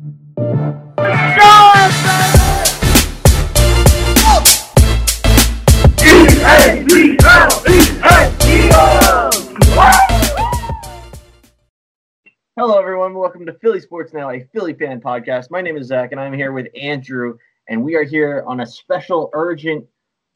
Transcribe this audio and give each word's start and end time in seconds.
Hello, 0.00 0.08
everyone. 12.78 13.12
Welcome 13.12 13.44
to 13.44 13.52
Philly 13.60 13.80
Sports 13.80 14.14
Now, 14.14 14.30
a 14.30 14.40
Philly 14.54 14.72
fan 14.72 15.02
podcast. 15.02 15.50
My 15.50 15.60
name 15.60 15.76
is 15.76 15.88
Zach, 15.88 16.12
and 16.12 16.20
I'm 16.20 16.32
here 16.32 16.52
with 16.52 16.68
Andrew, 16.80 17.36
and 17.68 17.84
we 17.84 17.94
are 17.94 18.02
here 18.02 18.42
on 18.46 18.60
a 18.60 18.66
special, 18.66 19.28
urgent 19.34 19.84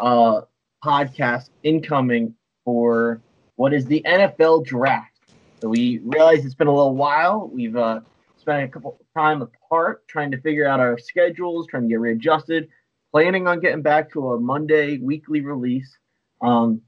uh, 0.01 0.43
podcast 0.85 1.49
incoming 1.63 2.35
for 2.67 3.23
what 3.57 3.73
is 3.73 3.87
the 3.87 4.03
NFL 4.07 4.67
draft. 4.67 5.21
So 5.63 5.71
we 5.71 6.01
realize 6.05 6.45
it's 6.45 6.55
been 6.55 6.67
a 6.67 6.75
little 6.75 6.95
while. 6.95 7.49
We've 7.51 7.77
uh, 7.77 8.01
spent 8.45 8.65
a 8.65 8.69
couple 8.69 8.99
of 9.01 9.21
time 9.21 9.43
apart 9.43 10.07
trying 10.09 10.31
to 10.31 10.41
figure 10.41 10.67
out 10.67 10.81
our 10.81 10.99
schedules, 10.99 11.67
trying 11.67 11.85
to 11.85 11.89
get 11.89 12.01
readjusted, 12.01 12.69
planning 13.13 13.49
on 13.49 13.61
getting 13.61 13.83
back 13.83 14.13
to 14.13 14.33
a 14.33 14.41
Monday 14.41 14.99
weekly 14.99 15.41
release. 15.41 15.97
Um, 16.41 16.83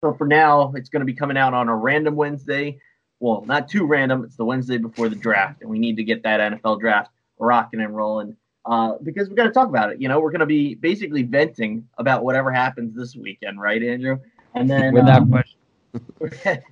so 0.00 0.14
for 0.14 0.26
now, 0.26 0.72
it's 0.76 0.88
going 0.88 1.00
to 1.00 1.06
be 1.06 1.14
coming 1.14 1.36
out 1.36 1.52
on 1.52 1.68
a 1.68 1.76
random 1.76 2.16
Wednesday 2.16 2.78
well, 3.20 3.44
not 3.46 3.68
too 3.68 3.86
random. 3.86 4.24
It's 4.24 4.36
the 4.36 4.44
Wednesday 4.44 4.78
before 4.78 5.08
the 5.08 5.14
draft, 5.16 5.60
and 5.60 5.70
we 5.70 5.78
need 5.78 5.96
to 5.96 6.04
get 6.04 6.22
that 6.22 6.40
NFL 6.40 6.80
draft 6.80 7.10
rocking 7.38 7.80
and 7.80 7.94
rolling 7.94 8.34
uh, 8.64 8.94
because 9.02 9.28
we 9.28 9.36
got 9.36 9.44
to 9.44 9.50
talk 9.50 9.68
about 9.68 9.92
it. 9.92 10.00
You 10.00 10.08
know, 10.08 10.20
we're 10.20 10.30
going 10.30 10.40
to 10.40 10.46
be 10.46 10.74
basically 10.74 11.22
venting 11.22 11.86
about 11.98 12.24
whatever 12.24 12.50
happens 12.50 12.96
this 12.96 13.14
weekend, 13.14 13.60
right, 13.60 13.82
Andrew? 13.82 14.18
And 14.54 14.68
then 14.68 14.94
without 14.94 15.22
um, 15.22 15.30
question. 15.30 15.58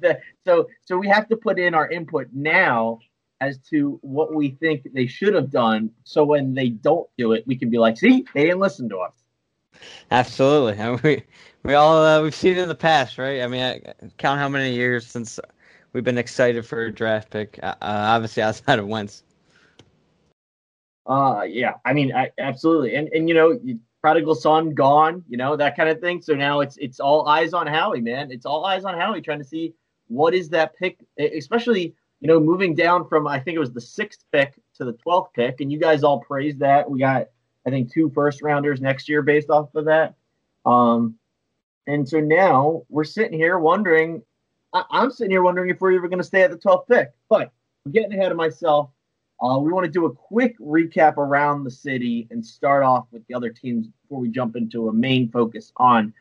so, 0.46 0.68
so 0.84 0.96
we 0.96 1.06
have 1.08 1.28
to 1.28 1.36
put 1.36 1.58
in 1.58 1.74
our 1.74 1.88
input 1.90 2.28
now 2.32 2.98
as 3.40 3.58
to 3.70 3.98
what 4.02 4.34
we 4.34 4.50
think 4.50 4.86
they 4.92 5.06
should 5.06 5.34
have 5.34 5.50
done. 5.50 5.90
So 6.04 6.24
when 6.24 6.54
they 6.54 6.70
don't 6.70 7.08
do 7.16 7.32
it, 7.32 7.46
we 7.46 7.56
can 7.56 7.70
be 7.70 7.78
like, 7.78 7.96
"See, 7.96 8.24
they 8.34 8.44
didn't 8.44 8.60
listen 8.60 8.88
to 8.90 8.98
us." 8.98 9.14
Absolutely, 10.10 10.80
I 10.80 10.90
mean, 10.90 11.00
we 11.02 11.22
we 11.62 11.74
all 11.74 12.04
uh, 12.04 12.22
we've 12.22 12.34
seen 12.34 12.52
it 12.52 12.58
in 12.58 12.68
the 12.68 12.74
past, 12.74 13.18
right? 13.18 13.42
I 13.42 13.46
mean, 13.46 13.62
I 13.62 13.80
count 14.16 14.40
how 14.40 14.48
many 14.48 14.74
years 14.74 15.06
since 15.06 15.38
we've 15.92 16.04
been 16.04 16.18
excited 16.18 16.66
for 16.66 16.82
a 16.82 16.92
draft 16.92 17.30
pick. 17.30 17.58
Uh, 17.62 17.74
obviously, 17.80 18.42
outside 18.42 18.78
of 18.78 18.86
Wentz. 18.86 19.22
Uh, 21.06 21.42
yeah, 21.48 21.74
I 21.84 21.94
mean, 21.94 22.14
I, 22.14 22.30
absolutely, 22.38 22.94
and 22.94 23.08
and 23.08 23.28
you 23.28 23.34
know, 23.34 23.58
prodigal 24.00 24.34
son 24.34 24.74
gone, 24.74 25.24
you 25.28 25.36
know, 25.36 25.56
that 25.56 25.76
kind 25.76 25.88
of 25.88 26.00
thing. 26.00 26.20
So 26.20 26.34
now 26.34 26.60
it's 26.60 26.76
it's 26.78 27.00
all 27.00 27.26
eyes 27.26 27.54
on 27.54 27.66
Howie, 27.66 28.00
man. 28.00 28.30
It's 28.30 28.46
all 28.46 28.64
eyes 28.64 28.84
on 28.84 28.98
Howie, 28.98 29.22
trying 29.22 29.38
to 29.38 29.44
see 29.44 29.74
what 30.08 30.34
is 30.34 30.48
that 30.50 30.76
pick, 30.76 30.98
especially 31.18 31.94
you 32.20 32.28
know, 32.28 32.40
moving 32.40 32.74
down 32.74 33.08
from 33.08 33.26
I 33.26 33.38
think 33.38 33.56
it 33.56 33.60
was 33.60 33.72
the 33.72 33.80
sixth 33.80 34.24
pick 34.32 34.54
to 34.74 34.84
the 34.84 34.92
twelfth 34.92 35.32
pick, 35.34 35.60
and 35.60 35.70
you 35.70 35.78
guys 35.78 36.02
all 36.02 36.20
praised 36.20 36.58
that. 36.60 36.90
We 36.90 37.00
got 37.00 37.28
I 37.66 37.70
think 37.70 37.92
two 37.92 38.10
first 38.10 38.42
rounders 38.42 38.80
next 38.80 39.08
year 39.08 39.22
based 39.22 39.50
off 39.50 39.74
of 39.74 39.84
that. 39.86 40.14
Um, 40.66 41.14
and 41.86 42.08
so 42.08 42.20
now 42.20 42.82
we're 42.88 43.04
sitting 43.04 43.38
here 43.38 43.58
wondering 43.58 44.22
I, 44.72 44.84
am 44.92 45.10
sitting 45.10 45.30
here 45.30 45.42
wondering 45.42 45.70
if 45.70 45.80
we're 45.80 45.94
ever 45.94 46.08
going 46.08 46.18
to 46.18 46.24
stay 46.24 46.42
at 46.42 46.50
the 46.50 46.58
12th 46.58 46.88
pick. 46.88 47.12
But 47.28 47.52
I'm 47.84 47.92
getting 47.92 48.12
ahead 48.12 48.30
of 48.30 48.36
myself. 48.36 48.90
Uh, 49.40 49.58
we 49.58 49.72
want 49.72 49.84
to 49.84 49.90
do 49.90 50.06
a 50.06 50.12
quick 50.12 50.58
recap 50.58 51.16
around 51.16 51.64
the 51.64 51.70
city 51.70 52.26
and 52.30 52.44
start 52.44 52.82
off 52.82 53.06
with 53.12 53.26
the 53.28 53.34
other 53.34 53.50
teams 53.50 53.86
before 53.86 54.18
we 54.20 54.28
jump 54.28 54.56
into 54.56 54.88
a 54.88 54.92
main 54.92 55.30
focus 55.30 55.72
on 55.76 56.12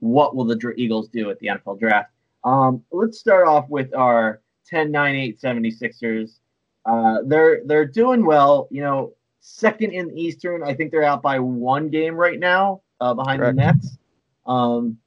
what 0.00 0.36
will 0.36 0.44
the 0.44 0.74
Eagles 0.76 1.08
do 1.08 1.30
at 1.30 1.38
the 1.40 1.46
NFL 1.46 1.80
draft. 1.80 2.10
Um, 2.44 2.84
let's 2.92 3.18
start 3.18 3.48
off 3.48 3.68
with 3.68 3.94
our 3.94 4.40
10 4.68 4.90
9 4.90 5.14
8 5.14 5.40
76ers. 5.40 6.38
Uh, 6.84 7.18
they're 7.24 7.62
they're 7.64 7.84
doing 7.84 8.24
well. 8.24 8.68
You 8.70 8.82
know, 8.82 9.12
second 9.40 9.92
in 9.92 10.08
the 10.08 10.20
Eastern. 10.20 10.62
I 10.62 10.74
think 10.74 10.90
they're 10.90 11.02
out 11.02 11.22
by 11.22 11.38
one 11.38 11.88
game 11.88 12.14
right 12.14 12.38
now 12.38 12.82
uh, 13.00 13.14
behind 13.14 13.40
Correct. 13.40 13.56
the 13.56 13.62
Nets. 13.64 13.98
Um, 14.46 14.98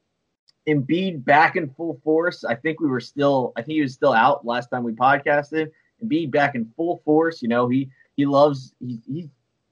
Embiid 0.68 1.24
back 1.24 1.56
in 1.56 1.70
full 1.70 2.00
force. 2.04 2.44
I 2.44 2.56
think 2.56 2.80
we 2.80 2.88
were 2.88 3.00
still, 3.00 3.54
I 3.56 3.62
think 3.62 3.76
he 3.76 3.82
was 3.82 3.94
still 3.94 4.14
out 4.14 4.46
last 4.46 4.70
time 4.70 4.84
we 4.84 4.92
podcasted. 4.92 5.72
Embiid 6.04 6.32
back 6.32 6.56
in 6.56 6.72
full 6.76 7.02
force. 7.04 7.42
You 7.42 7.48
know, 7.48 7.68
he 7.68 7.90
he 8.16 8.26
loves 8.26 8.74
he, 8.80 9.00
he 9.08 9.30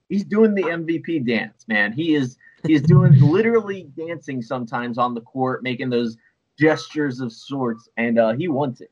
he's 0.10 0.24
doing 0.24 0.54
the 0.54 0.64
MVP 0.64 1.26
dance, 1.26 1.66
man. 1.68 1.92
He 1.92 2.16
is 2.16 2.38
he's 2.66 2.82
doing 2.82 3.20
literally 3.32 3.90
dancing 3.98 4.42
sometimes 4.42 4.98
on 4.98 5.14
the 5.14 5.22
court, 5.22 5.64
making 5.64 5.90
those 5.90 6.18
gestures 6.58 7.20
of 7.20 7.32
sorts, 7.32 7.90
and 7.98 8.20
uh, 8.20 8.34
he 8.34 8.48
wants 8.48 8.82
it. 8.82 8.92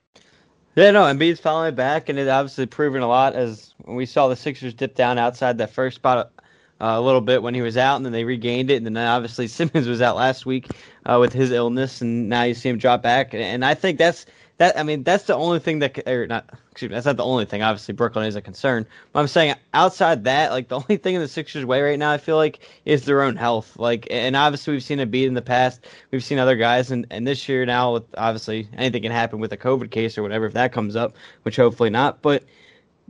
Yeah, 0.76 0.92
no, 0.92 1.04
Embiid's 1.04 1.40
finally 1.40 1.72
back, 1.72 2.10
and 2.10 2.20
it 2.20 2.28
obviously 2.28 2.66
proven 2.66 3.02
a 3.02 3.08
lot 3.08 3.34
as 3.34 3.74
we 3.86 4.06
saw 4.06 4.28
the 4.28 4.36
Sixers 4.36 4.74
dip 4.74 4.94
down 4.94 5.18
outside 5.18 5.58
that 5.58 5.72
first 5.72 5.96
spot 5.96 6.34
uh, 6.82 6.96
a 6.98 7.02
little 7.02 7.22
bit 7.22 7.42
when 7.42 7.54
he 7.54 7.62
was 7.62 7.78
out, 7.78 7.96
and 7.96 8.06
then 8.06 8.12
they 8.12 8.26
regained 8.26 8.70
it. 8.70 8.76
And 8.76 8.86
then 8.86 8.98
obviously 8.98 9.48
Simmons 9.50 9.88
was 9.88 10.02
out 10.02 10.18
last 10.18 10.46
week 10.46 10.68
uh, 11.06 11.18
with 11.22 11.32
his 11.32 11.52
illness, 11.52 12.02
and 12.02 12.28
now 12.28 12.44
you 12.44 12.54
see 12.54 12.68
him 12.68 12.78
drop 12.78 13.02
back. 13.02 13.34
And 13.34 13.64
I 13.64 13.74
think 13.74 13.98
that's 13.98 14.26
that. 14.58 14.78
I 14.78 14.84
mean, 14.84 15.04
that's 15.04 15.26
the 15.26 15.36
only 15.36 15.60
thing 15.60 15.80
that, 15.80 16.08
or 16.08 16.28
not. 16.28 16.50
Excuse 16.72 16.90
me, 16.90 16.96
that's 16.96 17.06
not 17.06 17.16
the 17.16 17.24
only 17.24 17.46
thing. 17.46 17.62
Obviously, 17.62 17.94
Brooklyn 17.94 18.26
is 18.26 18.36
a 18.36 18.42
concern. 18.42 18.86
But 19.14 19.22
I'm 19.22 19.28
saying 19.28 19.56
outside 19.74 20.26
that, 20.26 20.52
like 20.52 20.68
the 20.68 20.76
only 20.76 20.98
thing 20.98 21.16
in 21.16 21.22
the 21.22 21.28
Sixers' 21.28 21.66
way 21.66 21.82
right 21.82 21.98
now, 21.98 22.12
I 22.12 22.18
feel 22.18 22.36
like, 22.36 22.60
is 22.84 23.06
their 23.06 23.22
own 23.22 23.38
health. 23.38 23.78
Like, 23.78 24.08
and 24.12 24.36
obviously 24.36 24.74
we've 24.74 24.84
seen 24.84 25.00
Embiid 25.00 25.28
in 25.28 25.36
the 25.36 25.42
past. 25.42 25.86
We've 26.12 26.24
seen 26.24 26.38
other 26.38 26.58
guys, 26.58 26.92
and 26.92 27.08
and 27.12 27.26
this 27.26 27.48
year 27.48 27.66
now, 27.66 27.94
with 27.94 28.04
obviously 28.18 28.68
anything 28.78 29.04
can 29.04 29.12
happen 29.12 29.40
with 29.40 29.54
a 29.54 29.58
COVID 29.58 29.92
case 29.92 30.18
or 30.18 30.24
whatever 30.24 30.46
if 30.46 30.54
that 30.54 30.74
comes 30.74 30.96
up, 30.96 31.16
which 31.44 31.56
hopefully 31.56 31.90
not. 31.90 32.22
But 32.22 32.44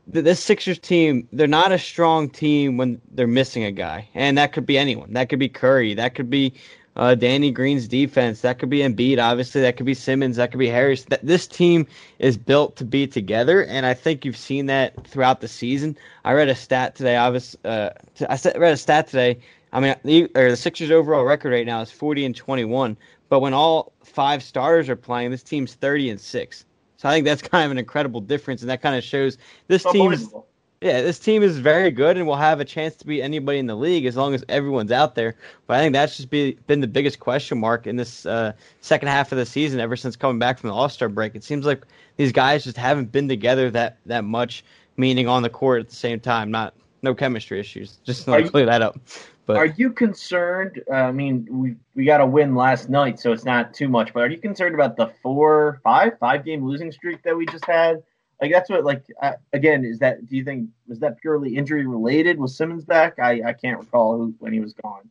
this 0.07 0.39
Sixers 0.39 0.77
team, 0.77 1.27
they're 1.33 1.47
not 1.47 1.71
a 1.71 1.79
strong 1.79 2.29
team 2.29 2.77
when 2.77 3.01
they're 3.11 3.25
missing 3.25 3.63
a 3.63 3.71
guy, 3.71 4.07
and 4.13 4.37
that 4.37 4.53
could 4.53 4.65
be 4.65 4.77
anyone. 4.77 5.13
That 5.13 5.29
could 5.29 5.39
be 5.39 5.49
Curry. 5.49 5.95
That 5.95 6.13
could 6.13 6.29
be 6.29 6.53
uh, 6.95 7.15
Danny 7.15 7.51
Green's 7.51 7.87
defense. 7.87 8.41
That 8.41 8.59
could 8.59 8.69
be 8.69 8.79
Embiid. 8.79 9.21
Obviously, 9.21 9.61
that 9.61 9.77
could 9.77 9.85
be 9.85 9.93
Simmons. 9.93 10.37
That 10.37 10.51
could 10.51 10.59
be 10.59 10.67
Harris. 10.67 11.03
That 11.05 11.25
this 11.25 11.47
team 11.47 11.87
is 12.19 12.37
built 12.37 12.75
to 12.77 12.85
be 12.85 13.07
together, 13.07 13.63
and 13.65 13.85
I 13.85 13.93
think 13.93 14.25
you've 14.25 14.37
seen 14.37 14.65
that 14.67 15.07
throughout 15.07 15.41
the 15.41 15.47
season. 15.47 15.97
I 16.23 16.33
read 16.33 16.49
a 16.49 16.55
stat 16.55 16.95
today. 16.95 17.17
I 17.17 17.27
uh, 17.27 17.89
I 18.29 18.39
read 18.57 18.73
a 18.73 18.77
stat 18.77 19.07
today. 19.07 19.39
I 19.73 19.79
mean, 19.81 19.95
the, 20.05 20.31
or 20.35 20.49
the 20.49 20.55
Sixers' 20.55 20.91
overall 20.91 21.25
record 21.25 21.51
right 21.51 21.65
now 21.65 21.81
is 21.81 21.91
40 21.91 22.25
and 22.25 22.35
21. 22.35 22.95
But 23.27 23.41
when 23.41 23.53
all 23.53 23.91
five 24.03 24.41
starters 24.41 24.87
are 24.87 24.95
playing, 24.95 25.31
this 25.31 25.43
team's 25.43 25.73
30 25.73 26.11
and 26.11 26.21
six. 26.21 26.65
So 26.97 27.09
I 27.09 27.11
think 27.11 27.25
that's 27.25 27.41
kind 27.41 27.65
of 27.65 27.71
an 27.71 27.77
incredible 27.77 28.21
difference, 28.21 28.61
and 28.61 28.69
that 28.69 28.81
kind 28.81 28.95
of 28.95 29.03
shows 29.03 29.37
this 29.67 29.83
team. 29.83 30.13
Yeah, 30.85 31.01
this 31.01 31.17
team 31.17 31.41
is 31.41 31.57
very 31.57 31.89
good 31.89 32.15
and 32.15 32.27
will 32.27 32.35
have 32.35 32.59
a 32.59 32.65
chance 32.65 32.95
to 32.97 33.07
beat 33.07 33.23
anybody 33.23 33.57
in 33.57 33.65
the 33.65 33.73
league 33.73 34.05
as 34.05 34.15
long 34.15 34.35
as 34.35 34.45
everyone's 34.49 34.91
out 34.91 35.15
there. 35.15 35.35
But 35.65 35.77
I 35.77 35.81
think 35.81 35.93
that's 35.93 36.15
just 36.15 36.29
be, 36.29 36.59
been 36.67 36.79
the 36.79 36.85
biggest 36.85 37.19
question 37.19 37.57
mark 37.57 37.87
in 37.87 37.95
this 37.95 38.23
uh, 38.27 38.53
second 38.81 39.07
half 39.07 39.31
of 39.31 39.39
the 39.39 39.47
season 39.47 39.79
ever 39.79 39.95
since 39.95 40.15
coming 40.15 40.37
back 40.37 40.59
from 40.59 40.69
the 40.69 40.75
All 40.75 40.87
Star 40.87 41.09
break. 41.09 41.33
It 41.33 41.43
seems 41.43 41.65
like 41.65 41.87
these 42.17 42.31
guys 42.31 42.63
just 42.63 42.77
haven't 42.77 43.11
been 43.11 43.27
together 43.27 43.71
that 43.71 43.97
that 44.05 44.25
much, 44.25 44.63
meaning 44.95 45.27
on 45.27 45.41
the 45.41 45.49
court 45.49 45.79
at 45.79 45.89
the 45.89 45.95
same 45.95 46.19
time. 46.19 46.51
Not 46.51 46.75
no 47.01 47.15
chemistry 47.15 47.59
issues. 47.59 47.97
Just 48.03 48.25
to 48.25 48.47
clear 48.47 48.67
that 48.67 48.83
up. 48.83 48.99
But 49.47 49.57
are 49.57 49.65
you 49.65 49.91
concerned? 49.91 50.83
Uh, 50.87 50.97
I 50.97 51.11
mean, 51.11 51.47
we 51.49 51.77
we 51.95 52.05
got 52.05 52.21
a 52.21 52.27
win 52.27 52.53
last 52.53 52.91
night, 52.91 53.19
so 53.19 53.31
it's 53.31 53.43
not 53.43 53.73
too 53.73 53.89
much. 53.89 54.13
But 54.13 54.19
are 54.19 54.29
you 54.29 54.37
concerned 54.37 54.75
about 54.75 54.97
the 54.97 55.11
four, 55.23 55.81
five, 55.83 56.19
five 56.19 56.45
game 56.45 56.63
losing 56.63 56.91
streak 56.91 57.23
that 57.23 57.35
we 57.35 57.47
just 57.47 57.65
had? 57.65 58.03
Like 58.41 58.51
that's 58.51 58.69
what 58.69 58.83
like 58.83 59.03
uh, 59.21 59.33
again 59.53 59.85
is 59.85 59.99
that? 59.99 60.25
Do 60.25 60.35
you 60.35 60.43
think 60.43 60.69
was 60.87 60.99
that 60.99 61.19
purely 61.21 61.55
injury 61.55 61.85
related? 61.85 62.39
Was 62.39 62.55
Simmons 62.55 62.83
back? 62.83 63.19
I 63.19 63.41
I 63.45 63.53
can't 63.53 63.79
recall 63.79 64.17
who, 64.17 64.35
when 64.39 64.53
he 64.53 64.59
was 64.59 64.73
gone. 64.73 65.09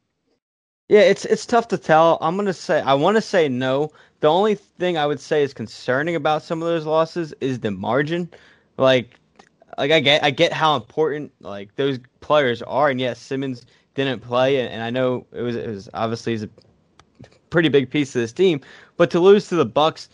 Yeah, 0.89 1.01
it's 1.01 1.25
it's 1.25 1.47
tough 1.47 1.69
to 1.69 1.79
tell. 1.79 2.19
I'm 2.21 2.37
gonna 2.37 2.53
say 2.53 2.81
I 2.81 2.95
want 2.95 3.17
to 3.17 3.23
say 3.23 3.49
no. 3.49 3.91
The 4.21 4.29
only 4.29 4.55
thing 4.55 4.99
I 4.99 5.07
would 5.07 5.21
say 5.21 5.43
is 5.43 5.55
concerning 5.55 6.17
about 6.17 6.43
some 6.43 6.61
of 6.61 6.69
those 6.69 6.85
losses 6.85 7.35
is 7.41 7.61
the 7.61 7.71
margin. 7.71 8.29
Like, 8.77 9.19
like 9.79 9.91
I 9.91 10.01
get 10.01 10.23
I 10.23 10.31
get 10.31 10.53
how 10.53 10.77
important 10.77 11.33
like 11.41 11.75
those 11.77 11.99
players 12.21 12.61
are, 12.63 12.91
and 12.91 13.01
yes, 13.01 13.19
Simmons 13.19 13.65
didn't 13.95 14.21
play, 14.21 14.61
and, 14.61 14.69
and 14.69 14.83
I 14.83 14.91
know 14.91 15.27
it 15.33 15.41
was 15.41 15.57
it 15.57 15.69
was 15.69 15.89
obviously 15.95 16.35
a 16.35 17.29
pretty 17.49 17.71
big 17.71 17.89
piece 17.91 18.15
of 18.15 18.21
this 18.21 18.33
team, 18.33 18.61
but 18.99 19.11
to 19.13 19.21
lose 19.21 19.49
to 19.49 19.57
the 19.57 19.65
Bucks, 19.65 20.11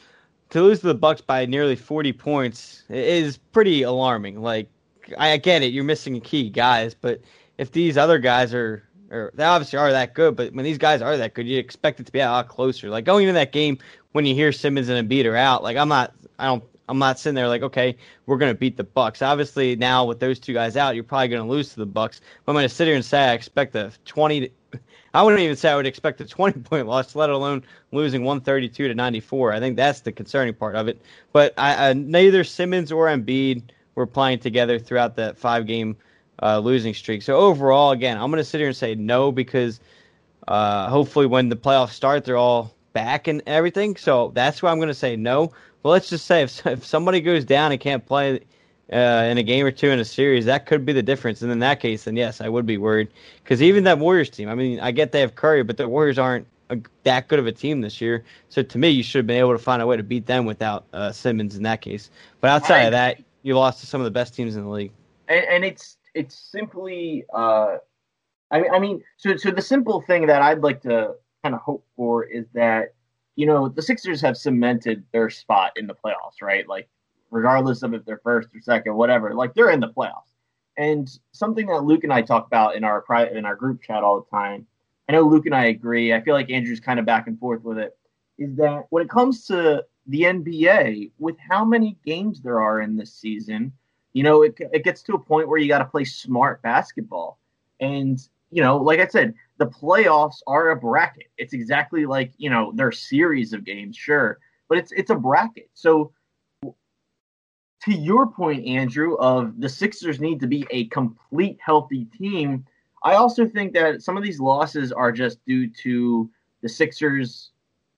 to 0.50 0.62
lose 0.62 0.80
to 0.80 0.88
the 0.88 0.94
Bucks 0.94 1.20
by 1.20 1.46
nearly 1.46 1.76
40 1.76 2.12
points 2.12 2.84
is 2.88 3.36
pretty 3.36 3.82
alarming. 3.82 4.42
Like 4.42 4.68
I 5.18 5.36
get 5.36 5.62
it, 5.62 5.72
you're 5.72 5.84
missing 5.84 6.20
key 6.20 6.50
guys, 6.50 6.94
but 6.94 7.20
if 7.58 7.72
these 7.72 7.96
other 7.96 8.18
guys 8.18 8.54
are 8.54 8.84
or 9.10 9.32
they 9.34 9.44
obviously 9.44 9.78
are 9.78 9.90
that 9.90 10.14
good, 10.14 10.36
but 10.36 10.52
when 10.54 10.64
these 10.64 10.78
guys 10.78 11.02
are 11.02 11.16
that 11.16 11.34
good, 11.34 11.46
you 11.46 11.58
expect 11.58 11.98
it 12.00 12.06
to 12.06 12.12
be 12.12 12.20
a 12.20 12.30
lot 12.30 12.48
closer. 12.48 12.88
Like 12.88 13.04
going 13.04 13.24
into 13.24 13.34
that 13.34 13.52
game 13.52 13.78
when 14.12 14.24
you 14.24 14.34
hear 14.34 14.52
Simmons 14.52 14.88
and 14.88 15.08
Embiid 15.08 15.24
are 15.24 15.36
out, 15.36 15.62
like 15.62 15.76
I'm 15.76 15.88
not, 15.88 16.14
I 16.38 16.46
don't 16.46 16.64
I'm 16.90 16.98
not 16.98 17.18
sitting 17.18 17.36
there 17.36 17.46
like, 17.48 17.62
okay, 17.62 17.96
we're 18.26 18.36
going 18.36 18.52
to 18.52 18.58
beat 18.58 18.76
the 18.76 18.84
Bucks. 18.84 19.22
Obviously, 19.22 19.76
now 19.76 20.04
with 20.04 20.18
those 20.18 20.40
two 20.40 20.52
guys 20.52 20.76
out, 20.76 20.96
you're 20.96 21.04
probably 21.04 21.28
going 21.28 21.42
to 21.42 21.48
lose 21.48 21.70
to 21.70 21.76
the 21.76 21.86
Bucks. 21.86 22.20
But 22.44 22.52
I'm 22.52 22.56
going 22.56 22.68
to 22.68 22.74
sit 22.74 22.86
here 22.86 22.96
and 22.96 23.04
say 23.04 23.28
I 23.28 23.32
expect 23.32 23.74
a 23.76 23.92
20. 24.04 24.40
To, 24.40 24.50
I 25.14 25.22
wouldn't 25.22 25.40
even 25.40 25.56
say 25.56 25.70
I 25.70 25.76
would 25.76 25.86
expect 25.86 26.20
a 26.20 26.26
20 26.26 26.60
point 26.60 26.86
loss, 26.88 27.14
let 27.14 27.30
alone 27.30 27.62
losing 27.92 28.24
132 28.24 28.88
to 28.88 28.94
94. 28.94 29.52
I 29.52 29.60
think 29.60 29.76
that's 29.76 30.00
the 30.00 30.10
concerning 30.10 30.54
part 30.54 30.74
of 30.74 30.88
it. 30.88 31.00
But 31.32 31.54
I, 31.56 31.90
I, 31.90 31.92
neither 31.92 32.42
Simmons 32.42 32.90
or 32.90 33.06
Embiid 33.06 33.62
were 33.94 34.06
playing 34.06 34.40
together 34.40 34.78
throughout 34.78 35.14
that 35.16 35.38
five 35.38 35.66
game 35.66 35.96
uh, 36.42 36.58
losing 36.58 36.94
streak. 36.94 37.22
So 37.22 37.36
overall, 37.36 37.92
again, 37.92 38.18
I'm 38.18 38.30
going 38.30 38.38
to 38.38 38.44
sit 38.44 38.58
here 38.58 38.68
and 38.68 38.76
say 38.76 38.96
no 38.96 39.30
because 39.30 39.80
uh, 40.48 40.88
hopefully 40.88 41.26
when 41.26 41.48
the 41.50 41.56
playoffs 41.56 41.90
start, 41.90 42.24
they're 42.24 42.36
all 42.36 42.74
back 42.92 43.28
and 43.28 43.42
everything. 43.46 43.96
So 43.96 44.32
that's 44.34 44.62
why 44.62 44.70
I'm 44.70 44.78
going 44.78 44.88
to 44.88 44.94
say 44.94 45.16
no. 45.16 45.52
But 45.82 45.90
let's 45.90 46.08
just 46.08 46.26
say 46.26 46.42
if, 46.42 46.66
if 46.66 46.84
somebody 46.84 47.20
goes 47.20 47.44
down 47.44 47.72
and 47.72 47.80
can't 47.80 48.04
play 48.04 48.40
uh, 48.92 49.26
in 49.30 49.38
a 49.38 49.42
game 49.42 49.64
or 49.64 49.70
two 49.70 49.90
in 49.90 49.98
a 49.98 50.04
series, 50.04 50.44
that 50.46 50.66
could 50.66 50.84
be 50.84 50.92
the 50.92 51.02
difference. 51.02 51.42
And 51.42 51.52
in 51.52 51.60
that 51.60 51.80
case, 51.80 52.04
then 52.04 52.16
yes, 52.16 52.40
I 52.40 52.48
would 52.48 52.66
be 52.66 52.78
worried 52.78 53.08
because 53.42 53.62
even 53.62 53.84
that 53.84 53.98
Warriors 53.98 54.30
team. 54.30 54.48
I 54.48 54.54
mean, 54.54 54.80
I 54.80 54.90
get 54.90 55.12
they 55.12 55.20
have 55.20 55.34
Curry, 55.34 55.62
but 55.62 55.76
the 55.76 55.88
Warriors 55.88 56.18
aren't 56.18 56.46
a, 56.70 56.78
that 57.04 57.28
good 57.28 57.38
of 57.38 57.46
a 57.46 57.52
team 57.52 57.80
this 57.80 58.00
year. 58.00 58.24
So 58.48 58.62
to 58.62 58.78
me, 58.78 58.88
you 58.88 59.02
should 59.02 59.20
have 59.20 59.26
been 59.26 59.38
able 59.38 59.52
to 59.52 59.58
find 59.58 59.80
a 59.82 59.86
way 59.86 59.96
to 59.96 60.02
beat 60.02 60.26
them 60.26 60.44
without 60.44 60.86
uh, 60.92 61.12
Simmons 61.12 61.56
in 61.56 61.62
that 61.64 61.80
case. 61.80 62.10
But 62.40 62.50
outside 62.50 62.84
of 62.84 62.92
that, 62.92 63.22
you 63.42 63.56
lost 63.56 63.80
to 63.80 63.86
some 63.86 64.00
of 64.00 64.04
the 64.04 64.10
best 64.10 64.34
teams 64.34 64.56
in 64.56 64.64
the 64.64 64.70
league. 64.70 64.92
And, 65.28 65.44
and 65.46 65.64
it's 65.64 65.96
it's 66.14 66.34
simply, 66.34 67.24
uh, 67.32 67.76
I 68.50 68.60
mean, 68.60 68.70
I 68.72 68.78
mean, 68.78 69.04
so 69.16 69.36
so 69.36 69.50
the 69.50 69.62
simple 69.62 70.02
thing 70.02 70.26
that 70.26 70.42
I'd 70.42 70.60
like 70.60 70.82
to 70.82 71.14
kind 71.42 71.54
of 71.54 71.60
hope 71.60 71.86
for 71.96 72.24
is 72.24 72.46
that 72.54 72.94
you 73.36 73.46
know 73.46 73.68
the 73.68 73.82
Sixers 73.82 74.20
have 74.20 74.36
cemented 74.36 75.04
their 75.12 75.30
spot 75.30 75.72
in 75.76 75.86
the 75.86 75.94
playoffs, 75.94 76.42
right? 76.42 76.68
Like 76.68 76.88
regardless 77.30 77.82
of 77.82 77.94
if 77.94 78.04
they're 78.04 78.20
first 78.22 78.48
or 78.54 78.60
second, 78.60 78.94
whatever, 78.94 79.34
like 79.34 79.54
they're 79.54 79.70
in 79.70 79.80
the 79.80 79.88
playoffs. 79.88 80.32
And 80.76 81.10
something 81.32 81.66
that 81.66 81.84
Luke 81.84 82.04
and 82.04 82.12
I 82.12 82.22
talk 82.22 82.46
about 82.46 82.76
in 82.76 82.84
our 82.84 83.00
private 83.02 83.36
in 83.36 83.44
our 83.44 83.56
group 83.56 83.82
chat 83.82 84.02
all 84.02 84.20
the 84.20 84.36
time 84.36 84.66
I 85.10 85.12
know 85.12 85.22
Luke 85.22 85.46
and 85.46 85.54
I 85.56 85.64
agree. 85.64 86.14
I 86.14 86.20
feel 86.20 86.34
like 86.34 86.52
Andrew's 86.52 86.78
kind 86.78 87.00
of 87.00 87.04
back 87.04 87.26
and 87.26 87.36
forth 87.36 87.64
with 87.64 87.78
it. 87.78 87.98
Is 88.38 88.54
that 88.58 88.84
when 88.90 89.02
it 89.02 89.10
comes 89.10 89.44
to 89.46 89.84
the 90.06 90.22
NBA, 90.22 91.10
with 91.18 91.34
how 91.40 91.64
many 91.64 91.98
games 92.06 92.40
there 92.40 92.60
are 92.60 92.80
in 92.80 92.94
this 92.94 93.12
season, 93.12 93.72
you 94.12 94.22
know, 94.22 94.42
it, 94.42 94.56
it 94.72 94.84
gets 94.84 95.02
to 95.02 95.14
a 95.14 95.18
point 95.18 95.48
where 95.48 95.58
you 95.58 95.66
got 95.66 95.80
to 95.80 95.84
play 95.84 96.04
smart 96.04 96.62
basketball. 96.62 97.40
And, 97.80 98.20
you 98.52 98.62
know, 98.62 98.76
like 98.76 99.00
I 99.00 99.08
said, 99.08 99.34
the 99.60 99.66
playoffs 99.66 100.38
are 100.48 100.70
a 100.70 100.76
bracket. 100.76 101.30
It's 101.38 101.52
exactly 101.52 102.04
like, 102.04 102.32
you 102.36 102.50
know, 102.50 102.72
they're 102.74 102.90
series 102.90 103.52
of 103.52 103.64
games, 103.64 103.96
sure, 103.96 104.38
but 104.68 104.78
it's 104.78 104.90
it's 104.90 105.10
a 105.10 105.14
bracket. 105.14 105.70
So 105.74 106.12
to 106.64 107.92
your 107.92 108.26
point, 108.26 108.66
Andrew, 108.66 109.14
of 109.18 109.60
the 109.60 109.68
Sixers 109.68 110.20
need 110.20 110.40
to 110.40 110.48
be 110.48 110.66
a 110.72 110.86
complete 110.86 111.58
healthy 111.64 112.06
team 112.06 112.66
I 113.02 113.14
also 113.14 113.46
think 113.46 113.72
that 113.74 114.02
some 114.02 114.16
of 114.16 114.22
these 114.22 114.40
losses 114.40 114.92
are 114.92 115.12
just 115.12 115.44
due 115.46 115.68
to 115.68 116.30
the 116.62 116.68
Sixers 116.68 117.50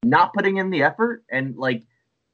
not 0.05 0.33
putting 0.33 0.59
in 0.59 0.71
the 0.71 0.83
effort, 0.83 1.25
and 1.31 1.57
like 1.57 1.83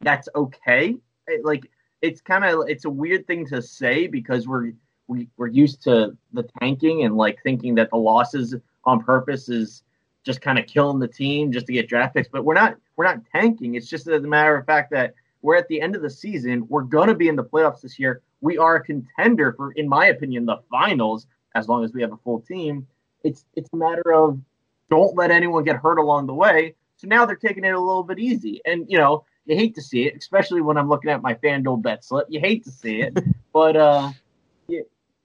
that's 0.00 0.28
okay. 0.34 0.96
It, 1.26 1.44
like 1.44 1.70
it's 2.02 2.20
kind 2.20 2.44
of 2.44 2.68
it's 2.68 2.84
a 2.84 2.90
weird 2.90 3.26
thing 3.26 3.46
to 3.46 3.62
say 3.62 4.06
because 4.06 4.46
we're 4.46 4.72
we, 5.06 5.28
we're 5.38 5.48
used 5.48 5.82
to 5.84 6.16
the 6.32 6.46
tanking 6.60 7.04
and 7.04 7.16
like 7.16 7.42
thinking 7.42 7.74
that 7.76 7.90
the 7.90 7.96
losses 7.96 8.54
on 8.84 9.02
purpose 9.02 9.48
is 9.48 9.82
just 10.24 10.40
kind 10.40 10.58
of 10.58 10.66
killing 10.66 10.98
the 10.98 11.08
team 11.08 11.52
just 11.52 11.66
to 11.66 11.72
get 11.72 11.88
draft 11.88 12.14
picks. 12.14 12.28
But 12.28 12.44
we're 12.44 12.54
not 12.54 12.76
we're 12.96 13.06
not 13.06 13.20
tanking. 13.32 13.74
It's 13.74 13.88
just 13.88 14.06
as 14.08 14.24
a 14.24 14.26
matter 14.26 14.56
of 14.56 14.66
fact 14.66 14.90
that 14.90 15.14
we're 15.42 15.56
at 15.56 15.68
the 15.68 15.80
end 15.80 15.96
of 15.96 16.02
the 16.02 16.10
season. 16.10 16.66
We're 16.68 16.82
gonna 16.82 17.14
be 17.14 17.28
in 17.28 17.36
the 17.36 17.44
playoffs 17.44 17.80
this 17.80 17.98
year. 17.98 18.22
We 18.40 18.58
are 18.58 18.76
a 18.76 18.84
contender 18.84 19.52
for, 19.52 19.72
in 19.72 19.88
my 19.88 20.06
opinion, 20.06 20.46
the 20.46 20.58
finals 20.70 21.26
as 21.54 21.68
long 21.68 21.84
as 21.84 21.92
we 21.92 22.02
have 22.02 22.12
a 22.12 22.16
full 22.18 22.40
team. 22.40 22.86
It's 23.24 23.44
it's 23.54 23.70
a 23.72 23.76
matter 23.76 24.12
of 24.12 24.40
don't 24.90 25.16
let 25.16 25.30
anyone 25.30 25.64
get 25.64 25.76
hurt 25.76 25.98
along 25.98 26.26
the 26.26 26.34
way. 26.34 26.74
So 26.96 27.06
now 27.06 27.26
they're 27.26 27.36
taking 27.36 27.64
it 27.64 27.74
a 27.74 27.80
little 27.80 28.02
bit 28.02 28.18
easy. 28.18 28.60
And 28.64 28.86
you 28.88 28.98
know, 28.98 29.24
you 29.46 29.56
hate 29.56 29.74
to 29.76 29.82
see 29.82 30.06
it, 30.06 30.16
especially 30.16 30.60
when 30.60 30.76
I'm 30.76 30.88
looking 30.88 31.10
at 31.10 31.22
my 31.22 31.34
FanDuel 31.34 31.82
bet 31.82 32.04
slip. 32.04 32.26
You 32.28 32.40
hate 32.40 32.64
to 32.64 32.70
see 32.70 33.00
it, 33.00 33.16
but 33.52 33.76
uh, 33.76 34.10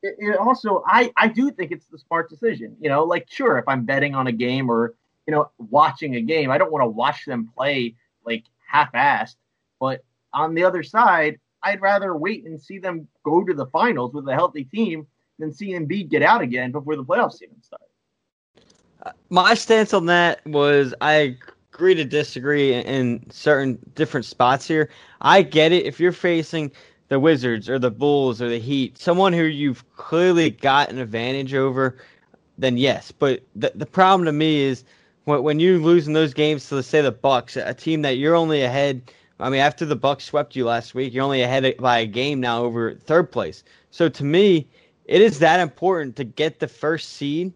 it, 0.04 0.38
also 0.38 0.84
I 0.86 1.12
I 1.18 1.28
do 1.28 1.50
think 1.52 1.72
it's 1.72 1.88
the 1.88 1.98
smart 1.98 2.30
decision. 2.30 2.76
You 2.80 2.90
know, 2.90 3.04
like 3.04 3.28
sure, 3.30 3.58
if 3.58 3.68
I'm 3.68 3.86
betting 3.86 4.14
on 4.14 4.28
a 4.28 4.32
game 4.32 4.70
or 4.70 4.96
you 5.28 5.34
know 5.34 5.50
watching 5.58 6.16
a 6.16 6.22
game, 6.22 6.52
I 6.52 6.58
don't 6.58 6.72
want 6.72 6.84
to 6.84 6.88
watch 6.88 7.26
them 7.26 7.50
play 7.56 7.96
like 8.26 8.44
half-assed. 8.68 9.36
But 9.80 10.04
on 10.34 10.54
the 10.54 10.64
other 10.64 10.84
side, 10.84 11.40
I'd 11.64 11.82
rather 11.82 12.16
wait 12.16 12.46
and 12.46 12.62
see 12.62 12.80
them 12.80 13.08
go 13.24 13.44
to 13.44 13.54
the 13.54 13.66
finals 13.68 14.14
with 14.14 14.28
a 14.28 14.34
healthy 14.34 14.66
team 14.66 15.08
than 15.40 15.54
see 15.54 15.74
Embiid 15.74 16.10
get 16.10 16.22
out 16.22 16.42
again 16.42 16.72
before 16.72 16.96
the 16.96 17.04
playoffs 17.04 17.42
even 17.42 17.62
start. 17.62 17.82
Uh, 19.06 19.12
my 19.30 19.54
stance 19.54 19.94
on 19.94 20.06
that 20.08 20.46
was 20.46 20.94
I 21.02 21.38
agree 21.74 21.96
to 21.96 22.06
disagree 22.06 22.74
in 22.74 23.30
certain 23.32 23.80
different 23.96 24.26
spots 24.26 24.68
here. 24.68 24.90
I 25.22 25.42
get 25.42 25.72
it 25.72 25.86
if 25.86 26.00
you're 26.00 26.12
facing 26.12 26.72
the 27.14 27.20
Wizards 27.20 27.70
or 27.70 27.78
the 27.78 27.92
Bulls 27.92 28.42
or 28.42 28.50
the 28.50 28.60
Heat, 28.60 28.98
someone 28.98 29.34
who 29.34 29.44
you've 29.44 29.86
clearly 29.96 30.50
got 30.50 30.90
an 30.90 30.98
advantage 30.98 31.54
over, 31.54 31.98
then 32.58 32.76
yes. 32.76 33.12
But 33.12 33.44
the 33.56 33.72
the 33.76 33.86
problem 33.86 34.26
to 34.26 34.32
me 34.32 34.62
is 34.62 34.84
when 35.26 35.60
you 35.60 35.78
lose 35.78 36.08
in 36.08 36.14
those 36.14 36.34
games 36.34 36.68
to 36.70 36.82
say 36.82 37.02
the 37.02 37.12
Bucks, 37.12 37.56
a 37.56 37.74
team 37.74 38.02
that 38.02 38.18
you're 38.18 38.36
only 38.36 38.64
ahead. 38.64 39.02
I 39.40 39.50
mean, 39.50 39.62
after 39.62 39.86
the 39.86 39.96
Bucks 39.96 40.26
swept 40.26 40.56
you 40.56 40.66
last 40.66 40.96
week, 40.96 41.14
you're 41.14 41.24
only 41.24 41.44
ahead 41.44 41.76
by 41.78 42.00
a 42.00 42.06
game 42.06 42.40
now 42.40 42.64
over 42.64 42.96
third 42.96 43.32
place. 43.32 43.64
So 43.92 44.10
to 44.10 44.24
me, 44.24 44.68
it 45.06 45.22
is 45.22 45.40
that 45.40 45.60
important 45.60 46.16
to 46.16 46.24
get 46.24 46.60
the 46.60 46.68
first 46.68 47.14
seed 47.14 47.54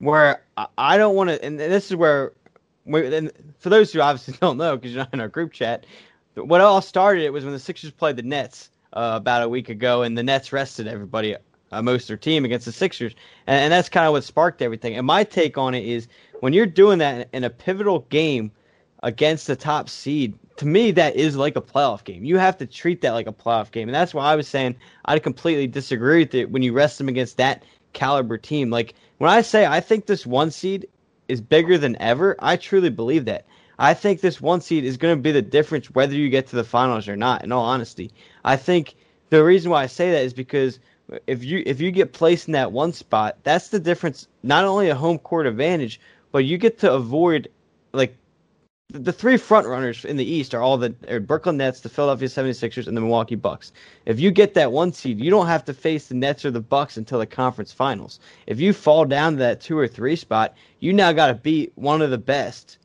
where 0.00 0.42
I 0.76 0.98
don't 0.98 1.14
want 1.14 1.30
to, 1.30 1.42
and 1.42 1.58
this 1.58 1.90
is 1.90 1.96
where, 1.96 2.32
and 2.86 3.32
for 3.58 3.70
those 3.70 3.92
who 3.92 4.00
obviously 4.00 4.34
don't 4.40 4.58
know 4.58 4.76
because 4.76 4.92
you're 4.92 5.02
not 5.02 5.14
in 5.14 5.20
our 5.20 5.28
group 5.28 5.52
chat, 5.52 5.86
what 6.34 6.60
all 6.60 6.82
started 6.82 7.24
it 7.24 7.32
was 7.32 7.44
when 7.44 7.52
the 7.54 7.58
Sixers 7.58 7.90
played 7.90 8.16
the 8.16 8.22
Nets 8.22 8.70
uh, 8.92 9.12
about 9.14 9.42
a 9.42 9.48
week 9.48 9.68
ago, 9.68 10.02
and 10.02 10.16
the 10.16 10.22
Nets 10.22 10.52
rested 10.52 10.86
everybody, 10.86 11.36
uh, 11.72 11.82
most 11.82 12.04
of 12.04 12.08
their 12.08 12.16
team 12.16 12.44
against 12.44 12.66
the 12.66 12.72
Sixers, 12.72 13.14
and, 13.46 13.60
and 13.60 13.72
that's 13.72 13.88
kind 13.88 14.06
of 14.06 14.12
what 14.12 14.24
sparked 14.24 14.62
everything. 14.62 14.96
And 14.96 15.06
my 15.06 15.24
take 15.24 15.58
on 15.58 15.74
it 15.74 15.84
is 15.84 16.08
when 16.40 16.52
you're 16.52 16.66
doing 16.66 16.98
that 16.98 17.28
in 17.32 17.44
a 17.44 17.50
pivotal 17.50 18.00
game 18.10 18.50
against 19.02 19.46
the 19.46 19.56
top 19.56 19.88
seed, 19.88 20.34
to 20.56 20.66
me, 20.66 20.90
that 20.90 21.14
is 21.14 21.36
like 21.36 21.56
a 21.56 21.62
playoff 21.62 22.02
game. 22.04 22.24
You 22.24 22.36
have 22.38 22.58
to 22.58 22.66
treat 22.66 23.00
that 23.02 23.12
like 23.12 23.28
a 23.28 23.32
playoff 23.32 23.70
game. 23.70 23.88
And 23.88 23.94
that's 23.94 24.12
why 24.12 24.24
I 24.24 24.36
was 24.36 24.48
saying 24.48 24.74
I 25.04 25.18
completely 25.20 25.68
disagree 25.68 26.24
with 26.24 26.34
it 26.34 26.50
when 26.50 26.62
you 26.62 26.72
rest 26.72 26.98
them 26.98 27.08
against 27.08 27.36
that 27.36 27.62
caliber 27.92 28.36
team. 28.38 28.70
Like, 28.70 28.94
when 29.18 29.30
I 29.30 29.40
say 29.42 29.66
I 29.66 29.80
think 29.80 30.06
this 30.06 30.26
one 30.26 30.50
seed 30.50 30.88
is 31.28 31.40
bigger 31.40 31.78
than 31.78 32.00
ever, 32.00 32.34
I 32.40 32.56
truly 32.56 32.90
believe 32.90 33.24
that. 33.26 33.46
I 33.78 33.94
think 33.94 34.20
this 34.20 34.40
one 34.40 34.60
seed 34.60 34.84
is 34.84 34.96
going 34.96 35.16
to 35.16 35.22
be 35.22 35.32
the 35.32 35.42
difference 35.42 35.90
whether 35.90 36.14
you 36.14 36.28
get 36.28 36.46
to 36.48 36.56
the 36.56 36.64
finals 36.64 37.08
or 37.08 37.16
not, 37.16 37.44
in 37.44 37.52
all 37.52 37.64
honesty. 37.64 38.10
I 38.44 38.56
think 38.56 38.96
the 39.30 39.44
reason 39.44 39.70
why 39.70 39.82
I 39.82 39.86
say 39.86 40.10
that 40.10 40.24
is 40.24 40.32
because 40.32 40.80
if 41.26 41.44
you 41.44 41.62
if 41.64 41.80
you 41.80 41.90
get 41.90 42.12
placed 42.12 42.48
in 42.48 42.52
that 42.52 42.72
one 42.72 42.92
spot, 42.92 43.38
that's 43.42 43.68
the 43.68 43.78
difference. 43.78 44.28
Not 44.42 44.64
only 44.64 44.88
a 44.88 44.94
home 44.94 45.18
court 45.18 45.46
advantage, 45.46 46.00
but 46.32 46.44
you 46.44 46.58
get 46.58 46.78
to 46.80 46.92
avoid 46.92 47.48
like 47.92 48.16
the 48.90 49.12
three 49.12 49.36
front 49.36 49.66
runners 49.66 50.04
in 50.06 50.16
the 50.16 50.24
East 50.24 50.54
are 50.54 50.62
all 50.62 50.78
the 50.78 50.94
are 51.08 51.20
Brooklyn 51.20 51.58
Nets, 51.58 51.80
the 51.80 51.88
Philadelphia 51.88 52.28
76ers, 52.28 52.86
and 52.86 52.96
the 52.96 53.00
Milwaukee 53.02 53.34
Bucks. 53.34 53.72
If 54.06 54.18
you 54.18 54.30
get 54.30 54.54
that 54.54 54.72
one 54.72 54.92
seed, 54.92 55.20
you 55.20 55.30
don't 55.30 55.46
have 55.46 55.64
to 55.66 55.74
face 55.74 56.08
the 56.08 56.14
Nets 56.14 56.44
or 56.44 56.50
the 56.50 56.60
Bucks 56.60 56.96
until 56.96 57.18
the 57.18 57.26
conference 57.26 57.70
finals. 57.70 58.18
If 58.46 58.60
you 58.60 58.72
fall 58.72 59.04
down 59.04 59.34
to 59.34 59.38
that 59.40 59.60
two 59.60 59.78
or 59.78 59.86
three 59.86 60.16
spot, 60.16 60.54
you 60.80 60.92
now 60.92 61.12
got 61.12 61.26
to 61.26 61.34
beat 61.34 61.72
one 61.74 62.00
of 62.00 62.10
the 62.10 62.18
best. 62.18 62.78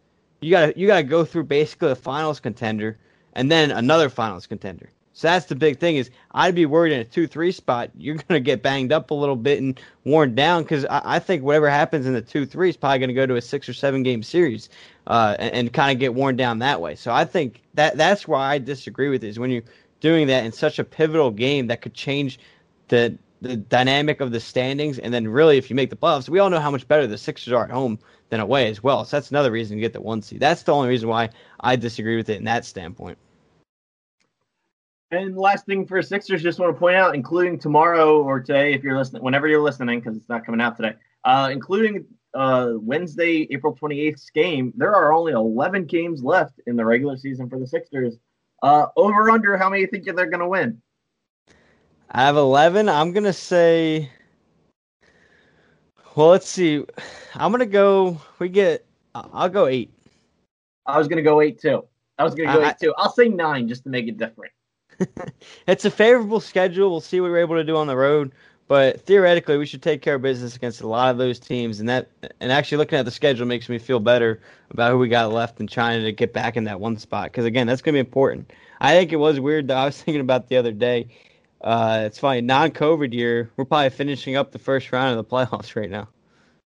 You 0.44 0.52
got 0.52 0.66
to 0.68 0.80
you 0.80 0.88
got 0.88 0.98
to 0.98 1.04
go 1.04 1.26
through 1.26 1.46
basically 1.46 1.92
a 1.92 1.96
finals 1.96 2.40
contender 2.40 2.98
and 3.34 3.52
then 3.52 3.72
another 3.72 4.10
finals 4.10 4.48
contender. 4.48 4.90
So 5.16 5.28
that's 5.28 5.46
the 5.46 5.56
big 5.56 5.80
thing 5.80 5.98
is 5.98 6.10
I'd 6.32 6.56
be 6.56 6.66
worried 6.66 6.92
in 6.92 7.00
a 7.00 7.06
two 7.06 7.28
three 7.28 7.52
spot 7.52 7.92
you're 7.96 8.16
gonna 8.28 8.40
get 8.40 8.64
banged 8.64 8.92
up 8.92 9.12
a 9.12 9.14
little 9.14 9.36
bit 9.36 9.62
and 9.62 9.80
worn 10.06 10.34
down 10.34 10.64
because 10.64 10.86
I, 10.86 11.02
I, 11.16 11.20
think 11.20 11.44
whatever 11.44 11.70
happens 11.70 12.08
in 12.08 12.14
the 12.14 12.22
two 12.22 12.48
three 12.48 12.70
is 12.70 12.78
probably 12.78 12.98
gonna 13.00 13.14
go 13.14 13.28
to 13.28 13.36
a 13.36 13.42
six 13.42 13.70
or 13.70 13.74
seven 13.74 14.02
game 14.02 14.24
series 14.24 14.70
uh, 15.06 15.36
and, 15.38 15.54
and 15.54 15.74
kind 15.74 15.96
of 15.96 16.00
get 16.00 16.16
worn 16.16 16.36
down 16.36 16.60
that 16.60 16.82
way. 16.82 16.96
So 16.96 17.14
I 17.14 17.26
think 17.26 17.62
that 17.76 17.96
that's 17.96 18.28
why 18.28 18.54
I 18.54 18.58
disagree 18.58 19.10
with 19.10 19.24
it 19.24 19.28
is 19.28 19.38
when 19.38 19.52
you're 19.52 19.64
doing 20.00 20.28
that 20.28 20.46
in 20.46 20.52
such 20.52 20.80
a 20.80 20.84
pivotal 20.84 21.30
game 21.30 21.68
that 21.68 21.82
could 21.82 21.94
change 21.94 22.40
the 22.88 23.16
the 23.44 23.58
dynamic 23.58 24.22
of 24.22 24.32
the 24.32 24.40
standings 24.40 25.00
and 25.00 25.14
then 25.14 25.28
really 25.28 25.58
if 25.58 25.70
you 25.70 25.76
make 25.76 25.90
the 25.90 25.96
playoffs 25.96 26.30
we 26.30 26.40
all 26.40 26.50
know 26.50 26.60
how 26.60 26.72
much 26.72 26.88
better 26.88 27.06
the 27.08 27.18
Sixers 27.18 27.54
are 27.54 27.66
at 27.66 27.72
home 27.72 28.00
than 28.30 28.40
away 28.40 28.68
as 28.68 28.82
well. 28.82 29.06
So 29.06 29.16
that's 29.16 29.30
another 29.30 29.52
reason 29.52 29.78
to 29.78 29.82
get 29.82 29.94
the 29.94 30.02
one 30.02 30.24
seed. 30.24 30.40
That's 30.40 30.64
the 30.64 30.74
only 30.74 30.90
reason 30.90 31.08
why 31.08 31.30
I 31.60 31.76
disagree 31.76 32.16
with 32.16 32.30
it 32.30 32.38
in 32.38 32.46
that 32.46 32.66
standpoint. 32.66 33.20
And 35.12 35.38
last 35.38 35.68
thing 35.68 35.86
for 35.86 36.02
Sixers, 36.02 36.42
just 36.42 36.58
want 36.58 36.74
to 36.74 36.80
point 36.80 36.96
out, 36.96 37.14
including 37.14 37.60
tomorrow 37.60 38.24
or 38.24 38.40
today, 38.40 38.74
if 38.74 38.82
you're 38.82 38.98
listening, 38.98 39.22
whenever 39.22 39.48
you're 39.48 39.62
listening, 39.62 40.00
because 40.00 40.18
it's 40.18 40.28
not 40.28 40.44
coming 40.44 40.60
out 40.60 40.76
today, 40.76 40.96
uh, 41.24 41.50
including 41.52 42.06
uh, 42.34 42.72
Wednesday, 42.78 43.48
April 43.52 43.78
28th 43.80 44.34
game, 44.34 44.74
there 44.76 44.96
are 44.96 45.14
only 45.14 45.34
11 45.34 45.86
games 45.86 46.24
left 46.24 46.60
in 46.66 46.76
the 46.76 46.84
regular 46.84 47.16
season 47.16 47.48
for 47.48 47.60
the 47.60 47.68
Sixers. 47.68 48.18
Uh, 48.64 48.88
over 48.98 49.30
under, 49.30 49.56
how 49.58 49.70
many 49.70 49.86
think 49.86 50.06
they're 50.06 50.26
going 50.26 50.40
to 50.40 50.48
win? 50.48 50.82
I 52.16 52.22
have 52.22 52.38
11. 52.38 52.90
I'm 52.90 53.12
going 53.12 53.24
to 53.24 53.34
say, 53.34 54.12
well, 56.16 56.30
let's 56.30 56.48
see. 56.48 56.86
I'm 57.34 57.52
going 57.52 57.60
to 57.60 57.66
go, 57.66 58.22
we 58.38 58.50
get, 58.50 58.86
I'll 59.16 59.50
go 59.50 59.66
eight. 59.66 59.92
I 60.86 61.00
was 61.00 61.08
going 61.08 61.18
to 61.18 61.24
go 61.24 61.42
eight 61.42 61.60
too. 61.60 61.84
I 62.20 62.24
was 62.24 62.36
going 62.36 62.50
to 62.50 62.56
go 62.56 62.64
eight 62.64 62.78
too. 62.80 62.94
I'll 62.98 63.12
say 63.12 63.30
nine 63.30 63.68
just 63.68 63.84
to 63.86 63.90
make 63.90 64.08
it 64.08 64.18
different. 64.18 64.54
it's 65.68 65.86
a 65.86 65.92
favorable 65.92 66.40
schedule. 66.40 66.92
We'll 66.92 67.02
see 67.02 67.20
what 67.20 67.32
we're 67.32 67.40
able 67.40 67.56
to 67.56 67.64
do 67.64 67.78
on 67.78 67.88
the 67.88 67.98
road. 67.98 68.32
But 68.68 69.02
theoretically, 69.02 69.58
we 69.58 69.66
should 69.66 69.82
take 69.82 70.04
care 70.04 70.16
of 70.16 70.22
business 70.22 70.56
against 70.56 70.82
a 70.82 70.88
lot 70.88 71.12
of 71.12 71.18
those 71.18 71.38
teams, 71.38 71.82
and 71.82 71.90
that 71.90 72.10
and 72.40 72.50
actually 72.50 72.78
looking 72.78 72.98
at 72.98 73.04
the 73.04 73.12
schedule 73.12 73.46
makes 73.46 73.68
me 73.68 73.78
feel 73.78 74.00
better 74.00 74.42
about 74.72 74.92
who 74.92 74.98
we 74.98 75.10
got 75.10 75.34
left 75.34 75.60
and 75.60 75.70
trying 75.70 76.02
to 76.02 76.14
get 76.14 76.32
back 76.32 76.56
in 76.56 76.64
that 76.64 76.80
one 76.80 76.98
spot. 76.98 77.26
Because 77.26 77.44
again, 77.44 77.68
that's 77.68 77.82
going 77.82 77.94
to 77.94 77.98
be 77.98 78.08
important. 78.08 78.52
I 78.80 78.94
think 78.94 79.12
it 79.12 79.18
was 79.18 79.40
weird 79.40 79.68
that 79.68 79.78
I 79.78 79.86
was 79.86 79.98
thinking 80.02 80.22
about 80.22 80.48
the 80.48 80.56
other 80.56 80.72
day. 80.72 81.10
Uh, 81.64 82.04
it's 82.06 82.20
funny, 82.20 82.42
non-COVID 82.42 83.14
year, 83.14 83.50
we're 83.56 83.66
probably 83.66 83.90
finishing 83.90 84.36
up 84.36 84.52
the 84.52 84.60
first 84.60 84.92
round 84.92 85.18
of 85.18 85.18
the 85.18 85.24
playoffs 85.24 85.76
right 85.76 85.90
now. 85.90 86.10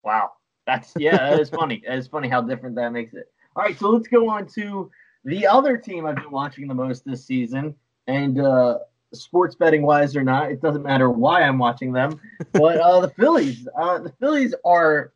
Wow, 0.03 0.31
that's 0.65 0.93
yeah, 0.97 1.17
that 1.17 1.39
is 1.39 1.49
funny. 1.49 1.83
It's 1.85 2.07
funny 2.07 2.27
how 2.27 2.41
different 2.41 2.75
that 2.77 2.91
makes 2.91 3.13
it. 3.13 3.31
All 3.55 3.63
right, 3.63 3.77
so 3.77 3.89
let's 3.89 4.07
go 4.07 4.29
on 4.29 4.47
to 4.55 4.89
the 5.25 5.45
other 5.45 5.77
team 5.77 6.05
I've 6.05 6.15
been 6.15 6.31
watching 6.31 6.67
the 6.67 6.73
most 6.73 7.05
this 7.05 7.25
season, 7.25 7.75
and 8.07 8.39
uh, 8.39 8.79
sports 9.13 9.55
betting 9.55 9.83
wise 9.83 10.15
or 10.15 10.23
not, 10.23 10.51
it 10.51 10.61
doesn't 10.61 10.83
matter 10.83 11.09
why 11.09 11.43
I'm 11.43 11.57
watching 11.57 11.91
them. 11.93 12.19
But 12.53 12.77
uh, 12.77 13.01
the 13.01 13.09
Phillies, 13.09 13.67
uh, 13.79 13.99
the 13.99 14.11
Phillies 14.19 14.55
are, 14.65 15.13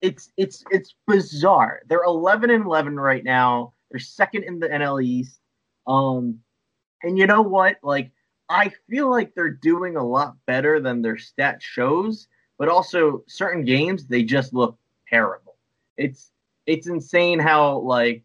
it's 0.00 0.30
it's 0.36 0.64
it's 0.70 0.94
bizarre. 1.06 1.82
They're 1.88 2.04
11 2.04 2.50
and 2.50 2.64
11 2.64 2.98
right 2.98 3.24
now. 3.24 3.74
They're 3.90 4.00
second 4.00 4.44
in 4.44 4.60
the 4.60 4.68
NL 4.68 5.02
East. 5.02 5.40
Um, 5.86 6.38
and 7.02 7.18
you 7.18 7.26
know 7.26 7.42
what? 7.42 7.78
Like 7.82 8.12
I 8.50 8.72
feel 8.88 9.08
like 9.08 9.34
they're 9.34 9.48
doing 9.48 9.96
a 9.96 10.04
lot 10.04 10.34
better 10.44 10.80
than 10.80 11.00
their 11.00 11.16
stat 11.16 11.62
shows, 11.62 12.26
but 12.58 12.68
also 12.68 13.22
certain 13.28 13.64
games 13.64 14.06
they 14.06 14.24
just 14.24 14.52
look 14.52 14.76
terrible. 15.08 15.56
It's 15.96 16.32
it's 16.66 16.88
insane 16.88 17.38
how 17.38 17.78
like 17.78 18.24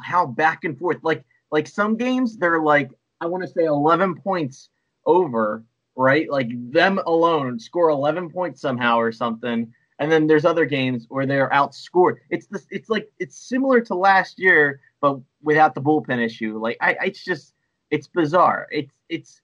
how 0.00 0.26
back 0.26 0.64
and 0.64 0.78
forth 0.78 0.98
like 1.02 1.24
like 1.52 1.68
some 1.68 1.96
games 1.96 2.38
they're 2.38 2.62
like 2.62 2.90
I 3.20 3.26
want 3.26 3.42
to 3.42 3.48
say 3.48 3.64
11 3.64 4.16
points 4.16 4.70
over, 5.04 5.62
right? 5.94 6.28
Like 6.30 6.48
them 6.72 6.98
alone 7.06 7.58
score 7.60 7.90
11 7.90 8.30
points 8.30 8.62
somehow 8.62 8.98
or 8.98 9.12
something. 9.12 9.72
And 9.98 10.10
then 10.10 10.26
there's 10.26 10.46
other 10.46 10.64
games 10.64 11.04
where 11.10 11.26
they're 11.26 11.50
outscored. 11.50 12.16
It's 12.30 12.46
this. 12.46 12.66
It's 12.70 12.88
like 12.88 13.12
it's 13.18 13.36
similar 13.36 13.82
to 13.82 13.94
last 13.94 14.38
year, 14.38 14.80
but 15.02 15.20
without 15.42 15.74
the 15.74 15.82
bullpen 15.82 16.24
issue. 16.24 16.58
Like 16.58 16.78
I, 16.80 16.96
it's 17.04 17.22
just 17.22 17.52
it's 17.90 18.06
bizarre. 18.06 18.66
It's 18.70 18.94
it's 19.10 19.42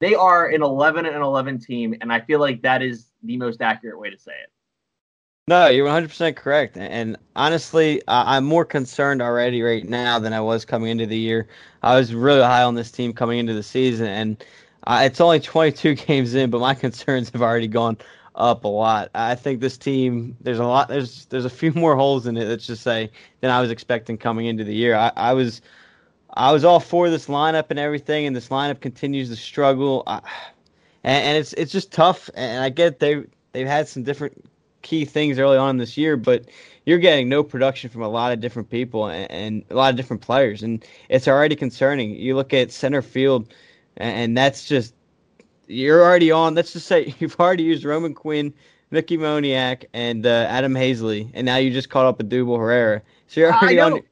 they 0.00 0.14
are 0.14 0.46
an 0.46 0.62
11 0.62 1.06
and 1.06 1.22
11 1.22 1.60
team, 1.60 1.94
and 2.00 2.12
I 2.12 2.20
feel 2.20 2.40
like 2.40 2.62
that 2.62 2.82
is 2.82 3.06
the 3.22 3.36
most 3.36 3.62
accurate 3.62 3.98
way 3.98 4.10
to 4.10 4.18
say 4.18 4.32
it. 4.32 4.50
No, 5.46 5.68
you're 5.68 5.86
100% 5.86 6.36
correct. 6.36 6.78
And 6.78 7.18
honestly, 7.36 8.00
I'm 8.08 8.44
more 8.44 8.64
concerned 8.64 9.20
already 9.20 9.60
right 9.60 9.86
now 9.86 10.18
than 10.18 10.32
I 10.32 10.40
was 10.40 10.64
coming 10.64 10.88
into 10.88 11.04
the 11.04 11.18
year. 11.18 11.48
I 11.82 11.96
was 11.96 12.14
really 12.14 12.40
high 12.40 12.62
on 12.62 12.74
this 12.74 12.90
team 12.90 13.12
coming 13.12 13.38
into 13.38 13.52
the 13.52 13.62
season, 13.62 14.06
and 14.06 14.44
uh, 14.86 15.02
it's 15.04 15.20
only 15.20 15.40
22 15.40 15.94
games 16.06 16.34
in, 16.34 16.48
but 16.50 16.60
my 16.60 16.74
concerns 16.74 17.28
have 17.30 17.42
already 17.42 17.68
gone 17.68 17.98
up 18.34 18.64
a 18.64 18.68
lot. 18.68 19.10
I 19.14 19.34
think 19.34 19.60
this 19.60 19.76
team, 19.76 20.36
there's 20.40 20.58
a 20.58 20.64
lot, 20.64 20.88
there's 20.88 21.26
there's 21.26 21.44
a 21.44 21.50
few 21.50 21.72
more 21.74 21.94
holes 21.94 22.26
in 22.26 22.36
it. 22.36 22.48
Let's 22.48 22.66
just 22.66 22.82
say 22.82 23.10
than 23.40 23.50
I 23.50 23.60
was 23.60 23.70
expecting 23.70 24.16
coming 24.16 24.46
into 24.46 24.64
the 24.64 24.74
year. 24.74 24.94
I, 24.94 25.12
I 25.14 25.32
was, 25.34 25.60
I 26.34 26.52
was 26.52 26.64
all 26.64 26.80
for 26.80 27.10
this 27.10 27.26
lineup 27.26 27.66
and 27.70 27.78
everything, 27.78 28.26
and 28.26 28.34
this 28.34 28.48
lineup 28.48 28.80
continues 28.80 29.28
to 29.30 29.36
struggle. 29.36 30.02
I, 30.06 30.20
and, 31.04 31.24
and 31.24 31.38
it's 31.38 31.52
it's 31.54 31.72
just 31.72 31.92
tough. 31.92 32.28
And 32.34 32.62
I 32.62 32.68
get 32.70 32.98
they 32.98 33.24
they've 33.52 33.66
had 33.66 33.88
some 33.88 34.02
different 34.02 34.44
key 34.82 35.04
things 35.04 35.38
early 35.38 35.56
on 35.56 35.78
this 35.78 35.96
year, 35.96 36.16
but 36.16 36.44
you're 36.86 36.98
getting 36.98 37.28
no 37.28 37.42
production 37.42 37.88
from 37.88 38.02
a 38.02 38.08
lot 38.08 38.32
of 38.32 38.40
different 38.40 38.68
people 38.68 39.06
and, 39.06 39.30
and 39.30 39.64
a 39.70 39.74
lot 39.74 39.90
of 39.90 39.96
different 39.96 40.22
players, 40.22 40.62
and 40.62 40.84
it's 41.08 41.28
already 41.28 41.54
concerning. 41.54 42.10
You 42.10 42.34
look 42.34 42.52
at 42.52 42.72
center 42.72 43.00
field, 43.00 43.54
and, 43.96 44.16
and 44.16 44.36
that's 44.36 44.66
just 44.66 44.92
you're 45.68 46.02
already 46.02 46.32
on. 46.32 46.56
Let's 46.56 46.72
just 46.72 46.88
say 46.88 47.14
you've 47.20 47.38
already 47.38 47.62
used 47.62 47.84
Roman 47.84 48.12
Quinn, 48.12 48.52
Mickey 48.90 49.16
Moniak, 49.16 49.84
and 49.92 50.26
uh, 50.26 50.46
Adam 50.48 50.74
Haseley, 50.74 51.30
and 51.32 51.46
now 51.46 51.56
you 51.56 51.70
just 51.70 51.90
caught 51.90 52.06
up 52.06 52.18
with 52.18 52.28
Odubel 52.28 52.58
Herrera. 52.58 53.02
So 53.28 53.40
you're 53.40 53.52
already 53.52 53.78
on. 53.78 54.02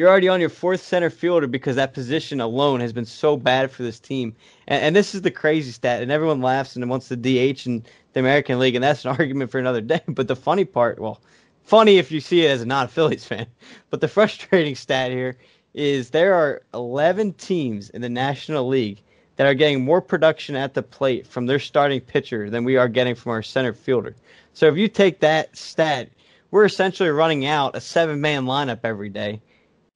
You're 0.00 0.08
already 0.08 0.28
on 0.28 0.40
your 0.40 0.48
fourth 0.48 0.80
center 0.80 1.10
fielder 1.10 1.46
because 1.46 1.76
that 1.76 1.92
position 1.92 2.40
alone 2.40 2.80
has 2.80 2.90
been 2.90 3.04
so 3.04 3.36
bad 3.36 3.70
for 3.70 3.82
this 3.82 4.00
team. 4.00 4.34
And, 4.66 4.82
and 4.82 4.96
this 4.96 5.14
is 5.14 5.20
the 5.20 5.30
crazy 5.30 5.72
stat, 5.72 6.00
and 6.00 6.10
everyone 6.10 6.40
laughs 6.40 6.74
and 6.74 6.88
wants 6.88 7.08
the 7.08 7.16
DH 7.18 7.66
and 7.66 7.86
the 8.14 8.20
American 8.20 8.58
League, 8.58 8.74
and 8.74 8.82
that's 8.82 9.04
an 9.04 9.10
argument 9.18 9.50
for 9.50 9.58
another 9.58 9.82
day. 9.82 10.00
But 10.08 10.26
the 10.26 10.36
funny 10.36 10.64
part, 10.64 11.00
well, 11.00 11.20
funny 11.64 11.98
if 11.98 12.10
you 12.10 12.18
see 12.18 12.46
it 12.46 12.48
as 12.48 12.62
a 12.62 12.64
non 12.64 12.88
Phillies 12.88 13.24
fan, 13.26 13.46
but 13.90 14.00
the 14.00 14.08
frustrating 14.08 14.74
stat 14.74 15.10
here 15.10 15.36
is 15.74 16.08
there 16.08 16.32
are 16.32 16.62
11 16.72 17.34
teams 17.34 17.90
in 17.90 18.00
the 18.00 18.08
National 18.08 18.66
League 18.66 19.02
that 19.36 19.46
are 19.46 19.52
getting 19.52 19.84
more 19.84 20.00
production 20.00 20.56
at 20.56 20.72
the 20.72 20.82
plate 20.82 21.26
from 21.26 21.44
their 21.44 21.58
starting 21.58 22.00
pitcher 22.00 22.48
than 22.48 22.64
we 22.64 22.78
are 22.78 22.88
getting 22.88 23.14
from 23.14 23.32
our 23.32 23.42
center 23.42 23.74
fielder. 23.74 24.16
So 24.54 24.66
if 24.66 24.78
you 24.78 24.88
take 24.88 25.20
that 25.20 25.54
stat, 25.54 26.08
we're 26.52 26.64
essentially 26.64 27.10
running 27.10 27.44
out 27.44 27.76
a 27.76 27.82
seven 27.82 28.22
man 28.22 28.46
lineup 28.46 28.80
every 28.82 29.10
day, 29.10 29.42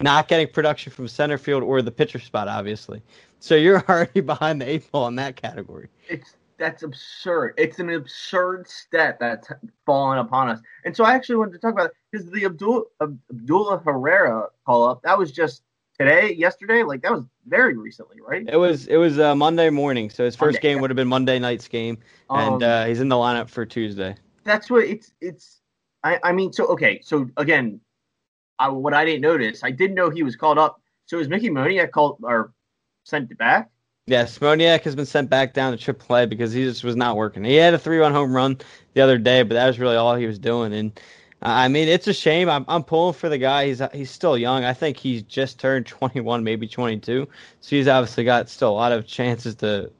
not 0.00 0.28
getting 0.28 0.48
production 0.48 0.92
from 0.92 1.08
center 1.08 1.38
field 1.38 1.62
or 1.62 1.82
the 1.82 1.90
pitcher 1.90 2.18
spot, 2.18 2.48
obviously. 2.48 3.02
So 3.40 3.54
you're 3.54 3.82
already 3.88 4.20
behind 4.20 4.60
the 4.60 4.68
eight 4.68 4.90
ball 4.90 5.08
in 5.08 5.16
that 5.16 5.36
category. 5.36 5.88
It's 6.08 6.36
that's 6.56 6.82
absurd. 6.82 7.54
It's 7.58 7.78
an 7.80 7.90
absurd 7.90 8.68
stat 8.68 9.18
that's 9.18 9.48
fallen 9.84 10.18
upon 10.18 10.48
us. 10.48 10.60
And 10.84 10.96
so 10.96 11.04
I 11.04 11.14
actually 11.14 11.36
wanted 11.36 11.52
to 11.52 11.58
talk 11.58 11.72
about 11.72 11.86
it 11.86 11.92
because 12.10 12.30
the 12.30 12.44
Abdul 12.44 12.86
Odubel 13.00 13.84
Herrera 13.84 14.46
call 14.64 14.84
up 14.88 15.02
that 15.02 15.18
was 15.18 15.32
just 15.32 15.62
today, 15.98 16.32
yesterday, 16.32 16.82
like 16.82 17.02
that 17.02 17.12
was 17.12 17.24
very 17.46 17.76
recently, 17.76 18.20
right? 18.20 18.48
It 18.48 18.56
was 18.56 18.86
it 18.86 18.96
was 18.96 19.18
uh, 19.18 19.34
Monday 19.34 19.70
morning, 19.70 20.10
so 20.10 20.24
his 20.24 20.36
first 20.36 20.56
Monday, 20.56 20.60
game 20.60 20.76
yeah. 20.76 20.80
would 20.82 20.90
have 20.90 20.96
been 20.96 21.08
Monday 21.08 21.38
night's 21.38 21.68
game, 21.68 21.98
and 22.30 22.62
um, 22.62 22.70
uh, 22.70 22.86
he's 22.86 23.00
in 23.00 23.08
the 23.08 23.16
lineup 23.16 23.48
for 23.48 23.66
Tuesday. 23.66 24.14
That's 24.44 24.70
what 24.70 24.84
it's 24.84 25.12
it's. 25.20 25.60
I 26.02 26.20
I 26.22 26.32
mean, 26.32 26.52
so 26.52 26.66
okay, 26.66 27.00
so 27.02 27.28
again, 27.36 27.80
I, 28.58 28.68
what 28.68 28.94
I 28.94 29.04
didn't 29.04 29.22
notice, 29.22 29.64
I 29.64 29.70
didn't 29.70 29.94
know 29.94 30.10
he 30.10 30.22
was 30.22 30.36
called 30.36 30.58
up. 30.58 30.80
So 31.06 31.18
is 31.18 31.28
Mickey 31.28 31.50
Moniak 31.50 31.90
called 31.90 32.18
or 32.22 32.52
sent 33.04 33.36
back? 33.36 33.70
Yes, 34.06 34.38
Moniak 34.38 34.82
has 34.82 34.94
been 34.94 35.06
sent 35.06 35.30
back 35.30 35.54
down 35.54 35.76
to 35.76 35.94
AAA 35.94 36.28
because 36.28 36.52
he 36.52 36.64
just 36.64 36.84
was 36.84 36.96
not 36.96 37.16
working. 37.16 37.42
He 37.42 37.54
had 37.54 37.72
a 37.72 37.78
three-run 37.78 38.12
home 38.12 38.34
run 38.34 38.58
the 38.92 39.00
other 39.00 39.16
day, 39.16 39.42
but 39.42 39.54
that 39.54 39.66
was 39.66 39.78
really 39.78 39.96
all 39.96 40.14
he 40.14 40.26
was 40.26 40.38
doing. 40.38 40.74
And 40.74 41.00
uh, 41.40 41.48
I 41.48 41.68
mean, 41.68 41.88
it's 41.88 42.06
a 42.06 42.12
shame. 42.12 42.50
I'm, 42.50 42.66
I'm 42.68 42.84
pulling 42.84 43.14
for 43.14 43.30
the 43.30 43.38
guy. 43.38 43.66
He's 43.66 43.80
he's 43.92 44.10
still 44.10 44.36
young. 44.36 44.64
I 44.64 44.74
think 44.74 44.98
he's 44.98 45.22
just 45.22 45.58
turned 45.58 45.86
21, 45.86 46.44
maybe 46.44 46.68
22. 46.68 47.26
So 47.60 47.76
he's 47.76 47.88
obviously 47.88 48.24
got 48.24 48.50
still 48.50 48.70
a 48.70 48.72
lot 48.72 48.92
of 48.92 49.06
chances 49.06 49.54
to 49.56 49.90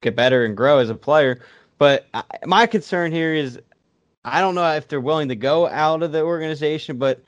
get 0.00 0.14
better 0.14 0.44
and 0.44 0.56
grow 0.56 0.78
as 0.78 0.90
a 0.90 0.94
player. 0.94 1.40
But 1.78 2.06
I, 2.14 2.22
my 2.46 2.66
concern 2.66 3.10
here 3.10 3.34
is, 3.34 3.58
I 4.24 4.40
don't 4.40 4.54
know 4.54 4.70
if 4.74 4.86
they're 4.86 5.00
willing 5.00 5.28
to 5.28 5.36
go 5.36 5.66
out 5.66 6.02
of 6.02 6.12
the 6.12 6.22
organization, 6.22 6.98
but 6.98 7.22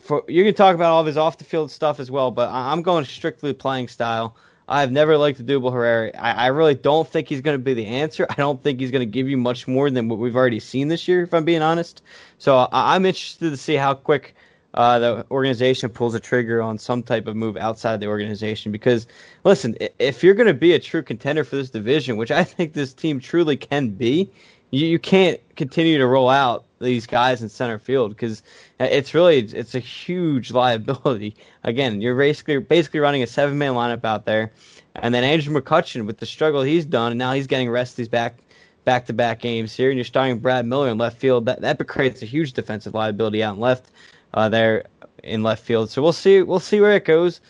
for 0.00 0.24
you 0.28 0.44
can 0.44 0.54
talk 0.54 0.74
about 0.74 0.92
all 0.92 1.00
of 1.00 1.06
his 1.06 1.16
off 1.16 1.38
the 1.38 1.44
field 1.44 1.70
stuff 1.70 2.00
as 2.00 2.10
well. 2.10 2.30
But 2.30 2.50
I'm 2.50 2.82
going 2.82 3.04
strictly 3.04 3.52
playing 3.52 3.88
style. 3.88 4.36
I've 4.68 4.92
never 4.92 5.16
liked 5.16 5.44
Odubel 5.44 5.72
Herrera. 5.72 6.10
I, 6.18 6.32
I 6.32 6.46
really 6.48 6.74
don't 6.74 7.08
think 7.08 7.26
he's 7.28 7.40
going 7.40 7.54
to 7.54 7.62
be 7.62 7.72
the 7.72 7.86
answer. 7.86 8.26
I 8.28 8.34
don't 8.34 8.62
think 8.62 8.80
he's 8.80 8.90
going 8.90 9.00
to 9.00 9.10
give 9.10 9.28
you 9.28 9.38
much 9.38 9.66
more 9.66 9.90
than 9.90 10.08
what 10.08 10.18
we've 10.18 10.36
already 10.36 10.60
seen 10.60 10.88
this 10.88 11.08
year, 11.08 11.22
if 11.22 11.32
I'm 11.32 11.44
being 11.44 11.62
honest. 11.62 12.02
So 12.36 12.56
I, 12.58 12.94
am 12.94 13.06
interested 13.06 13.48
to 13.50 13.56
see 13.56 13.76
how 13.76 13.94
quick 13.94 14.34
uh, 14.74 14.98
the 14.98 15.26
organization 15.30 15.88
pulls 15.88 16.14
a 16.14 16.20
trigger 16.20 16.60
on 16.60 16.76
some 16.76 17.02
type 17.02 17.26
of 17.26 17.34
move 17.34 17.56
outside 17.56 18.00
the 18.00 18.08
organization. 18.08 18.70
Because, 18.70 19.06
listen, 19.44 19.74
if 19.98 20.22
you're 20.22 20.34
going 20.34 20.48
to 20.48 20.54
be 20.54 20.74
a 20.74 20.78
true 20.78 21.02
contender 21.02 21.44
for 21.44 21.56
this 21.56 21.70
division, 21.70 22.18
which 22.18 22.30
I 22.30 22.44
think 22.44 22.74
this 22.74 22.92
team 22.92 23.20
truly 23.20 23.56
can 23.56 23.88
be, 23.88 24.30
you, 24.70 24.86
you 24.86 24.98
can't 24.98 25.40
continue 25.56 25.96
to 25.96 26.06
roll 26.06 26.28
out 26.28 26.66
these 26.80 27.06
guys 27.06 27.42
in 27.42 27.48
center 27.48 27.78
field 27.78 28.10
because 28.10 28.42
it's 28.80 29.14
really 29.14 29.38
it's 29.38 29.74
a 29.74 29.80
huge 29.80 30.50
liability. 30.62 31.36
Again, 31.64 32.00
you're 32.00 32.16
basically 32.16 32.58
basically 32.58 33.00
running 33.00 33.22
a 33.22 33.26
seven 33.26 33.58
man 33.58 33.72
lineup 33.72 34.04
out 34.04 34.24
there, 34.24 34.52
and 34.96 35.14
then 35.14 35.24
Andrew 35.24 35.58
McCutchen 35.60 36.06
with 36.06 36.18
the 36.18 36.26
struggle 36.26 36.62
he's 36.62 36.84
done, 36.84 37.12
and 37.12 37.18
now 37.18 37.32
he's 37.32 37.46
getting 37.46 37.70
rest 37.70 37.96
these 37.96 38.08
back 38.08 38.38
back 38.84 39.06
to 39.06 39.12
back 39.12 39.40
games 39.40 39.74
here, 39.74 39.90
and 39.90 39.98
you're 39.98 40.04
starting 40.04 40.38
Brad 40.38 40.64
Miller 40.66 40.88
in 40.88 40.98
left 40.98 41.18
field. 41.18 41.46
That 41.46 41.60
that 41.60 41.86
creates 41.86 42.22
a 42.22 42.26
huge 42.26 42.52
defensive 42.52 42.94
liability 42.94 43.42
out 43.42 43.54
in 43.54 43.60
left 43.60 43.90
uh, 44.34 44.48
there 44.48 44.84
in 45.22 45.42
left 45.42 45.64
field. 45.64 45.90
So 45.90 46.02
we'll 46.02 46.12
see 46.12 46.42
we'll 46.42 46.60
see 46.60 46.80
where 46.80 46.96
it 46.96 47.04
goes. 47.04 47.40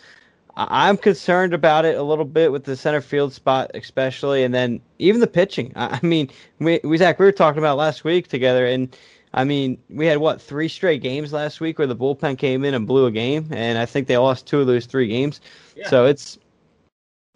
I'm 0.58 0.96
concerned 0.96 1.54
about 1.54 1.84
it 1.84 1.96
a 1.96 2.02
little 2.02 2.24
bit 2.24 2.50
with 2.50 2.64
the 2.64 2.76
center 2.76 3.00
field 3.00 3.32
spot, 3.32 3.70
especially, 3.74 4.42
and 4.42 4.52
then 4.52 4.80
even 4.98 5.20
the 5.20 5.28
pitching. 5.28 5.72
I 5.76 6.00
mean, 6.02 6.30
we, 6.58 6.80
we 6.82 6.98
Zach, 6.98 7.20
we 7.20 7.26
were 7.26 7.32
talking 7.32 7.60
about 7.60 7.76
last 7.76 8.02
week 8.02 8.26
together, 8.26 8.66
and 8.66 8.96
I 9.34 9.44
mean, 9.44 9.78
we 9.90 10.06
had 10.06 10.18
what 10.18 10.40
three 10.40 10.68
straight 10.68 11.02
games 11.02 11.32
last 11.32 11.60
week 11.60 11.78
where 11.78 11.86
the 11.86 11.96
bullpen 11.96 12.38
came 12.38 12.64
in 12.64 12.74
and 12.74 12.86
blew 12.86 13.06
a 13.06 13.10
game, 13.10 13.48
and 13.50 13.78
I 13.78 13.86
think 13.86 14.06
they 14.06 14.16
lost 14.16 14.46
two 14.46 14.60
of 14.60 14.66
those 14.66 14.86
three 14.86 15.08
games. 15.08 15.40
Yeah. 15.76 15.88
So 15.88 16.06
it's 16.06 16.38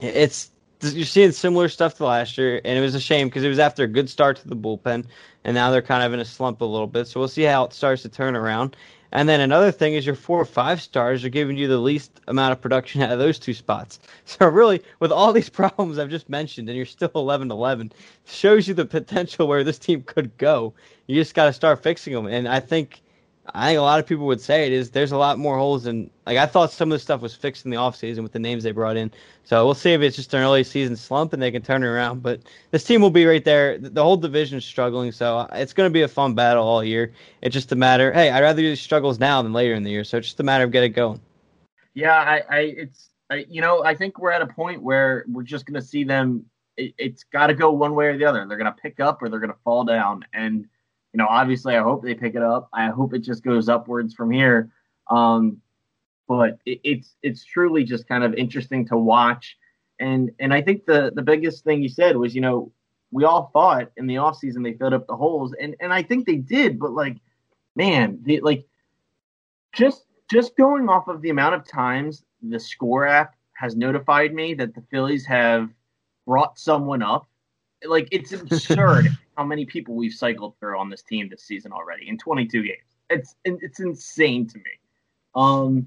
it's 0.01 0.51
you're 0.81 1.05
seeing 1.05 1.33
similar 1.33 1.69
stuff 1.69 1.97
to 1.97 2.05
last 2.05 2.37
year, 2.37 2.61
and 2.65 2.79
it 2.79 2.81
was 2.81 2.95
a 2.95 3.01
shame 3.01 3.29
because 3.29 3.45
it 3.45 3.49
was 3.49 3.59
after 3.59 3.85
a 3.85 3.89
good 3.89 4.11
start 4.11 4.37
to 4.39 4.49
the 4.49 4.57
bullpen, 4.57 5.05
and 5.45 5.55
now 5.55 5.71
they're 5.71 5.83
kind 5.83 6.03
of 6.03 6.13
in 6.13 6.21
a 6.21 6.25
slump 6.25 6.61
a 6.61 6.65
little 6.65 6.87
bit. 6.87 7.07
So 7.07 7.21
we'll 7.21 7.29
see 7.29 7.43
how 7.43 7.65
it 7.65 7.73
starts 7.73 8.03
to 8.03 8.09
turn 8.09 8.35
around. 8.35 8.77
And 9.15 9.29
then 9.29 9.41
another 9.41 9.71
thing 9.71 9.93
is 9.93 10.07
your 10.07 10.15
four 10.15 10.41
or 10.41 10.47
five 10.47 10.81
stars 10.81 11.23
are 11.23 11.29
giving 11.29 11.59
you 11.59 11.69
the 11.69 11.77
least 11.77 12.21
amount 12.29 12.53
of 12.53 12.63
production 12.63 13.03
out 13.03 13.13
of 13.13 13.19
those 13.19 13.39
two 13.39 13.55
spots. 13.55 13.99
So 14.25 14.47
really, 14.47 14.83
with 15.01 15.13
all 15.13 15.33
these 15.33 15.49
problems 15.61 15.99
I've 15.99 16.09
just 16.09 16.31
mentioned, 16.31 16.69
and 16.69 16.77
you're 16.77 16.87
still 16.87 17.11
11 17.15 17.51
11, 17.51 17.93
shows 18.25 18.67
you 18.67 18.73
the 18.73 18.87
potential 18.87 19.47
where 19.47 19.63
this 19.63 19.79
team 19.79 20.03
could 20.03 20.37
go. 20.39 20.73
You 21.07 21.17
just 21.17 21.35
got 21.35 21.45
to 21.45 21.53
start 21.53 21.83
fixing 21.83 22.15
them. 22.15 22.27
And 22.27 22.49
I 22.49 22.61
think 22.61 23.03
I 23.47 23.69
think 23.69 23.79
a 23.79 23.83
lot 23.83 23.99
of 23.99 24.07
people 24.07 24.27
would 24.27 24.41
say 24.41 24.67
it 24.67 24.73
is 24.73 24.91
there's 24.91 25.11
a 25.11 25.17
lot 25.17 25.37
more 25.37 25.59
holes 25.59 25.87
and 25.87 26.09
like 26.27 26.39
I 26.39 26.47
thought 26.47 26.71
some 26.71 26.93
of 26.93 26.97
the 26.97 27.01
stuff 27.01 27.21
was 27.21 27.35
fixed 27.35 27.65
in 27.65 27.73
the 27.73 27.77
offseason 27.77 28.23
with 28.23 28.31
the 28.31 28.39
names 28.39 28.63
they 28.63 28.71
brought 28.71 28.97
in. 28.97 29.11
So 29.43 29.65
we'll 29.65 29.75
see 29.75 29.93
if 29.93 30.01
it's 30.01 30.15
just 30.15 30.33
an 30.33 30.43
early 30.43 30.63
season 30.63 30.95
slump 30.95 31.33
and 31.33 31.43
they 31.43 31.51
can 31.51 31.61
turn 31.61 31.83
it 31.83 31.87
around. 31.87 32.23
But 32.23 32.41
this 32.71 32.85
team 32.85 33.01
will 33.01 33.11
be 33.11 33.27
right 33.27 33.45
there. 33.45 33.79
The 33.79 34.03
whole 34.03 34.17
division 34.17 34.59
is 34.59 34.65
struggling, 34.65 35.11
so 35.11 35.49
it's 35.53 35.73
going 35.73 35.89
to 35.89 35.93
be 35.93 36.03
a 36.03 36.09
fun 36.09 36.35
battle 36.35 36.65
all 36.65 36.85
year. 36.85 37.13
It's 37.41 37.53
just 37.53 37.73
a 37.73 37.77
matter. 37.77 38.13
Hey, 38.13 38.31
I'd 38.31 38.43
rather 38.43 38.63
do 38.63 38.77
struggles 38.77 39.19
now 39.19 39.43
than 39.43 39.53
later 39.53 39.75
in 39.75 39.83
the 39.83 39.91
year. 39.91 40.05
So 40.05 40.19
it's 40.19 40.29
just 40.29 40.41
a 40.41 40.45
matter 40.45 40.63
of 40.63 40.71
get 40.71 40.85
it 40.85 40.91
going. 40.91 41.21
Yeah, 41.95 42.15
I, 42.15 42.43
I 42.49 42.59
it's 42.61 43.11
I, 43.29 43.45
you 43.49 43.61
know 43.61 43.85
I 43.85 43.97
think 43.97 44.19
we're 44.19 44.31
at 44.31 44.43
a 44.43 44.47
point 44.47 44.83
where 44.83 45.25
we're 45.29 45.43
just 45.43 45.67
going 45.67 45.81
to 45.81 45.87
see 45.87 46.05
them. 46.05 46.47
It, 46.77 46.95
it's 46.97 47.25
got 47.25 47.49
to 47.49 47.55
go 47.55 47.73
one 47.73 47.97
way 47.97 48.07
or 48.07 48.17
the 48.17 48.25
other. 48.25 48.47
They're 48.47 48.57
going 48.57 48.73
to 48.73 48.81
pick 48.81 49.01
up 49.01 49.21
or 49.21 49.29
they're 49.29 49.41
going 49.41 49.53
to 49.53 49.59
fall 49.65 49.85
down 49.85 50.25
and 50.33 50.69
you 51.13 51.19
know, 51.19 51.27
obviously, 51.29 51.77
I 51.77 51.83
hope 51.83 52.03
they 52.03 52.15
pick 52.15 52.35
it 52.35 52.43
up. 52.43 52.69
I 52.73 52.87
hope 52.87 53.13
it 53.15 53.21
just 53.21 53.43
goes 53.43 53.69
upwards 53.69 54.15
from 54.15 54.31
here. 54.31 54.71
Um, 55.11 55.61
but 56.27 56.59
it, 56.65 56.81
it's 56.85 57.17
it's 57.23 57.45
truly 57.45 57.85
just 57.85 58.09
kind 58.09 58.25
of 58.25 58.35
interesting 58.35 58.87
to 58.89 58.97
watch. 58.97 59.57
And 60.01 60.31
and 60.41 60.55
I 60.55 60.63
think 60.63 60.87
the 60.87 61.13
the 61.15 61.23
biggest 61.23 61.65
thing 61.65 61.83
you 61.83 61.89
said 61.89 62.17
was, 62.17 62.35
you 62.35 62.41
know, 62.41 62.73
we 63.11 63.25
all 63.25 63.51
thought 63.53 63.91
in 63.97 64.07
the 64.07 64.15
offseason 64.15 64.65
they 64.65 64.73
filled 64.73 64.95
up 64.95 65.07
the 65.07 65.17
holes, 65.17 65.55
and 65.61 65.77
and 65.81 65.93
I 65.93 66.03
think 66.03 66.27
they 66.27 66.37
did. 66.37 66.79
But 66.79 66.93
like, 66.93 67.19
man, 67.77 68.19
they, 68.23 68.41
like 68.41 68.67
just 69.75 70.07
just 70.31 70.57
going 70.57 70.89
off 70.89 71.09
of 71.09 71.21
the 71.21 71.31
amount 71.31 71.55
of 71.55 71.69
times 71.69 72.25
the 72.41 72.59
score 72.59 73.07
app 73.07 73.35
has 73.53 73.77
notified 73.77 74.33
me 74.33 74.55
that 74.55 74.75
the 74.75 74.83
Phillies 74.91 75.27
have 75.27 75.69
brought 76.27 76.59
someone 76.59 77.03
up 77.03 77.29
like 77.85 78.09
it's 78.11 78.33
absurd 78.33 79.09
how 79.37 79.45
many 79.45 79.65
people 79.65 79.95
we've 79.95 80.13
cycled 80.13 80.55
through 80.59 80.79
on 80.79 80.91
this 80.91 81.03
team 81.03 81.29
this 81.29 81.43
season 81.43 81.73
already 81.73 82.09
in 82.09 82.19
22 82.19 82.63
games. 82.63 82.79
It's 83.11 83.35
it's 83.45 83.81
insane 83.81 84.47
to 84.49 84.59
me. 84.59 84.65
Um, 85.35 85.87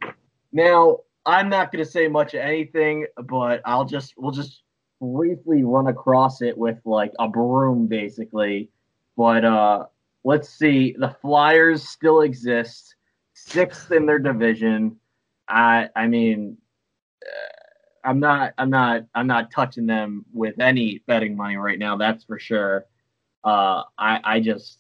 now 0.51 0.99
I'm 1.25 1.49
not 1.49 1.71
going 1.71 1.83
to 1.83 1.89
say 1.89 2.07
much 2.07 2.33
of 2.33 2.41
anything, 2.41 3.07
but 3.23 3.61
I'll 3.65 3.85
just 3.85 4.13
we'll 4.17 4.31
just 4.31 4.61
briefly 5.01 5.63
run 5.63 5.87
across 5.87 6.41
it 6.41 6.57
with 6.57 6.77
like 6.85 7.13
a 7.19 7.27
broom, 7.27 7.87
basically. 7.87 8.69
But 9.17 9.43
uh, 9.43 9.85
let's 10.23 10.49
see. 10.49 10.95
The 10.97 11.15
Flyers 11.21 11.87
still 11.87 12.21
exist, 12.21 12.95
sixth 13.33 13.91
in 13.91 14.05
their 14.05 14.19
division. 14.19 14.97
I 15.47 15.89
I 15.95 16.07
mean. 16.07 16.57
Uh, 17.25 17.51
I'm 18.05 18.19
not 18.19 18.53
I'm 18.59 18.69
not 18.69 19.05
I'm 19.15 19.25
not 19.25 19.49
touching 19.49 19.87
them 19.87 20.25
with 20.31 20.59
any 20.59 21.01
betting 21.07 21.35
money 21.35 21.57
right 21.57 21.79
now. 21.79 21.97
That's 21.97 22.23
for 22.23 22.37
sure. 22.37 22.85
Uh, 23.45 23.83
I 23.97 24.19
I 24.23 24.39
just 24.39 24.79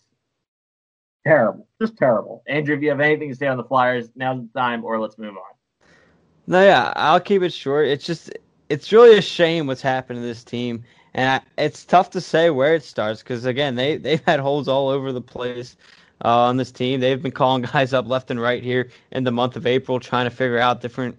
terrible, 1.25 1.67
just 1.79 1.95
terrible. 1.97 2.43
Andrew, 2.47 2.75
if 2.75 2.81
you 2.81 2.89
have 2.89 2.99
anything 2.99 3.29
to 3.29 3.35
say 3.35 3.47
on 3.47 3.57
the 3.57 3.63
Flyers, 3.63 4.09
now's 4.15 4.41
the 4.41 4.59
time, 4.59 4.83
or 4.83 4.99
let's 4.99 5.17
move 5.19 5.35
on. 5.37 5.87
No, 6.47 6.63
yeah, 6.63 6.91
I'll 6.95 7.19
keep 7.19 7.43
it 7.43 7.53
short. 7.53 7.87
It's 7.87 8.05
just 8.05 8.31
it's 8.69 8.91
really 8.91 9.17
a 9.17 9.21
shame 9.21 9.67
what's 9.67 9.81
happened 9.83 10.17
to 10.17 10.21
this 10.25 10.43
team, 10.43 10.83
and 11.13 11.29
I, 11.29 11.63
it's 11.63 11.85
tough 11.85 12.09
to 12.11 12.21
say 12.21 12.49
where 12.49 12.73
it 12.73 12.83
starts 12.83 13.21
because 13.21 13.45
again, 13.45 13.75
they 13.75 13.97
they've 13.97 14.23
had 14.25 14.39
holes 14.39 14.67
all 14.67 14.89
over 14.89 15.11
the 15.11 15.21
place. 15.21 15.77
Uh, 16.23 16.45
on 16.45 16.55
this 16.55 16.71
team, 16.71 17.01
they've 17.01 17.21
been 17.21 17.31
calling 17.31 17.61
guys 17.73 17.93
up 17.93 18.07
left 18.07 18.31
and 18.31 18.41
right 18.41 18.63
here 18.63 18.89
in 19.11 19.23
the 19.25 19.31
month 19.31 19.55
of 19.57 19.67
April, 19.67 19.99
trying 19.99 20.25
to 20.25 20.35
figure 20.35 20.57
out 20.57 20.81
different 20.81 21.15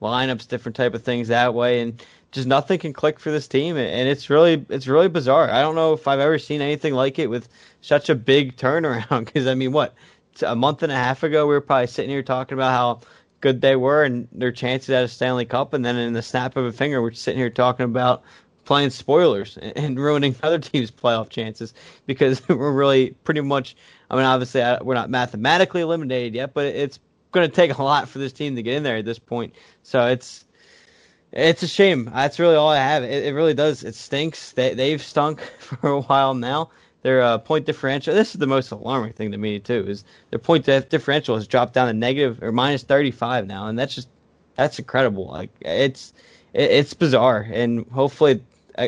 lineups, 0.00 0.48
different 0.48 0.76
type 0.76 0.94
of 0.94 1.02
things 1.02 1.28
that 1.28 1.54
way, 1.54 1.80
and 1.80 2.02
just 2.32 2.46
nothing 2.46 2.78
can 2.78 2.92
click 2.92 3.18
for 3.18 3.30
this 3.30 3.48
team, 3.48 3.76
and 3.76 4.08
it's 4.08 4.30
really 4.30 4.64
it's 4.68 4.86
really 4.86 5.08
bizarre. 5.08 5.50
I 5.50 5.62
don't 5.62 5.74
know 5.74 5.92
if 5.92 6.06
I've 6.06 6.20
ever 6.20 6.38
seen 6.38 6.60
anything 6.60 6.94
like 6.94 7.18
it 7.18 7.28
with 7.28 7.48
such 7.80 8.08
a 8.08 8.14
big 8.14 8.56
turnaround. 8.56 9.26
Because 9.26 9.46
I 9.46 9.54
mean, 9.54 9.72
what 9.72 9.94
a 10.42 10.54
month 10.54 10.82
and 10.82 10.92
a 10.92 10.96
half 10.96 11.22
ago, 11.22 11.46
we 11.46 11.54
were 11.54 11.60
probably 11.60 11.88
sitting 11.88 12.10
here 12.10 12.22
talking 12.22 12.54
about 12.56 12.70
how 12.70 13.08
good 13.40 13.60
they 13.60 13.74
were 13.74 14.04
and 14.04 14.28
their 14.32 14.52
chances 14.52 14.90
at 14.90 15.04
a 15.04 15.08
Stanley 15.08 15.44
Cup, 15.44 15.72
and 15.72 15.84
then 15.84 15.96
in 15.96 16.12
the 16.12 16.22
snap 16.22 16.56
of 16.56 16.64
a 16.64 16.72
finger, 16.72 17.02
we're 17.02 17.12
sitting 17.12 17.38
here 17.38 17.50
talking 17.50 17.84
about 17.84 18.22
playing 18.64 18.90
spoilers 18.90 19.56
and 19.76 19.98
ruining 19.98 20.36
other 20.42 20.58
teams' 20.58 20.90
playoff 20.90 21.30
chances 21.30 21.74
because 22.06 22.40
we're 22.48 22.72
really 22.72 23.10
pretty 23.24 23.40
much. 23.40 23.76
I 24.12 24.16
mean, 24.16 24.24
obviously, 24.24 24.60
we're 24.82 24.94
not 24.94 25.08
mathematically 25.08 25.82
eliminated 25.82 26.34
yet, 26.34 26.52
but 26.52 26.66
it's 26.66 26.98
going 27.32 27.48
to 27.48 27.54
take 27.54 27.76
a 27.76 27.82
lot 27.82 28.08
for 28.08 28.18
this 28.18 28.32
team 28.32 28.56
to 28.56 28.62
get 28.62 28.74
in 28.74 28.82
there 28.82 28.96
at 28.96 29.04
this 29.04 29.18
point. 29.18 29.54
So 29.82 30.06
it's 30.06 30.44
it's 31.32 31.62
a 31.62 31.68
shame. 31.68 32.10
That's 32.12 32.38
really 32.38 32.56
all 32.56 32.70
I 32.70 32.78
have. 32.78 33.04
It, 33.04 33.26
it 33.26 33.34
really 33.34 33.54
does. 33.54 33.84
It 33.84 33.94
stinks. 33.94 34.52
They 34.52 34.74
they've 34.74 35.02
stunk 35.02 35.40
for 35.58 35.88
a 35.88 36.00
while 36.00 36.34
now. 36.34 36.70
Their 37.02 37.22
uh, 37.22 37.38
point 37.38 37.64
differential. 37.64 38.14
This 38.14 38.34
is 38.34 38.38
the 38.38 38.46
most 38.46 38.70
alarming 38.70 39.14
thing 39.14 39.32
to 39.32 39.38
me 39.38 39.58
too. 39.58 39.86
Is 39.88 40.04
their 40.30 40.38
point 40.38 40.66
differential 40.66 41.34
has 41.36 41.46
dropped 41.46 41.72
down 41.72 41.86
to 41.86 41.94
negative 41.94 42.42
or 42.42 42.52
minus 42.52 42.82
thirty 42.82 43.10
five 43.10 43.46
now, 43.46 43.68
and 43.68 43.78
that's 43.78 43.94
just 43.94 44.08
that's 44.56 44.78
incredible. 44.78 45.28
Like 45.28 45.50
it's 45.60 46.12
it, 46.52 46.70
it's 46.70 46.92
bizarre, 46.92 47.48
and 47.50 47.86
hopefully 47.90 48.42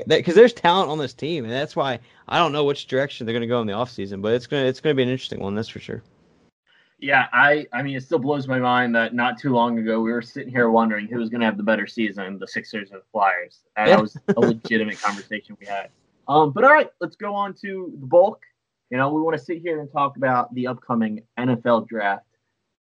because 0.07 0.35
there's 0.35 0.53
talent 0.53 0.91
on 0.91 0.99
this 0.99 1.15
team, 1.15 1.45
and 1.45 1.53
that's 1.53 1.77
why 1.77 1.99
I 2.29 2.39
don't 2.39 2.53
know 2.53 2.65
which 2.65 2.87
direction 2.87 3.27
they're 3.27 3.33
going 3.33 3.43
to 3.43 3.47
go 3.47 3.61
in 3.61 3.67
the 3.67 3.73
offseason, 3.73 4.21
but 4.21 4.35
it's 4.35 4.47
gonna 4.47 4.65
it's 4.65 4.81
gonna 4.81 4.95
be 4.95 5.03
an 5.03 5.09
interesting 5.09 5.41
one. 5.41 5.55
That's 5.55 5.69
for 5.69 5.81
sure. 5.81 6.03
Yeah, 7.03 7.27
I 7.33 7.67
I 7.73 7.83
mean 7.83 7.97
it 7.97 8.05
still 8.05 8.21
blows 8.21 8.47
my 8.47 8.61
mind 8.61 8.95
that 8.95 9.13
not 9.13 9.37
too 9.37 9.51
long 9.53 9.77
ago 9.77 10.01
we 10.01 10.13
were 10.13 10.23
sitting 10.23 10.53
here 10.53 10.71
wondering 10.71 11.09
who 11.09 11.19
was 11.19 11.31
going 11.31 11.41
to 11.41 11.47
have 11.47 11.57
the 11.57 11.63
better 11.65 11.85
season, 11.85 12.39
the 12.39 12.47
Sixers 12.47 12.93
or 12.93 12.99
the 12.99 13.05
Flyers. 13.11 13.65
And 13.77 13.91
that 13.91 14.01
was 14.01 14.17
a 14.37 14.41
legitimate 14.41 15.03
conversation 15.03 15.57
we 15.59 15.67
had. 15.67 15.91
Um, 16.29 16.53
but 16.53 16.63
all 16.63 16.71
right, 16.71 16.89
let's 17.01 17.17
go 17.17 17.35
on 17.35 17.55
to 17.55 17.93
the 17.99 18.07
bulk. 18.07 18.41
You 18.91 18.99
know, 18.99 19.13
we 19.13 19.21
want 19.21 19.37
to 19.37 19.45
sit 19.45 19.61
here 19.61 19.81
and 19.81 19.91
talk 19.91 20.17
about 20.17 20.55
the 20.55 20.69
upcoming 20.69 21.25
NFL 21.37 21.89
draft. 21.89 22.25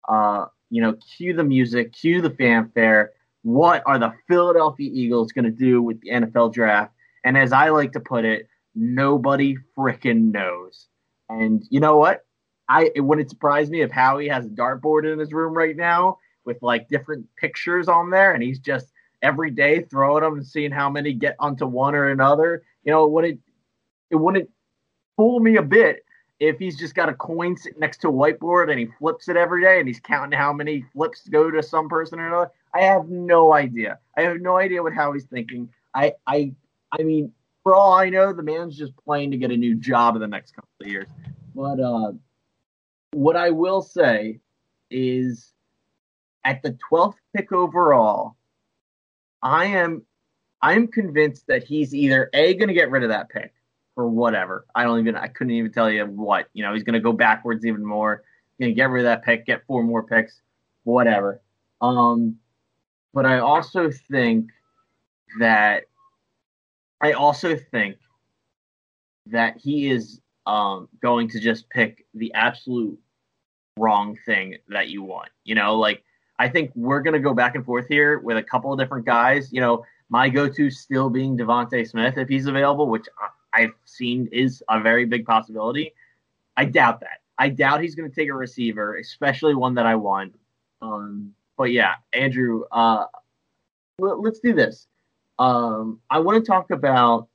Uh, 0.09 0.47
you 0.71 0.81
know, 0.81 0.95
cue 0.95 1.35
the 1.35 1.45
music, 1.45 1.93
cue 1.93 2.23
the 2.23 2.31
fanfare. 2.31 3.13
What 3.43 3.83
are 3.85 3.99
the 3.99 4.15
Philadelphia 4.29 4.91
Eagles 4.91 5.33
going 5.33 5.45
to 5.45 5.51
do 5.51 5.83
with 5.83 6.01
the 6.01 6.09
NFL 6.09 6.55
draft? 6.55 6.95
And 7.25 7.37
as 7.37 7.53
I 7.53 7.69
like 7.69 7.93
to 7.93 8.01
put 8.01 8.25
it, 8.25 8.49
nobody 8.75 9.57
freaking 9.77 10.33
knows. 10.33 10.89
And 11.29 11.67
you 11.69 11.81
know 11.81 11.99
what? 11.99 12.26
I 12.69 12.91
it 12.95 13.01
wouldn't 13.01 13.31
surprise 13.31 13.71
me 13.71 13.83
if 13.83 13.91
Howie 13.91 14.29
has 14.29 14.47
a 14.47 14.51
dartboard 14.51 15.11
in 15.11 15.19
his 15.19 15.33
room 15.33 15.55
right 15.55 15.77
now 15.77 16.19
with 16.45 16.63
like 16.63 16.89
different 16.89 17.27
pictures 17.37 17.89
on 17.89 18.11
there, 18.11 18.33
and 18.33 18.43
he's 18.43 18.59
just 18.59 18.93
every 19.23 19.51
day 19.51 19.83
throwing 19.83 20.23
them 20.23 20.35
and 20.35 20.47
seeing 20.47 20.71
how 20.71 20.91
many 20.91 21.13
get 21.13 21.37
onto 21.39 21.67
one 21.67 21.95
or 21.95 22.11
another. 22.11 22.63
You 22.85 22.93
know, 22.93 23.07
would 23.07 23.25
it 23.25 23.39
it 24.11 24.17
wouldn't 24.17 24.49
fool 25.17 25.41
me 25.41 25.57
a 25.57 25.63
bit 25.63 26.05
if 26.39 26.59
he's 26.59 26.77
just 26.79 26.95
got 26.95 27.09
a 27.09 27.15
coin 27.15 27.57
sitting 27.57 27.81
next 27.81 27.99
to 27.99 28.09
a 28.09 28.13
whiteboard 28.13 28.71
and 28.71 28.79
he 28.79 28.87
flips 28.99 29.29
it 29.29 29.37
every 29.37 29.63
day 29.63 29.79
and 29.79 29.89
he's 29.89 30.01
counting 30.01 30.39
how 30.39 30.53
many 30.53 30.85
flips 30.93 31.27
go 31.29 31.51
to 31.51 31.63
some 31.63 31.89
person 31.89 32.21
or 32.21 32.27
another. 32.27 32.51
I 32.75 32.83
have 32.83 33.09
no 33.09 33.55
idea. 33.55 33.99
I 34.17 34.23
have 34.23 34.41
no 34.41 34.59
idea 34.59 34.83
what 34.83 34.93
Howie's 34.93 35.25
thinking. 35.25 35.69
I 35.95 36.13
I 36.27 36.53
I 36.93 37.03
mean, 37.03 37.33
for 37.63 37.75
all 37.75 37.95
I 37.95 38.11
know, 38.11 38.33
the 38.33 38.43
man's 38.43 38.77
just 38.77 38.97
playing 38.97 39.31
to 39.31 39.39
get 39.39 39.51
a 39.51 39.57
new 39.57 39.75
job 39.75 40.15
in 40.15 40.21
the 40.21 40.29
next 40.29 40.55
couple 40.55 40.71
of 40.83 40.89
years. 40.89 41.07
But 41.55 41.81
uh 41.81 42.13
what 43.17 43.35
I 43.35 43.49
will 43.49 43.81
say 43.81 44.41
is 44.91 45.55
at 46.45 46.63
the 46.63 46.77
12th 46.93 47.15
pick 47.35 47.51
overall, 47.51 48.37
I 49.43 49.65
am 49.67 50.05
I'm 50.61 50.87
convinced 50.87 51.47
that 51.49 51.65
he's 51.65 51.95
either 51.95 52.29
A 52.35 52.55
going 52.55 52.69
to 52.69 52.75
get 52.75 52.91
rid 52.91 53.05
of 53.05 53.09
that 53.09 53.31
pick 53.31 53.55
or 53.97 54.09
whatever. 54.09 54.67
I 54.75 54.85
don't 54.85 55.01
even 55.01 55.17
I 55.17 55.29
couldn't 55.29 55.55
even 55.55 55.73
tell 55.73 55.91
you 55.91 56.05
what. 56.05 56.49
You 56.53 56.63
know, 56.63 56.75
he's 56.75 56.83
going 56.83 56.95
to 56.95 57.01
go 57.01 57.13
backwards 57.13 57.65
even 57.65 57.85
more. 57.85 58.23
Going 58.61 58.73
to 58.73 58.75
get 58.75 58.91
rid 58.91 59.01
of 59.01 59.05
that 59.05 59.25
pick, 59.25 59.47
get 59.47 59.65
four 59.67 59.83
more 59.83 60.03
picks, 60.03 60.43
whatever. 60.85 61.41
Um 61.81 62.37
but 63.15 63.25
I 63.25 63.39
also 63.39 63.91
think 64.11 64.51
that 65.41 65.85
I 67.01 67.13
also 67.13 67.57
think 67.57 67.97
that 69.27 69.57
he 69.57 69.89
is 69.89 70.21
um, 70.47 70.89
going 71.03 71.29
to 71.31 71.41
just 71.41 71.69
pick 71.71 72.07
the 72.15 72.33
absolute 72.35 72.99
wrong 73.77 74.19
thing 74.27 74.57
that 74.69 74.89
you 74.89 75.03
want. 75.03 75.31
You 75.45 75.55
know, 75.55 75.77
like 75.77 76.03
I 76.39 76.49
think 76.49 76.73
we're 76.75 77.01
gonna 77.01 77.19
go 77.21 77.35
back 77.35 77.55
and 77.55 77.65
forth 77.65 77.87
here 77.89 78.19
with 78.19 78.37
a 78.37 78.43
couple 78.43 78.73
of 78.73 78.79
different 78.79 79.07
guys. 79.07 79.53
You 79.53 79.61
know, 79.61 79.85
my 80.09 80.29
go-to 80.29 80.71
still 80.71 81.11
being 81.11 81.37
DeVonta 81.37 81.87
Smith 81.89 82.17
if 82.19 82.29
he's 82.29 82.47
available, 82.47 82.89
which 82.89 83.07
I've 83.53 83.73
seen 83.85 84.29
is 84.33 84.63
a 84.69 84.81
very 84.81 85.05
big 85.05 85.27
possibility. 85.27 85.93
I 86.57 86.67
doubt 86.67 87.01
that. 87.01 87.21
I 87.39 87.49
doubt 87.49 87.83
he's 87.83 87.95
going 87.95 88.09
to 88.09 88.15
take 88.15 88.29
a 88.29 88.35
receiver, 88.35 88.97
especially 88.97 89.55
one 89.55 89.75
that 89.75 89.87
I 89.87 89.95
want. 89.95 90.35
Um, 90.81 91.35
but 91.57 91.73
yeah, 91.73 91.95
Andrew, 92.13 92.65
uh, 92.71 93.07
let's 93.99 94.41
do 94.41 94.55
this. 94.55 94.87
Um, 95.39 96.01
I 96.11 96.19
want 96.19 96.43
to 96.43 96.51
talk 96.51 96.71
about 96.71 97.29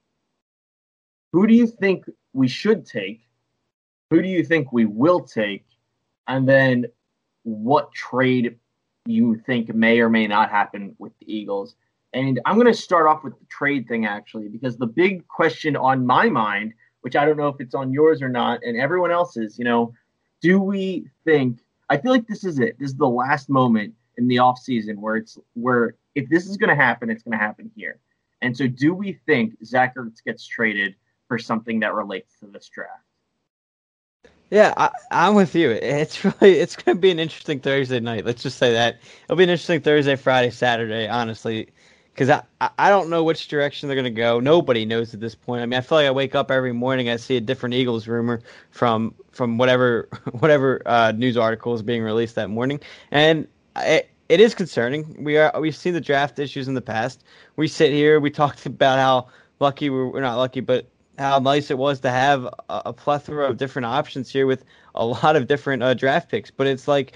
who 1.34 1.46
do 1.46 1.54
you 1.54 1.68
think 1.68 2.06
we 2.34 2.48
should 2.48 2.86
take? 2.86 3.22
Who 4.10 4.22
do 4.22 4.28
you 4.28 4.44
think 4.44 4.72
we 4.72 4.86
will 4.86 5.22
take? 5.22 5.66
And 6.28 6.48
then 6.48 6.86
what 7.44 7.92
trade 7.94 8.58
you 9.06 9.36
think 9.46 9.74
may 9.74 10.00
or 10.00 10.10
may 10.10 10.28
not 10.28 10.50
happen 10.50 10.96
with 11.00 11.14
the 11.20 11.34
Eagles. 11.34 11.76
And 12.14 12.40
I'm 12.46 12.56
going 12.56 12.68
to 12.68 12.74
start 12.74 13.08
off 13.08 13.24
with 13.24 13.38
the 13.40 13.46
trade 13.46 13.88
thing, 13.88 14.06
actually, 14.06 14.50
because 14.50 14.78
the 14.78 14.88
big 14.88 15.28
question 15.28 15.76
on 15.76 16.06
my 16.06 16.30
mind, 16.30 16.74
which 17.02 17.16
I 17.16 17.26
don't 17.26 17.38
know 17.38 17.48
if 17.48 17.60
it's 17.60 17.74
on 17.74 17.92
yours 17.92 18.22
or 18.22 18.30
not, 18.30 18.60
and 18.64 18.78
everyone 18.78 19.12
else's, 19.12 19.58
you 19.58 19.66
know, 19.66 19.94
do 20.42 20.60
we 20.60 21.08
think? 21.24 21.60
I 21.90 21.98
feel 21.98 22.12
like 22.12 22.28
this 22.28 22.44
is 22.44 22.60
it. 22.60 22.78
This 22.80 22.92
is 22.92 22.98
the 22.98 23.08
last 23.08 23.50
moment 23.50 23.94
in 24.18 24.28
the 24.28 24.40
off 24.40 24.60
season 24.60 25.00
where 25.00 25.16
it's 25.16 25.38
where 25.54 25.96
if 26.16 26.30
this 26.30 26.48
is 26.48 26.58
going 26.58 26.70
to 26.70 26.76
happen, 26.76 27.10
it's 27.10 27.24
going 27.24 27.38
to 27.38 27.44
happen 27.44 27.72
here. 27.76 28.00
And 28.42 28.56
so, 28.56 28.68
do 28.68 28.94
we 28.94 29.14
think 29.26 29.54
Zach 29.64 29.96
Ertz 29.96 30.24
gets 30.24 30.46
traded 30.46 30.96
for 31.28 31.38
something 31.38 31.80
that 31.82 31.94
relates 31.94 32.40
to 32.40 32.48
this 32.48 32.70
draft? 32.70 33.04
Yeah, 34.52 34.74
I, 34.76 35.30
am 35.30 35.36
with 35.36 35.56
you. 35.56 35.72
It's 35.72 36.26
really 36.26 36.60
it's 36.60 36.76
going 36.76 36.98
to 36.98 37.02
be 37.02 37.10
an 37.10 37.20
interesting 37.20 37.62
Thursday 37.62 38.02
night. 38.02 38.26
Let's 38.26 38.44
just 38.44 38.58
say 38.58 38.74
that 38.74 39.00
it'll 39.24 39.38
be 39.38 39.46
an 39.46 39.50
interesting 39.50 39.80
Thursday, 39.80 40.18
Friday, 40.18 40.50
Saturday. 40.50 41.08
Honestly, 41.08 41.70
because 42.14 42.30
I 42.30 42.70
I 42.78 42.90
don't 42.90 43.10
know 43.10 43.24
which 43.24 43.48
direction 43.48 43.88
they're 43.88 43.96
going 43.96 44.04
to 44.04 44.12
go. 44.12 44.42
Nobody 44.42 44.84
knows 44.86 45.14
at 45.14 45.22
this 45.22 45.36
point. 45.36 45.62
I 45.62 45.66
mean, 45.68 45.78
I 45.78 45.82
feel 45.82 46.00
like 46.00 46.08
I 46.08 46.12
wake 46.12 46.36
up 46.36 46.52
every 46.52 46.74
morning, 46.74 47.08
I 47.08 47.16
see 47.16 47.38
a 47.38 47.42
different 47.42 47.76
Eagles 47.76 48.10
rumor 48.10 48.42
from 48.72 49.16
from 49.32 49.58
whatever 49.58 50.10
whatever 50.40 50.82
uh, 50.86 51.14
news 51.14 51.38
article 51.38 51.74
is 51.74 51.82
being 51.82 52.04
released 52.04 52.36
that 52.36 52.50
morning, 52.50 52.82
and 53.10 53.48
it, 53.78 54.10
it 54.28 54.42
is 54.42 54.54
concerning. 54.54 55.24
We 55.24 55.38
are 55.38 55.54
we've 55.62 55.78
seen 55.78 55.94
the 55.94 56.02
draft 56.02 56.40
issues 56.40 56.68
in 56.68 56.74
the 56.74 56.82
past. 56.82 57.24
We 57.56 57.70
sit 57.70 57.94
here, 57.94 58.20
we 58.20 58.30
talked 58.30 58.66
about 58.66 59.00
how 59.00 59.30
lucky 59.62 59.90
we 59.90 60.04
we're 60.04 60.20
not 60.20 60.36
lucky, 60.36 60.60
but 60.60 60.90
how 61.22 61.40
nice 61.40 61.72
it 61.72 61.78
was 61.78 62.00
to 62.02 62.10
have 62.10 62.46
a, 62.46 62.82
a 62.88 62.94
plethora 62.94 63.50
of 63.50 63.58
different 63.58 63.86
options 63.86 64.30
here 64.30 64.46
with 64.46 64.66
a 64.96 65.06
lot 65.06 65.36
of 65.36 65.48
different 65.48 65.84
uh, 65.84 65.94
draft 65.94 66.30
picks. 66.30 66.52
But 66.52 66.68
it's 66.68 66.88
like, 66.88 67.14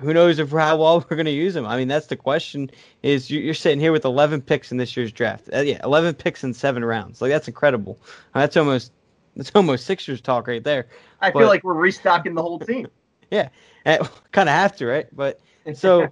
who 0.00 0.14
knows 0.14 0.38
if 0.38 0.50
how 0.50 0.76
well 0.76 1.04
we're 1.10 1.16
going 1.16 1.26
to 1.26 1.32
use 1.32 1.54
them? 1.54 1.66
I 1.66 1.76
mean, 1.76 1.88
that's 1.88 2.06
the 2.06 2.16
question. 2.16 2.70
Is 3.02 3.30
you're 3.30 3.54
sitting 3.54 3.80
here 3.80 3.92
with 3.92 4.04
11 4.04 4.42
picks 4.42 4.72
in 4.72 4.78
this 4.78 4.96
year's 4.96 5.12
draft? 5.12 5.48
Uh, 5.52 5.60
yeah, 5.60 5.80
11 5.84 6.14
picks 6.14 6.44
in 6.44 6.54
seven 6.54 6.84
rounds. 6.84 7.20
Like 7.20 7.30
that's 7.30 7.48
incredible. 7.48 7.98
That's 8.34 8.56
almost 8.56 8.92
that's 9.36 9.52
almost 9.54 9.86
Sixers 9.86 10.20
talk 10.20 10.48
right 10.48 10.64
there. 10.64 10.88
I 11.20 11.30
but, 11.30 11.40
feel 11.40 11.48
like 11.48 11.64
we're 11.64 11.74
restocking 11.74 12.34
the 12.34 12.42
whole 12.42 12.58
team. 12.58 12.88
yeah, 13.30 13.48
kind 13.84 14.48
of 14.48 14.54
have 14.54 14.76
to, 14.76 14.86
right? 14.86 15.06
But 15.12 15.40
so, 15.74 16.08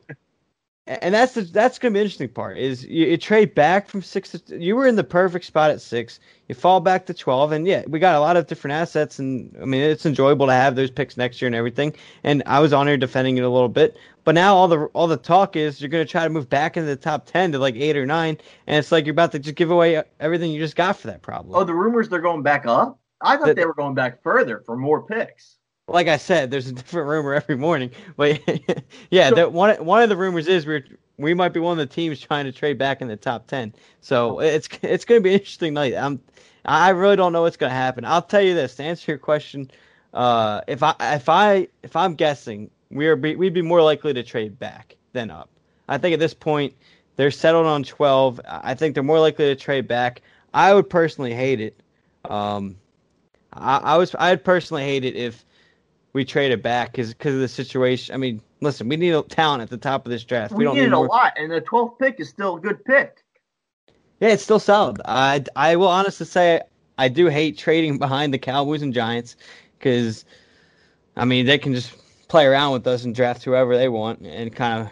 and 0.87 1.15
that's 1.15 1.35
the 1.35 1.43
that's 1.43 1.79
gonna 1.79 1.93
be 1.93 1.99
the 1.99 2.05
interesting 2.05 2.29
part 2.29 2.59
is 2.59 2.85
you, 2.85 3.07
you, 3.07 3.17
trade 3.17 3.55
back 3.55 3.89
from 3.89 4.03
six. 4.03 4.31
To, 4.31 4.57
you 4.57 4.77
were 4.77 4.87
in 4.87 4.95
the 4.95 5.05
perfect 5.05 5.45
spot 5.45 5.71
at 5.71 5.81
six. 5.81 6.21
You 6.49 6.55
fall 6.55 6.81
back 6.81 7.07
to 7.07 7.15
twelve, 7.15 7.51
and 7.51 7.67
yeah, 7.67 7.83
we 7.89 7.99
got 7.99 8.15
a 8.15 8.21
lot 8.21 8.37
of 8.37 8.47
different 8.47 8.73
assets, 8.73 9.19
and 9.19 9.55
I 9.61 9.65
mean 9.65 9.81
it's 9.83 10.07
enjoyable 10.07 10.47
to 10.47 10.53
have 10.53 10.77
those 10.77 10.91
picks 10.91 11.17
next 11.17 11.43
year 11.43 11.49
and 11.49 11.57
everything. 11.57 11.95
And 12.23 12.43
I 12.47 12.61
was 12.61 12.73
on 12.73 12.87
here 12.87 12.97
defending 12.97 13.37
it 13.37 13.43
a 13.43 13.49
little 13.49 13.69
bit, 13.69 13.97
but 14.23 14.37
now 14.37 14.55
all 14.55 14.69
the 14.69 14.85
all 14.87 15.09
the 15.09 15.17
talk 15.17 15.57
is 15.57 15.81
you're 15.81 15.91
gonna 15.91 16.05
try 16.05 16.23
to 16.23 16.31
move 16.31 16.49
back 16.49 16.77
into 16.77 16.87
the 16.89 16.97
top 16.97 17.27
ten 17.27 17.51
to 17.53 17.59
like 17.59 17.75
eight 17.75 17.97
or 17.97 18.07
nine, 18.07 18.39
and 18.69 18.79
it's 18.79 18.93
like 18.93 19.07
you're 19.07 19.13
about 19.13 19.33
to 19.33 19.41
just 19.41 19.57
give 19.57 19.73
away 19.73 20.01
everything 20.21 20.53
you 20.53 20.61
just 20.61 20.77
got 20.77 20.97
for 20.97 21.09
that 21.09 21.21
problem. 21.21 21.57
Oh, 21.57 21.65
the 21.65 21.75
rumors 21.75 22.09
they're 22.09 22.21
going 22.21 22.43
back 22.43 22.65
up. 22.65 23.01
I 23.21 23.37
thought 23.37 23.47
the, 23.47 23.55
they 23.55 23.65
were 23.65 23.75
going 23.75 23.95
back 23.95 24.23
further 24.23 24.63
for 24.65 24.77
more 24.77 25.03
picks 25.03 25.57
like 25.89 26.09
I 26.09 26.17
said, 26.17 26.51
there's 26.51 26.67
a 26.67 26.73
different 26.73 27.09
rumor 27.09 27.35
every 27.35 27.57
morning. 27.57 27.91
But 28.17 28.41
yeah, 29.11 29.31
the, 29.31 29.49
one 29.49 29.85
one 29.85 30.03
of 30.03 30.09
the 30.09 30.17
rumors 30.17 30.49
is 30.49 30.67
we're 30.67 30.85
we 31.19 31.35
might 31.35 31.53
be 31.53 31.61
one 31.61 31.79
of 31.79 31.89
the 31.89 31.93
teams 31.93 32.21
trying 32.21 32.45
to 32.45 32.53
trade 32.53 32.79
back 32.79 33.01
in 33.01 33.09
the 33.09 33.17
top 33.17 33.47
ten. 33.47 33.75
So 34.01 34.41
it's 34.41 34.69
it's 34.83 35.05
going 35.05 35.21
to 35.21 35.23
be 35.23 35.35
an 35.35 35.41
interesting 35.41 35.75
night. 35.75 35.95
I'm 35.95 36.21
I 36.65 36.91
really 36.91 37.17
don't 37.17 37.33
know 37.33 37.43
what's 37.43 37.57
going 37.57 37.71
to 37.71 37.77
happen. 37.77 38.05
I'll 38.05 38.23
tell 38.23 38.43
you 38.43 38.55
this 38.55 38.75
to 38.77 38.83
answer 38.83 39.13
your 39.13 39.19
question. 39.19 39.71
Uh, 40.13 40.61
if 40.67 40.83
I 40.83 40.95
if 41.01 41.29
I 41.29 41.69
if 41.83 41.95
I'm 41.95 42.15
guessing, 42.15 42.71
we 42.91 43.07
are 43.07 43.17
we'd 43.17 43.55
be 43.55 43.63
more 43.63 43.83
likely 43.83 44.13
to 44.15 44.23
trade 44.23 44.59
back 44.59 44.97
than 45.13 45.31
up. 45.31 45.49
I 45.89 45.99
think 45.99 46.15
at 46.15 46.21
this 46.21 46.35
point 46.35 46.75
they're 47.15 47.31
settled 47.31 47.67
on 47.67 47.85
12. 47.85 48.41
I 48.47 48.75
think 48.75 48.95
they're 48.95 49.03
more 49.03 49.21
likely 49.21 49.47
to 49.47 49.57
trade 49.57 49.87
back. 49.87 50.23
I 50.53 50.75
would 50.75 50.91
personally 50.91 51.33
hate 51.33 51.61
it. 51.61 51.81
Um, 52.25 52.77
I, 53.53 53.77
I 53.79 53.97
was 53.97 54.15
I'd 54.19 54.43
personally 54.43 54.83
hate 54.83 55.05
it 55.05 55.15
if 55.15 55.45
we 56.17 56.25
traded 56.25 56.63
back 56.63 56.93
because 56.93 57.13
because 57.13 57.35
of 57.35 57.41
the 57.41 57.49
situation. 57.49 58.15
I 58.15 58.19
mean, 58.19 58.41
listen, 58.63 58.89
we 58.89 58.97
need 58.97 59.13
a 59.13 59.23
talent 59.23 59.61
at 59.63 59.69
the 59.69 59.77
top 59.77 60.07
of 60.07 60.11
this 60.11 60.25
draft. 60.25 60.55
We, 60.55 60.61
we 60.61 60.65
don't 60.65 60.77
need 60.77 60.91
a 60.91 60.99
lot, 60.99 61.35
and 61.37 61.53
the 61.53 61.61
12th 61.61 61.99
pick 61.99 62.19
is 62.19 62.31
still 62.31 62.57
a 62.57 62.61
good 62.61 62.83
pick. 62.87 63.23
Yeah, 64.21 64.31
it's 64.31 64.43
still 64.43 64.59
solid. 64.59 65.03
I 65.05 65.45
I 65.55 65.77
will 65.77 65.89
honestly 65.89 66.25
say 66.25 66.63
I 66.97 67.09
do 67.09 67.27
hate 67.27 67.59
trading 67.59 67.99
behind 68.07 68.33
the 68.33 68.39
Cowboys 68.39 68.81
and 68.81 68.95
Giants 68.95 69.37
because 69.79 70.25
I 71.17 71.27
mean 71.27 71.45
they 71.45 71.59
can 71.59 71.75
just 71.75 71.95
play 72.29 72.47
around 72.47 72.73
with 72.73 72.87
us 72.87 73.05
and 73.05 73.15
draft 73.15 73.45
whoever 73.45 73.77
they 73.77 73.91
want 73.91 74.21
and 74.21 74.57
kind 74.57 74.81
of 74.81 74.91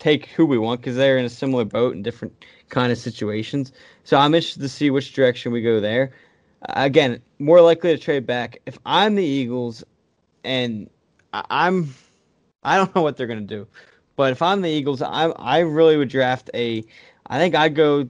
take 0.00 0.26
who 0.26 0.44
we 0.44 0.58
want 0.58 0.80
because 0.80 0.96
they're 0.96 1.18
in 1.18 1.24
a 1.24 1.30
similar 1.30 1.64
boat 1.64 1.94
in 1.94 2.02
different 2.02 2.44
kind 2.68 2.90
of 2.90 2.98
situations. 2.98 3.70
So 4.02 4.16
I'm 4.16 4.34
interested 4.34 4.62
to 4.62 4.68
see 4.68 4.90
which 4.90 5.12
direction 5.12 5.52
we 5.52 5.62
go 5.62 5.78
there. 5.78 6.12
Again, 6.70 7.22
more 7.38 7.60
likely 7.60 7.96
to 7.96 8.02
trade 8.02 8.26
back. 8.26 8.58
If 8.66 8.76
I'm 8.84 9.14
the 9.14 9.22
Eagles, 9.22 9.84
and 10.44 10.90
I, 11.32 11.66
am 11.66 11.94
I 12.62 12.76
don't 12.76 12.94
know 12.94 13.02
what 13.02 13.16
they're 13.16 13.26
gonna 13.26 13.40
do, 13.42 13.66
but 14.16 14.32
if 14.32 14.42
I'm 14.42 14.62
the 14.62 14.70
Eagles, 14.70 15.02
I 15.02 15.26
I 15.30 15.60
really 15.60 15.96
would 15.96 16.08
draft 16.08 16.50
a. 16.54 16.84
I 17.26 17.38
think 17.38 17.54
I'd 17.54 17.74
go 17.74 18.08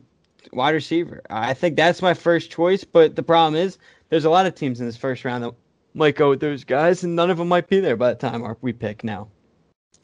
wide 0.53 0.75
receiver. 0.75 1.23
I 1.31 1.55
think 1.55 1.77
that's 1.77 2.03
my 2.03 2.15
first 2.15 2.51
choice. 2.51 2.85
But 2.85 3.17
the 3.17 3.23
problem 3.23 3.55
is, 3.55 3.79
there's 4.09 4.25
a 4.25 4.31
lot 4.31 4.47
of 4.47 4.55
teams 4.55 4.81
in 4.81 4.87
this 4.87 4.97
first 4.97 5.25
round 5.25 5.45
that 5.45 5.55
might 5.95 6.17
go 6.17 6.31
with 6.31 6.41
those 6.41 6.65
guys, 6.65 7.05
and 7.05 7.17
none 7.17 7.31
of 7.31 7.39
them 7.39 7.49
might 7.49 7.69
be 7.69 7.81
there 7.81 7.97
by 7.97 8.11
the 8.11 8.17
time 8.17 8.57
we 8.61 8.73
pick 8.73 9.05
now. 9.05 9.29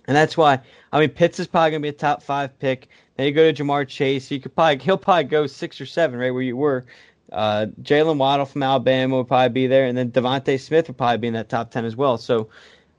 And 0.06 0.16
that's 0.16 0.36
why 0.36 0.60
I 0.92 1.00
mean 1.00 1.10
Pitts 1.10 1.38
is 1.38 1.46
probably 1.46 1.70
gonna 1.72 1.82
be 1.82 1.88
a 1.88 1.92
top 1.92 2.22
five 2.22 2.58
pick. 2.58 2.88
Then 3.16 3.26
you 3.26 3.32
go 3.32 3.50
to 3.50 3.62
Ja'Marr 3.62 3.86
Chase. 3.86 4.30
You 4.30 4.40
could 4.40 4.54
probably 4.54 4.78
he'll 4.78 4.96
probably 4.98 5.24
go 5.24 5.46
six 5.46 5.80
or 5.80 5.86
seven 5.86 6.18
right 6.18 6.30
where 6.30 6.42
you 6.42 6.56
were. 6.56 6.86
Uh, 7.32 7.66
Jaylen 7.82 8.16
Waddle 8.16 8.46
from 8.46 8.62
Alabama 8.62 9.18
would 9.18 9.28
probably 9.28 9.48
be 9.50 9.66
there, 9.66 9.86
and 9.86 9.96
then 9.96 10.10
DeVonta 10.10 10.58
Smith 10.58 10.88
would 10.88 10.98
probably 10.98 11.18
be 11.18 11.28
in 11.28 11.34
that 11.34 11.48
top 11.48 11.70
ten 11.70 11.84
as 11.84 11.96
well. 11.96 12.18
So 12.18 12.48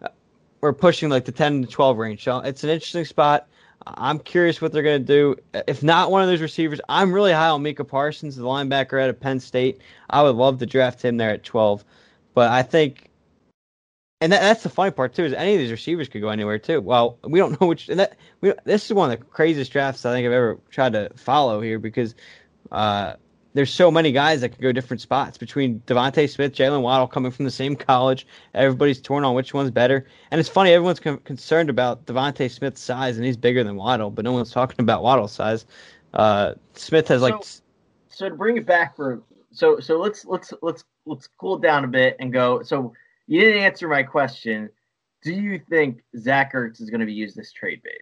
uh, 0.02 0.10
we're 0.62 0.74
pushing 0.74 1.10
like 1.10 1.26
the 1.26 1.32
ten 1.32 1.62
to 1.62 1.68
twelve 1.68 1.98
range. 1.98 2.24
So 2.24 2.40
it's 2.40 2.64
an 2.64 2.70
interesting 2.70 3.06
spot. 3.06 3.48
I'm 3.88 4.20
curious 4.20 4.62
what 4.62 4.72
they're 4.72 4.84
going 4.84 5.02
to 5.02 5.06
do. 5.06 5.36
If 5.68 5.84
not 5.84 6.12
one 6.12 6.22
of 6.22 6.28
those 6.28 6.42
receivers, 6.42 6.80
I'm 6.90 7.12
really 7.12 7.32
high 7.32 7.50
on 7.50 7.64
Micah 7.64 7.84
Parsons, 7.84 8.36
the 8.36 8.44
linebacker 8.44 9.02
out 9.02 9.10
of 9.10 9.20
Penn 9.20 9.40
State. 9.40 9.82
I 10.10 10.22
would 10.22 10.36
love 10.36 10.60
to 10.60 10.66
draft 10.66 11.04
him 11.04 11.18
there 11.18 11.32
at 11.32 11.44
12. 11.44 11.84
But 12.34 12.52
I 12.52 12.64
think, 12.64 13.10
and 14.22 14.32
that, 14.32 14.42
that's 14.42 14.64
the 14.64 14.70
funny 14.70 14.92
part 14.92 15.16
too, 15.16 15.26
is 15.26 15.34
any 15.34 15.54
of 15.54 15.60
these 15.60 15.72
receivers 15.72 16.10
could 16.10 16.22
go 16.22 16.30
anywhere 16.30 16.60
too. 16.60 16.82
Well, 16.82 17.18
we 17.24 17.40
don't 17.40 17.52
know 17.62 17.68
which. 17.68 17.90
And 17.90 18.00
that 18.00 18.18
we, 18.42 18.54
this 18.66 18.86
is 18.86 18.94
one 18.94 19.12
of 19.12 19.20
the 19.20 19.26
craziest 19.26 19.72
drafts 19.72 20.06
I 20.06 20.14
think 20.14 20.26
I've 20.26 20.34
ever 20.34 20.60
tried 20.70 20.94
to 20.94 21.10
follow 21.16 21.62
here 21.62 21.80
because 21.80 22.16
uh, 22.72 23.14
there's 23.54 23.74
so 23.74 23.92
many 23.92 24.12
guys 24.12 24.42
that 24.42 24.50
could 24.50 24.62
go 24.62 24.72
different 24.72 25.02
spots 25.02 25.38
between 25.38 25.82
DeVonta 25.88 26.30
Smith, 26.30 26.54
Jaylen 26.54 26.82
Waddle 26.82 27.08
coming 27.08 27.32
from 27.32 27.46
the 27.46 27.52
same 27.52 27.76
college. 27.76 28.26
Everybody's 28.54 29.02
torn 29.02 29.26
on 29.26 29.36
which 29.36 29.54
one's 29.54 29.72
better. 29.72 30.06
And 30.32 30.40
it's 30.40 30.50
funny, 30.50 30.72
everyone's 30.72 31.00
con- 31.00 31.18
concerned 31.20 31.70
about 31.70 32.06
DeVonta 32.06 32.50
Smith's 32.50 32.82
size, 32.82 33.18
and 33.18 33.26
he's 33.26 33.38
bigger 33.38 33.64
than 33.64 33.76
Waddle, 33.76 34.10
but 34.10 34.24
no 34.24 34.32
one's 34.32 34.52
talking 34.52 34.78
about 34.80 35.04
Waddle's 35.04 35.34
size. 35.34 35.66
Uh, 36.14 36.54
Smith 36.74 37.08
has 37.10 37.22
like. 37.22 37.44
So, 37.44 37.62
so 38.10 38.30
to 38.30 38.36
bring 38.36 38.58
it 38.58 38.66
back 38.66 38.96
for 38.96 39.22
so 39.52 39.80
so 39.80 39.98
let's 39.98 40.26
let's 40.26 40.54
let's 40.62 40.84
let's 41.06 41.28
cool 41.40 41.58
down 41.58 41.84
a 41.84 41.88
bit 41.88 42.16
and 42.20 42.32
go. 42.32 42.64
So 42.64 42.94
you 43.28 43.42
didn't 43.42 43.62
answer 43.62 43.88
my 43.88 44.04
question. 44.04 44.70
Do 45.24 45.34
you 45.34 45.60
think 45.70 46.02
Zach 46.18 46.54
Ertz 46.54 46.82
is 46.82 46.90
going 46.90 47.02
to 47.02 47.06
be 47.06 47.14
used 47.14 47.38
as 47.38 47.52
trade 47.52 47.82
bait? 47.84 48.02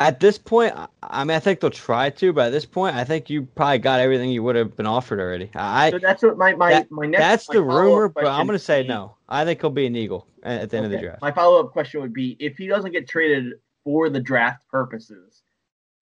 At 0.00 0.20
this 0.20 0.38
point, 0.38 0.74
I 1.02 1.24
mean, 1.24 1.36
I 1.36 1.40
think 1.40 1.58
they'll 1.58 1.70
try 1.70 2.10
to, 2.10 2.32
but 2.32 2.46
at 2.46 2.50
this 2.50 2.64
point, 2.64 2.94
I 2.94 3.02
think 3.02 3.28
you 3.28 3.42
probably 3.42 3.78
got 3.78 3.98
everything 3.98 4.30
you 4.30 4.44
would 4.44 4.54
have 4.54 4.76
been 4.76 4.86
offered 4.86 5.18
already. 5.18 5.50
I 5.56 5.90
so 5.90 5.98
that's 5.98 6.22
what 6.22 6.38
my 6.38 6.54
my, 6.54 6.70
that, 6.70 6.90
my 6.92 7.06
next. 7.06 7.20
That's 7.20 7.46
the 7.48 7.62
rumor, 7.62 8.08
but 8.08 8.26
I'm 8.26 8.46
going 8.46 8.58
to 8.58 8.64
say 8.64 8.84
no. 8.84 9.16
I 9.28 9.44
think 9.44 9.60
he'll 9.60 9.70
be 9.70 9.86
an 9.86 9.96
Eagle 9.96 10.26
at 10.44 10.70
the 10.70 10.76
end 10.76 10.86
okay. 10.86 10.94
of 10.94 11.00
the 11.00 11.06
draft. 11.06 11.22
My 11.22 11.32
follow 11.32 11.58
up 11.58 11.72
question 11.72 12.00
would 12.00 12.12
be: 12.12 12.36
if 12.38 12.56
he 12.56 12.68
doesn't 12.68 12.92
get 12.92 13.08
traded 13.08 13.54
for 13.82 14.08
the 14.08 14.20
draft 14.20 14.68
purposes, 14.68 15.42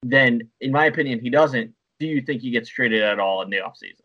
then, 0.02 0.46
in 0.60 0.72
my 0.72 0.86
opinion, 0.86 1.20
he 1.20 1.30
doesn't. 1.30 1.72
Do 1.98 2.06
you 2.06 2.20
think 2.20 2.42
he 2.42 2.50
gets 2.50 2.68
traded 2.68 3.02
at 3.02 3.18
all 3.18 3.40
in 3.40 3.48
the 3.48 3.58
offseason? 3.58 4.02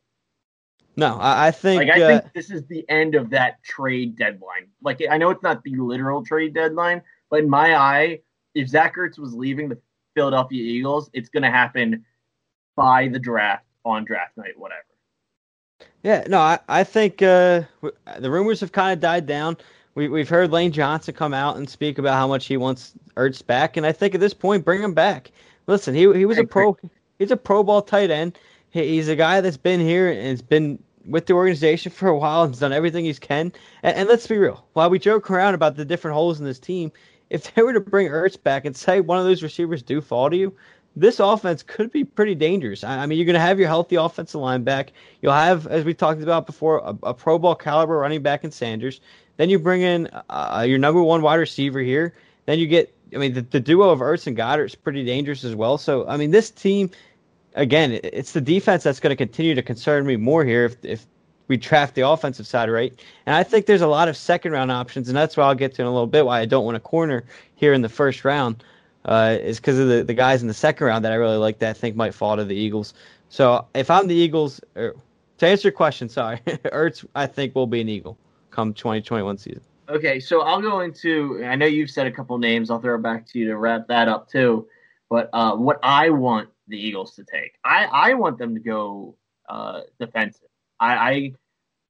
No, 0.95 1.17
I, 1.17 1.47
I 1.47 1.51
think. 1.51 1.81
Like, 1.81 1.97
I 1.97 2.01
uh, 2.01 2.07
think 2.07 2.33
this 2.33 2.49
is 2.49 2.65
the 2.67 2.89
end 2.89 3.15
of 3.15 3.29
that 3.31 3.61
trade 3.63 4.15
deadline. 4.15 4.67
Like, 4.81 5.01
I 5.09 5.17
know 5.17 5.31
it's 5.31 5.43
not 5.43 5.63
the 5.63 5.75
literal 5.75 6.23
trade 6.23 6.53
deadline, 6.53 7.01
but 7.29 7.41
in 7.41 7.49
my 7.49 7.75
eye 7.75 8.21
if 8.55 8.67
Zach 8.67 8.95
Ertz 8.95 9.17
was 9.17 9.33
leaving 9.33 9.69
the 9.69 9.77
Philadelphia 10.15 10.63
Eagles, 10.63 11.09
it's 11.13 11.29
going 11.29 11.43
to 11.43 11.51
happen 11.51 12.05
by 12.75 13.07
the 13.07 13.19
draft 13.19 13.65
on 13.85 14.05
draft 14.05 14.37
night, 14.37 14.57
whatever. 14.57 14.81
Yeah, 16.03 16.23
no, 16.27 16.39
I, 16.39 16.59
I 16.67 16.83
think 16.83 17.21
uh, 17.21 17.63
the 18.19 18.29
rumors 18.29 18.59
have 18.59 18.71
kind 18.71 18.93
of 18.93 18.99
died 18.99 19.25
down. 19.25 19.57
We, 19.93 20.07
we've 20.07 20.29
heard 20.29 20.51
Lane 20.51 20.71
Johnson 20.71 21.13
come 21.13 21.33
out 21.33 21.57
and 21.57 21.69
speak 21.69 21.97
about 21.97 22.13
how 22.13 22.27
much 22.27 22.45
he 22.45 22.57
wants 22.57 22.93
Ertz 23.15 23.45
back, 23.45 23.77
and 23.77 23.85
I 23.85 23.91
think 23.91 24.15
at 24.15 24.21
this 24.21 24.33
point, 24.33 24.65
bring 24.65 24.81
him 24.81 24.93
back. 24.93 25.31
Listen, 25.67 25.93
he 25.93 26.11
he 26.13 26.25
was 26.25 26.37
a 26.37 26.43
pro, 26.43 26.77
he's 27.19 27.31
a 27.31 27.37
Pro 27.37 27.63
Bowl 27.63 27.81
tight 27.81 28.09
end. 28.09 28.37
He, 28.71 28.87
he's 28.87 29.09
a 29.09 29.15
guy 29.15 29.41
that's 29.41 29.57
been 29.57 29.79
here 29.79 30.09
and 30.09 30.27
has 30.27 30.41
been 30.41 30.81
with 31.05 31.25
the 31.25 31.33
organization 31.33 31.91
for 31.95 32.07
a 32.07 32.17
while 32.17 32.43
and 32.43 32.51
has 32.53 32.59
done 32.59 32.73
everything 32.73 33.05
he 33.05 33.13
can. 33.13 33.51
And, 33.83 33.95
and, 33.97 34.09
let's 34.09 34.27
be 34.27 34.37
real, 34.37 34.65
while 34.73 34.89
we 34.89 34.97
joke 34.97 35.29
around 35.29 35.53
about 35.53 35.75
the 35.75 35.85
different 35.85 36.15
holes 36.15 36.39
in 36.39 36.45
this 36.45 36.59
team, 36.59 36.91
if 37.31 37.53
they 37.53 37.61
were 37.63 37.73
to 37.73 37.79
bring 37.79 38.09
Ertz 38.09 38.41
back 38.41 38.65
and 38.65 38.75
say 38.75 38.99
one 38.99 39.17
of 39.17 39.23
those 39.23 39.41
receivers 39.41 39.81
do 39.81 40.01
fall 40.01 40.29
to 40.29 40.35
you, 40.35 40.53
this 40.97 41.21
offense 41.21 41.63
could 41.63 41.89
be 41.89 42.03
pretty 42.03 42.35
dangerous. 42.35 42.83
I, 42.83 43.05
mean, 43.05 43.17
you're 43.17 43.25
going 43.25 43.35
to 43.35 43.39
have 43.39 43.57
your 43.57 43.69
healthy 43.69 43.95
offensive 43.95 44.41
line 44.41 44.63
back. 44.63 44.91
You'll 45.21 45.31
have, 45.31 45.65
as 45.67 45.85
we 45.85 45.93
talked 45.93 46.21
about 46.21 46.45
before, 46.45 46.79
a, 46.79 46.95
a 47.03 47.13
Pro 47.13 47.39
Bowl 47.39 47.55
caliber 47.55 47.97
running 47.97 48.21
back 48.21 48.43
in 48.43 48.51
Sanders. 48.51 48.99
Then 49.37 49.49
you 49.49 49.57
bring 49.57 49.81
in 49.81 50.09
uh, 50.29 50.65
your 50.67 50.77
number 50.77 51.01
one 51.01 51.21
wide 51.21 51.35
receiver 51.35 51.79
here. 51.79 52.13
Then 52.47 52.59
you 52.59 52.67
get, 52.67 52.93
I 53.15 53.17
mean, 53.17 53.33
the, 53.33 53.41
the 53.43 53.61
duo 53.61 53.89
of 53.89 53.99
Ertz 53.99 54.27
and 54.27 54.35
Goedert 54.35 54.65
is 54.65 54.75
pretty 54.75 55.05
dangerous 55.05 55.45
as 55.45 55.55
well. 55.55 55.77
So, 55.77 56.05
I 56.09 56.17
mean, 56.17 56.31
this 56.31 56.51
team, 56.51 56.91
again, 57.55 57.97
it's 58.03 58.33
the 58.33 58.41
defense 58.41 58.83
that's 58.83 58.99
going 58.99 59.11
to 59.11 59.15
continue 59.15 59.55
to 59.55 59.63
concern 59.63 60.05
me 60.05 60.17
more 60.17 60.43
here 60.43 60.65
if, 60.65 60.83
if 60.83 61.07
we 61.51 61.57
draft 61.57 61.95
the 61.95 62.07
offensive 62.07 62.47
side 62.47 62.69
right. 62.69 62.97
And 63.25 63.35
I 63.35 63.43
think 63.43 63.65
there's 63.65 63.81
a 63.81 63.87
lot 63.87 64.07
of 64.07 64.15
second 64.15 64.53
round 64.53 64.71
options, 64.71 65.09
and 65.09 65.17
that's 65.17 65.35
why 65.35 65.43
I'll 65.43 65.53
get 65.53 65.75
to 65.75 65.81
in 65.81 65.85
a 65.85 65.91
little 65.91 66.07
bit 66.07 66.25
why 66.25 66.39
I 66.39 66.45
don't 66.45 66.63
want 66.63 66.77
a 66.77 66.79
corner 66.79 67.25
here 67.55 67.73
in 67.73 67.81
the 67.81 67.89
first 67.89 68.23
round. 68.23 68.63
Uh, 69.03 69.37
is 69.41 69.59
because 69.59 69.77
of 69.77 69.89
the, 69.89 70.01
the 70.03 70.13
guys 70.13 70.41
in 70.43 70.47
the 70.47 70.53
second 70.53 70.87
round 70.87 71.03
that 71.03 71.11
I 71.11 71.15
really 71.15 71.35
like 71.35 71.59
that 71.59 71.71
I 71.71 71.73
think 71.73 71.97
might 71.97 72.13
fall 72.13 72.37
to 72.37 72.45
the 72.45 72.55
Eagles. 72.55 72.93
So 73.27 73.65
if 73.73 73.89
I'm 73.91 74.07
the 74.07 74.15
Eagles, 74.15 74.61
er, 74.77 74.95
to 75.39 75.47
answer 75.47 75.67
your 75.67 75.73
question, 75.73 76.07
sorry, 76.07 76.37
Ertz 76.45 77.03
I 77.15 77.25
think 77.25 77.53
will 77.53 77.67
be 77.67 77.81
an 77.81 77.89
Eagle 77.89 78.17
come 78.51 78.73
2021 78.73 79.37
season. 79.39 79.61
Okay, 79.89 80.21
so 80.21 80.41
I'll 80.43 80.61
go 80.61 80.79
into. 80.79 81.43
I 81.43 81.55
know 81.55 81.65
you've 81.65 81.89
said 81.89 82.07
a 82.07 82.11
couple 82.11 82.37
names. 82.37 82.69
I'll 82.69 82.79
throw 82.79 82.95
it 82.95 83.01
back 83.01 83.27
to 83.27 83.39
you 83.39 83.47
to 83.47 83.57
wrap 83.57 83.87
that 83.87 84.07
up 84.07 84.29
too. 84.29 84.67
But 85.09 85.29
uh, 85.33 85.57
what 85.57 85.79
I 85.83 86.11
want 86.11 86.47
the 86.69 86.79
Eagles 86.79 87.15
to 87.15 87.25
take, 87.25 87.55
I, 87.65 87.85
I 87.91 88.13
want 88.13 88.37
them 88.37 88.53
to 88.53 88.61
go 88.61 89.15
uh, 89.49 89.81
defensive. 89.99 90.47
I, 90.79 90.95
I 90.95 91.33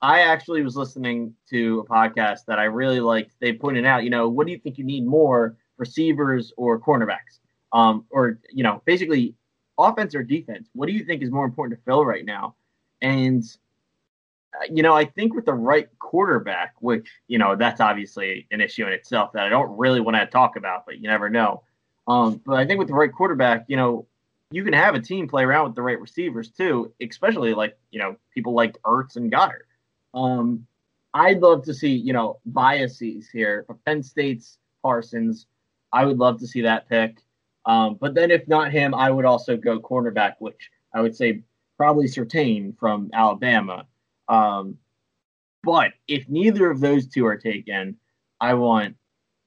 I 0.02 0.22
actually 0.22 0.64
was 0.64 0.76
listening 0.76 1.36
to 1.50 1.80
a 1.80 1.86
podcast 1.86 2.46
that 2.48 2.58
I 2.58 2.64
really 2.64 3.00
liked. 3.00 3.36
They 3.40 3.54
pointed 3.54 3.86
out, 3.86 4.04
you 4.04 4.10
know, 4.10 4.28
what 4.28 4.48
do 4.48 4.52
you 4.52 4.60
think 4.60 4.78
you 4.78 4.84
need 4.84 5.06
more, 5.06 5.56
receivers 5.78 6.54
or 6.58 6.80
cornerbacks, 6.80 7.40
um, 7.74 8.06
or 8.10 8.40
you 8.52 8.64
know, 8.64 8.82
basically 8.86 9.36
offense 9.78 10.16
or 10.16 10.24
defense? 10.24 10.70
What 10.74 10.88
do 10.88 10.94
you 10.94 11.04
think 11.04 11.22
is 11.22 11.32
more 11.32 11.46
important 11.46 11.80
to 11.80 11.86
fill 11.86 12.06
right 12.06 12.26
now? 12.26 12.56
And 13.02 13.44
uh, 14.54 14.66
you 14.72 14.84
know, 14.84 14.96
I 14.96 15.06
think 15.06 15.34
with 15.34 15.46
the 15.46 15.54
right 15.54 15.88
quarterback, 16.00 16.74
which, 16.80 17.10
you 17.28 17.38
know, 17.38 17.56
that's 17.56 17.80
obviously 17.80 18.48
an 18.52 18.60
issue 18.60 18.86
in 18.86 18.94
itself 18.94 19.32
that 19.34 19.46
I 19.46 19.50
don't 19.50 19.78
really 19.78 20.02
want 20.02 20.18
to 20.18 20.26
talk 20.26 20.56
about, 20.56 20.86
but 20.86 20.98
you 20.98 21.08
never 21.08 21.30
know. 21.30 21.64
Um, 22.08 22.42
but 22.46 22.56
I 22.56 22.66
think 22.66 22.80
with 22.80 22.88
the 22.88 22.94
right 22.94 23.12
quarterback, 23.12 23.66
you 23.68 23.78
know, 23.78 24.08
you 24.52 24.64
can 24.64 24.74
have 24.74 24.96
a 24.96 25.00
team 25.00 25.28
play 25.28 25.44
around 25.44 25.68
with 25.68 25.76
the 25.76 25.82
right 25.82 26.00
receivers 26.00 26.50
too, 26.50 26.92
especially 27.02 27.54
like, 27.54 27.78
you 27.92 28.00
know, 28.00 28.18
people 28.34 28.54
like 28.54 28.82
Ertz 28.82 29.16
and 29.16 29.32
Goedert. 29.32 29.68
Um, 30.14 30.66
I'd 31.14 31.42
love 31.42 31.64
to 31.64 31.74
see, 31.74 31.94
you 31.94 32.14
know, 32.14 32.40
biases 32.46 33.30
here. 33.30 33.64
For 33.68 33.76
Penn 33.86 34.02
State's 34.02 34.58
Parsons, 34.82 35.48
I 35.92 36.06
would 36.06 36.18
love 36.18 36.40
to 36.40 36.48
see 36.48 36.62
that 36.62 36.88
pick. 36.88 37.18
Um, 37.66 37.98
but 38.00 38.16
then 38.16 38.32
if 38.32 38.48
not 38.48 38.72
him, 38.72 38.94
I 38.94 39.12
would 39.12 39.26
also 39.26 39.58
go 39.58 39.80
cornerback, 39.80 40.36
which 40.40 40.72
I 40.94 41.02
would 41.02 41.16
say 41.16 41.44
probably 41.78 42.06
Surtain 42.08 42.78
from 42.78 43.10
Alabama. 43.14 43.86
Um, 44.28 44.78
but 45.64 45.92
if 46.08 46.28
neither 46.30 46.72
of 46.72 46.80
those 46.80 47.08
two 47.08 47.26
are 47.26 47.38
taken, 47.38 47.98
I 48.40 48.54
want 48.56 48.96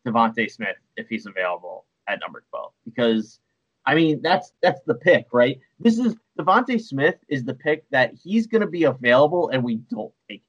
DeVonta 0.06 0.50
Smith 0.50 0.76
if 0.96 1.08
he's 1.08 1.26
available 1.26 1.86
at 2.06 2.20
number 2.20 2.44
12 2.50 2.72
because 2.84 3.40
I 3.86 3.94
mean 3.94 4.20
that's 4.22 4.52
that's 4.62 4.80
the 4.86 4.94
pick, 4.94 5.26
right? 5.32 5.58
This 5.80 5.98
is 5.98 6.16
DeVonta 6.38 6.80
Smith 6.80 7.16
is 7.28 7.44
the 7.44 7.54
pick 7.54 7.88
that 7.90 8.14
he's 8.22 8.46
going 8.46 8.60
to 8.60 8.66
be 8.66 8.84
available 8.84 9.48
and 9.48 9.64
we 9.64 9.76
don't 9.90 10.12
take. 10.28 10.42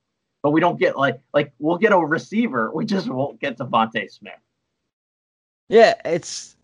But 0.45 0.51
we 0.51 0.61
don't 0.61 0.77
get 0.77 0.95
like 0.95 1.19
like 1.33 1.53
we'll 1.57 1.79
get 1.79 1.91
a 1.91 1.97
receiver, 1.97 2.71
we 2.71 2.85
just 2.85 3.09
won't 3.09 3.39
get 3.39 3.57
DeVonta 3.57 4.07
Smith. 4.11 4.35
Yeah, 5.69 5.95
it's 6.05 6.55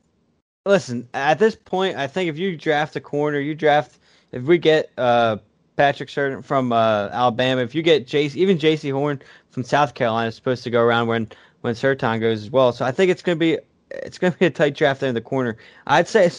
listen, 0.67 1.10
at 1.15 1.39
this 1.39 1.56
point 1.56 1.98
I 1.98 2.06
think 2.06 2.30
if 2.30 2.38
you 2.38 2.56
draft 2.56 2.96
a 2.96 3.02
corner, 3.02 3.39
you 3.39 3.56
draft 3.56 3.98
if 4.34 4.44
we 4.44 4.60
get 4.60 4.91
uh 5.00 5.38
Patrick 5.78 6.10
Surtain 6.10 6.46
from 6.46 6.72
uh, 6.72 7.10
Alabama. 7.12 7.63
If 7.63 7.74
you 7.74 7.82
get 7.82 8.06
Jace, 8.06 8.36
even 8.36 8.60
Jaycee 8.60 8.91
Horn 8.91 9.20
from 9.50 9.63
South 9.63 9.96
Carolina 9.96 10.28
is 10.28 10.36
supposed 10.36 10.63
to 10.65 10.70
go 10.70 10.84
around 10.84 11.08
when 11.08 11.28
when 11.62 11.74
Surtain 11.74 12.20
goes 12.20 12.44
as 12.44 12.52
well. 12.52 12.74
So 12.74 12.86
I 12.86 12.91
think 12.91 13.10
it's 13.10 13.24
going 13.24 13.36
to 13.36 13.39
be 13.39 13.58
it's 13.89 14.20
going 14.20 14.32
to 14.32 14.38
be 14.38 14.46
a 14.46 14.52
tight 14.52 14.76
draft 14.76 15.00
there 15.00 15.10
in 15.10 15.15
the 15.15 15.22
corner. 15.22 15.58
I'd 15.88 16.08
say 16.08 16.30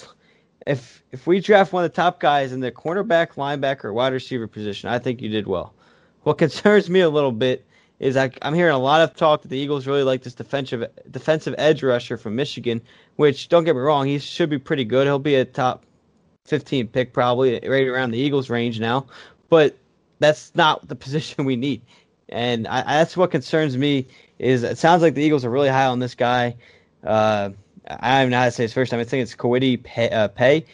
if 0.69 1.03
if 1.11 1.27
we 1.27 1.41
draft 1.41 1.73
one 1.73 1.85
of 1.85 1.91
the 1.91 1.97
top 1.97 2.21
guys 2.21 2.53
in 2.53 2.61
the 2.61 2.71
cornerback, 2.71 3.31
linebacker, 3.31 3.93
wide 3.93 4.13
receiver 4.13 4.47
position, 4.47 4.91
I 4.91 5.01
think 5.01 5.21
you 5.21 5.29
did 5.29 5.49
well. 5.49 5.75
What 6.23 6.39
concerns 6.39 6.89
me 6.89 7.01
a 7.01 7.11
little 7.11 7.33
bit 7.33 7.65
is 7.99 8.17
I, 8.17 8.31
I'm 8.43 8.55
hearing 8.55 8.75
a 8.75 8.79
lot 8.79 9.01
of 9.01 9.15
talk 9.15 9.43
that 9.43 9.49
the 9.49 9.59
Eagles 9.59 9.87
really 9.87 10.03
like 10.03 10.23
this 10.23 10.35
defensive 10.35 10.85
defensive 11.11 11.55
edge 11.59 11.83
rusher 11.83 12.17
from 12.17 12.35
Michigan, 12.35 12.81
which 13.17 13.49
don't 13.49 13.65
get 13.65 13.77
me 13.77 13.83
wrong, 13.83 14.07
he 14.07 14.19
should 14.19 14.51
be 14.51 14.59
pretty 14.59 14.85
good. 14.85 15.07
He'll 15.07 15.19
be 15.19 15.37
a 15.37 15.45
top 15.45 15.85
15 16.47 16.89
pick 16.89 17.13
probably 17.13 17.61
right 17.67 17.87
around 17.87 18.11
the 18.11 18.19
Eagles 18.19 18.51
range 18.51 18.81
now 18.81 19.07
but 19.53 19.77
that's 20.19 20.51
not 20.55 20.89
the 20.89 20.97
position 21.05 21.45
we 21.45 21.57
need. 21.57 21.83
And 22.31 22.67
I, 22.67 22.83
that's 22.85 23.19
what 23.19 23.31
concerns 23.31 23.77
me. 23.77 24.07
Is 24.39 24.63
it 24.63 24.79
sounds 24.79 25.03
like 25.03 25.13
the 25.13 25.23
Eagles 25.23 25.45
are 25.45 25.51
really 25.51 25.69
high 25.69 25.85
on 25.85 25.99
this 25.99 26.15
guy. 26.15 26.57
Uh, 27.05 27.51
I 27.87 28.23
don't 28.23 28.31
know 28.31 28.39
how 28.39 28.47
to 28.47 28.51
say 28.51 28.63
his 28.63 28.73
first 28.73 28.91
time. 28.91 28.99
I 28.99 29.05
think 29.05 29.25
it's 29.25 29.37
Kwity 29.37 29.83
Pay, 29.83 30.09
uh, 30.09 30.29
Paye 30.29 30.65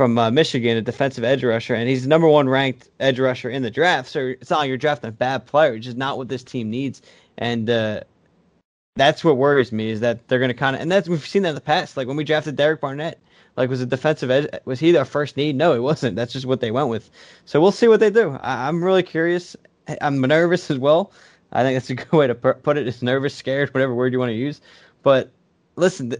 from 0.00 0.16
uh, 0.16 0.30
Michigan, 0.30 0.78
a 0.78 0.80
defensive 0.80 1.24
edge 1.24 1.44
rusher, 1.44 1.74
and 1.74 1.86
he's 1.86 2.04
the 2.04 2.08
number 2.08 2.26
one 2.26 2.48
ranked 2.48 2.88
edge 3.00 3.20
rusher 3.20 3.50
in 3.50 3.60
the 3.60 3.70
draft. 3.70 4.08
So 4.08 4.28
it's 4.40 4.48
not 4.48 4.60
like 4.60 4.68
you're 4.68 4.78
drafting 4.78 5.08
a 5.08 5.12
bad 5.12 5.44
player. 5.44 5.74
It's 5.74 5.84
just 5.84 5.98
not 5.98 6.16
what 6.16 6.26
this 6.26 6.42
team 6.42 6.70
needs. 6.70 7.02
And 7.36 7.68
uh, 7.68 8.00
that's 8.96 9.22
what 9.22 9.36
worries 9.36 9.72
me 9.72 9.90
is 9.90 10.00
that 10.00 10.26
they're 10.26 10.38
going 10.38 10.48
to 10.48 10.54
kind 10.54 10.74
of, 10.74 10.80
and 10.80 10.90
that's 10.90 11.06
we've 11.06 11.26
seen 11.26 11.42
that 11.42 11.50
in 11.50 11.54
the 11.54 11.60
past. 11.60 11.98
Like 11.98 12.08
when 12.08 12.16
we 12.16 12.24
drafted 12.24 12.56
Derek 12.56 12.80
Barnett, 12.80 13.18
like, 13.58 13.68
was 13.68 13.82
a 13.82 13.86
defensive 13.86 14.30
edge? 14.30 14.48
Was 14.64 14.80
he 14.80 14.90
their 14.90 15.04
first 15.04 15.36
need? 15.36 15.54
No, 15.54 15.74
it 15.74 15.80
wasn't. 15.80 16.16
That's 16.16 16.32
just 16.32 16.46
what 16.46 16.62
they 16.62 16.70
went 16.70 16.88
with. 16.88 17.10
So 17.44 17.60
we'll 17.60 17.70
see 17.70 17.86
what 17.86 18.00
they 18.00 18.08
do. 18.08 18.38
I, 18.40 18.70
am 18.70 18.82
really 18.82 19.02
curious. 19.02 19.54
I'm 20.00 20.18
nervous 20.22 20.70
as 20.70 20.78
well. 20.78 21.12
I 21.52 21.62
think 21.62 21.76
that's 21.76 21.90
a 21.90 21.94
good 21.96 22.12
way 22.12 22.26
to 22.26 22.34
put 22.34 22.78
it. 22.78 22.88
It's 22.88 23.02
nervous, 23.02 23.34
scared, 23.34 23.74
whatever 23.74 23.94
word 23.94 24.14
you 24.14 24.18
want 24.18 24.30
to 24.30 24.34
use. 24.34 24.62
But 25.02 25.30
listen, 25.76 26.14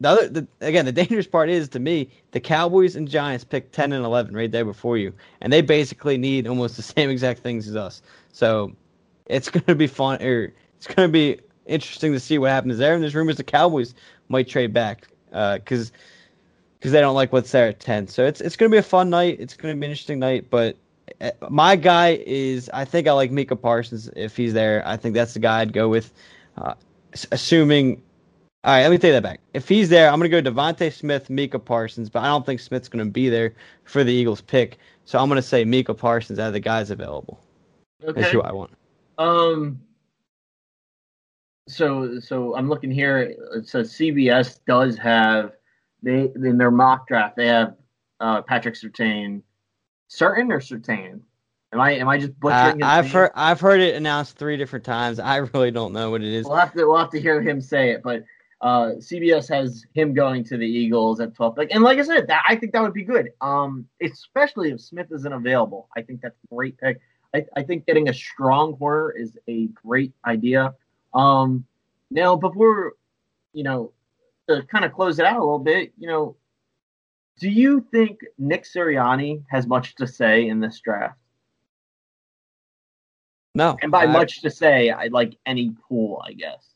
the, 0.00 0.08
the 0.08 0.08
other, 0.08 0.28
the, 0.28 0.48
again, 0.60 0.84
the 0.84 0.92
dangerous 1.02 1.26
part 1.26 1.48
is 1.48 1.68
to 1.70 1.78
me, 1.78 2.08
the 2.32 2.40
Cowboys 2.40 2.96
and 2.96 3.08
Giants 3.08 3.44
picked 3.44 3.72
10 3.72 3.92
and 3.92 4.04
11 4.04 4.34
right 4.34 4.50
there 4.50 4.64
before 4.64 4.96
you, 4.96 5.12
and 5.40 5.52
they 5.52 5.62
basically 5.62 6.16
need 6.18 6.46
almost 6.46 6.76
the 6.76 6.82
same 6.82 7.10
exact 7.10 7.40
things 7.40 7.68
as 7.68 7.76
us. 7.76 8.02
So 8.32 8.72
it's 9.26 9.48
going 9.48 9.64
to 9.64 9.74
be 9.74 9.86
fun, 9.86 10.22
or 10.22 10.52
it's 10.76 10.86
going 10.86 11.08
to 11.08 11.12
be 11.12 11.40
interesting 11.66 12.12
to 12.12 12.20
see 12.20 12.38
what 12.38 12.50
happens 12.50 12.78
there. 12.78 12.94
And 12.94 13.02
there's 13.02 13.14
rumors 13.14 13.36
the 13.36 13.44
Cowboys 13.44 13.94
might 14.28 14.48
trade 14.48 14.72
back 14.72 15.08
because. 15.30 15.90
Uh, 15.90 15.96
because 16.84 16.92
they 16.92 17.00
don't 17.00 17.14
like 17.14 17.32
what's 17.32 17.50
there 17.50 17.68
at 17.68 17.80
ten. 17.80 18.06
So 18.06 18.26
it's 18.26 18.42
it's 18.42 18.56
gonna 18.56 18.68
be 18.68 18.76
a 18.76 18.82
fun 18.82 19.08
night. 19.08 19.38
It's 19.40 19.56
gonna 19.56 19.72
be 19.72 19.86
an 19.86 19.90
interesting 19.92 20.18
night. 20.18 20.50
But 20.50 20.76
eh, 21.18 21.30
my 21.48 21.76
guy 21.76 22.22
is 22.26 22.68
I 22.74 22.84
think 22.84 23.08
I 23.08 23.12
like 23.12 23.32
Micah 23.32 23.56
Parsons 23.56 24.10
if 24.14 24.36
he's 24.36 24.52
there. 24.52 24.86
I 24.86 24.98
think 24.98 25.14
that's 25.14 25.32
the 25.32 25.40
guy 25.40 25.60
I'd 25.60 25.72
go 25.72 25.88
with. 25.88 26.12
Uh, 26.58 26.74
assuming. 27.32 28.02
All 28.64 28.72
right, 28.72 28.80
let 28.80 28.90
me 28.90 28.96
take 28.96 29.12
that 29.12 29.22
back. 29.22 29.40
If 29.52 29.68
he's 29.68 29.90
there, 29.90 30.08
I'm 30.08 30.18
going 30.18 30.30
to 30.30 30.42
go 30.42 30.50
DeVonta 30.50 30.90
Smith, 30.90 31.28
Micah 31.28 31.58
Parsons, 31.58 32.08
but 32.08 32.20
I 32.20 32.28
don't 32.28 32.46
think 32.46 32.60
Smith's 32.60 32.88
going 32.88 33.04
to 33.04 33.10
be 33.10 33.28
there 33.28 33.52
for 33.84 34.02
the 34.02 34.12
Eagles 34.12 34.40
pick. 34.40 34.78
So 35.04 35.18
I'm 35.18 35.28
going 35.28 35.36
to 35.36 35.46
say 35.46 35.66
Micah 35.66 35.92
Parsons 35.92 36.38
out 36.38 36.46
of 36.46 36.54
the 36.54 36.60
guys 36.60 36.90
available. 36.90 37.38
Okay. 38.02 38.22
That's 38.22 38.32
who 38.32 38.40
I 38.40 38.52
want. 38.52 38.70
Um. 39.18 39.80
So 41.68 42.18
so 42.20 42.56
I'm 42.56 42.70
looking 42.70 42.90
here. 42.90 43.34
It 43.54 43.68
says 43.68 43.92
CBS 43.92 44.60
does 44.66 44.96
have 44.96 45.52
they 46.02 46.30
in 46.34 46.58
their 46.58 46.70
mock 46.70 47.06
draft 47.06 47.36
they 47.36 47.46
have 47.46 47.76
uh, 48.20 48.42
Patrick 48.42 48.74
Surtain, 48.74 49.42
certain 50.08 50.50
or 50.50 50.60
Surtain. 50.60 51.20
Am 51.72 51.80
I 51.80 51.92
am 51.92 52.08
I 52.08 52.18
just 52.18 52.38
butchering? 52.40 52.82
Uh, 52.82 52.86
I've 52.86 53.04
name? 53.04 53.12
heard 53.12 53.30
I've 53.34 53.60
heard 53.60 53.80
it 53.80 53.94
announced 53.94 54.36
three 54.36 54.56
different 54.56 54.84
times. 54.84 55.18
I 55.18 55.36
really 55.36 55.70
don't 55.70 55.92
know 55.92 56.10
what 56.10 56.22
it 56.22 56.32
is. 56.32 56.46
We'll 56.46 56.56
have 56.56 56.72
to 56.74 56.86
we'll 56.86 56.98
have 56.98 57.10
to 57.10 57.20
hear 57.20 57.40
him 57.40 57.60
say 57.60 57.90
it, 57.90 58.02
but 58.02 58.24
uh, 58.64 58.94
CBS 58.96 59.46
has 59.50 59.84
him 59.92 60.14
going 60.14 60.42
to 60.42 60.56
the 60.56 60.66
Eagles 60.66 61.20
at 61.20 61.34
12. 61.34 61.58
Like, 61.58 61.70
and 61.70 61.84
like 61.84 61.98
I 61.98 62.02
said, 62.02 62.26
that 62.28 62.44
I 62.48 62.56
think 62.56 62.72
that 62.72 62.80
would 62.80 62.94
be 62.94 63.04
good. 63.04 63.28
Um, 63.42 63.86
especially 64.02 64.70
if 64.70 64.80
Smith 64.80 65.08
isn't 65.12 65.32
available. 65.32 65.90
I 65.94 66.00
think 66.00 66.22
that's 66.22 66.38
a 66.50 66.54
great 66.54 66.78
pick. 66.78 66.98
I, 67.34 67.44
I 67.54 67.62
think 67.62 67.84
getting 67.84 68.08
a 68.08 68.14
strong 68.14 68.74
corner 68.76 69.10
is 69.10 69.36
a 69.48 69.66
great 69.66 70.14
idea. 70.24 70.72
Um, 71.12 71.66
now 72.10 72.36
before 72.36 72.94
you 73.52 73.64
know 73.64 73.92
to 74.48 74.62
kind 74.62 74.86
of 74.86 74.94
close 74.94 75.18
it 75.18 75.26
out 75.26 75.36
a 75.36 75.40
little 75.40 75.58
bit, 75.58 75.92
you 75.98 76.08
know, 76.08 76.36
do 77.38 77.50
you 77.50 77.86
think 77.90 78.20
Nick 78.38 78.64
Sirianni 78.64 79.44
has 79.50 79.66
much 79.66 79.94
to 79.96 80.06
say 80.06 80.48
in 80.48 80.60
this 80.60 80.80
draft? 80.80 81.18
No. 83.54 83.76
And 83.82 83.92
by 83.92 84.04
I, 84.04 84.06
much 84.06 84.40
to 84.40 84.50
say, 84.50 84.88
I 84.88 85.08
like 85.08 85.36
any 85.44 85.74
pool, 85.86 86.22
I 86.26 86.32
guess. 86.32 86.73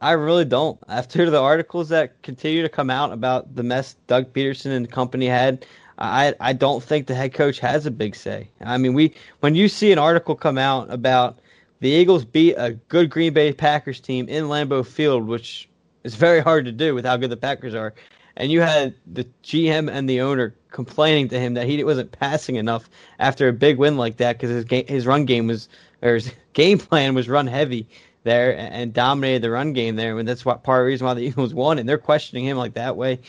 I 0.00 0.12
really 0.12 0.44
don't. 0.44 0.78
After 0.88 1.30
the 1.30 1.40
articles 1.40 1.88
that 1.88 2.20
continue 2.22 2.62
to 2.62 2.68
come 2.68 2.90
out 2.90 3.12
about 3.12 3.54
the 3.54 3.62
mess 3.62 3.96
Doug 4.06 4.32
Pederson 4.32 4.72
and 4.72 4.84
the 4.84 4.90
company 4.90 5.26
had, 5.26 5.66
I 5.98 6.34
I 6.40 6.52
don't 6.52 6.82
think 6.82 7.06
the 7.06 7.14
head 7.14 7.34
coach 7.34 7.58
has 7.60 7.86
a 7.86 7.90
big 7.90 8.16
say. 8.16 8.48
I 8.60 8.78
mean, 8.78 8.94
we 8.94 9.14
when 9.40 9.54
you 9.54 9.68
see 9.68 9.92
an 9.92 9.98
article 9.98 10.34
come 10.34 10.58
out 10.58 10.92
about 10.92 11.38
the 11.80 11.90
Eagles 11.90 12.24
beat 12.24 12.54
a 12.54 12.72
good 12.88 13.10
Green 13.10 13.32
Bay 13.32 13.52
Packers 13.52 14.00
team 14.00 14.28
in 14.28 14.44
Lambeau 14.44 14.86
Field, 14.86 15.26
which 15.26 15.68
is 16.02 16.14
very 16.14 16.40
hard 16.40 16.64
to 16.64 16.72
do 16.72 16.94
with 16.94 17.04
how 17.04 17.16
good 17.16 17.30
the 17.30 17.36
Packers 17.36 17.74
are, 17.74 17.94
and 18.36 18.50
you 18.50 18.60
had 18.60 18.94
the 19.12 19.26
GM 19.42 19.90
and 19.90 20.08
the 20.08 20.20
owner 20.20 20.54
complaining 20.70 21.28
to 21.28 21.38
him 21.38 21.54
that 21.54 21.66
he 21.66 21.82
wasn't 21.84 22.10
passing 22.12 22.56
enough 22.56 22.88
after 23.20 23.48
a 23.48 23.52
big 23.52 23.78
win 23.78 23.96
like 23.96 24.16
that 24.16 24.36
because 24.36 24.50
his 24.50 24.64
game, 24.64 24.86
his 24.88 25.06
run 25.06 25.24
game 25.24 25.46
was 25.46 25.68
or 26.02 26.14
his 26.14 26.32
game 26.52 26.78
plan 26.78 27.14
was 27.14 27.28
run 27.28 27.46
heavy 27.46 27.86
there 28.24 28.56
and 28.58 28.92
dominated 28.92 29.42
the 29.42 29.50
run 29.50 29.72
game 29.72 29.96
there, 29.96 30.18
and 30.18 30.26
that's 30.26 30.44
what 30.44 30.64
part 30.64 30.80
of 30.80 30.84
the 30.84 30.88
reason 30.88 31.06
why 31.06 31.14
the 31.14 31.20
Eagles 31.26 31.54
won. 31.54 31.78
And 31.78 31.88
they're 31.88 31.98
questioning 31.98 32.44
him 32.44 32.56
like 32.56 32.74
that 32.74 32.96
way. 32.96 33.20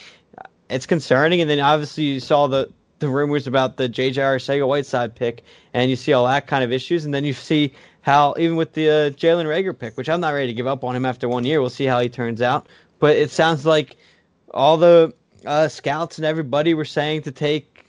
It's 0.70 0.88
concerning. 0.88 1.42
And 1.42 1.50
then 1.50 1.60
obviously 1.60 2.06
you 2.06 2.20
saw 2.20 2.48
the 2.48 2.72
the 3.00 3.10
rumors 3.10 3.46
about 3.46 3.76
the 3.76 3.90
J.J. 3.90 4.22
Arcega 4.22 4.66
Whiteside 4.68 5.14
pick, 5.16 5.44
and 5.74 5.90
you 5.90 5.96
see 5.96 6.14
all 6.14 6.26
that 6.26 6.48
kind 6.48 6.64
of 6.64 6.72
issues. 6.72 7.06
And 7.06 7.14
then 7.14 7.26
you 7.26 7.34
see 7.34 7.74
how 8.02 8.34
even 8.38 8.56
with 8.56 8.74
the 8.74 8.90
uh, 8.90 9.10
Jalen 9.12 9.46
Reagor 9.46 9.78
pick, 9.78 9.98
which 9.98 10.10
I'm 10.10 10.22
not 10.22 10.30
ready 10.30 10.48
to 10.48 10.54
give 10.54 10.68
up 10.68 10.84
on 10.84 10.96
him 10.96 11.06
after 11.06 11.28
one 11.28 11.44
year. 11.44 11.60
We'll 11.62 11.70
see 11.70 11.86
how 11.86 12.00
he 12.00 12.10
turns 12.10 12.42
out. 12.42 12.68
But 13.00 13.18
it 13.18 13.30
sounds 13.32 13.66
like 13.66 13.98
all 14.54 14.78
the 14.78 15.14
uh, 15.46 15.68
scouts 15.68 16.18
and 16.18 16.26
everybody 16.26 16.74
were 16.74 16.86
saying 16.86 17.24
to 17.24 17.32
take. 17.32 17.86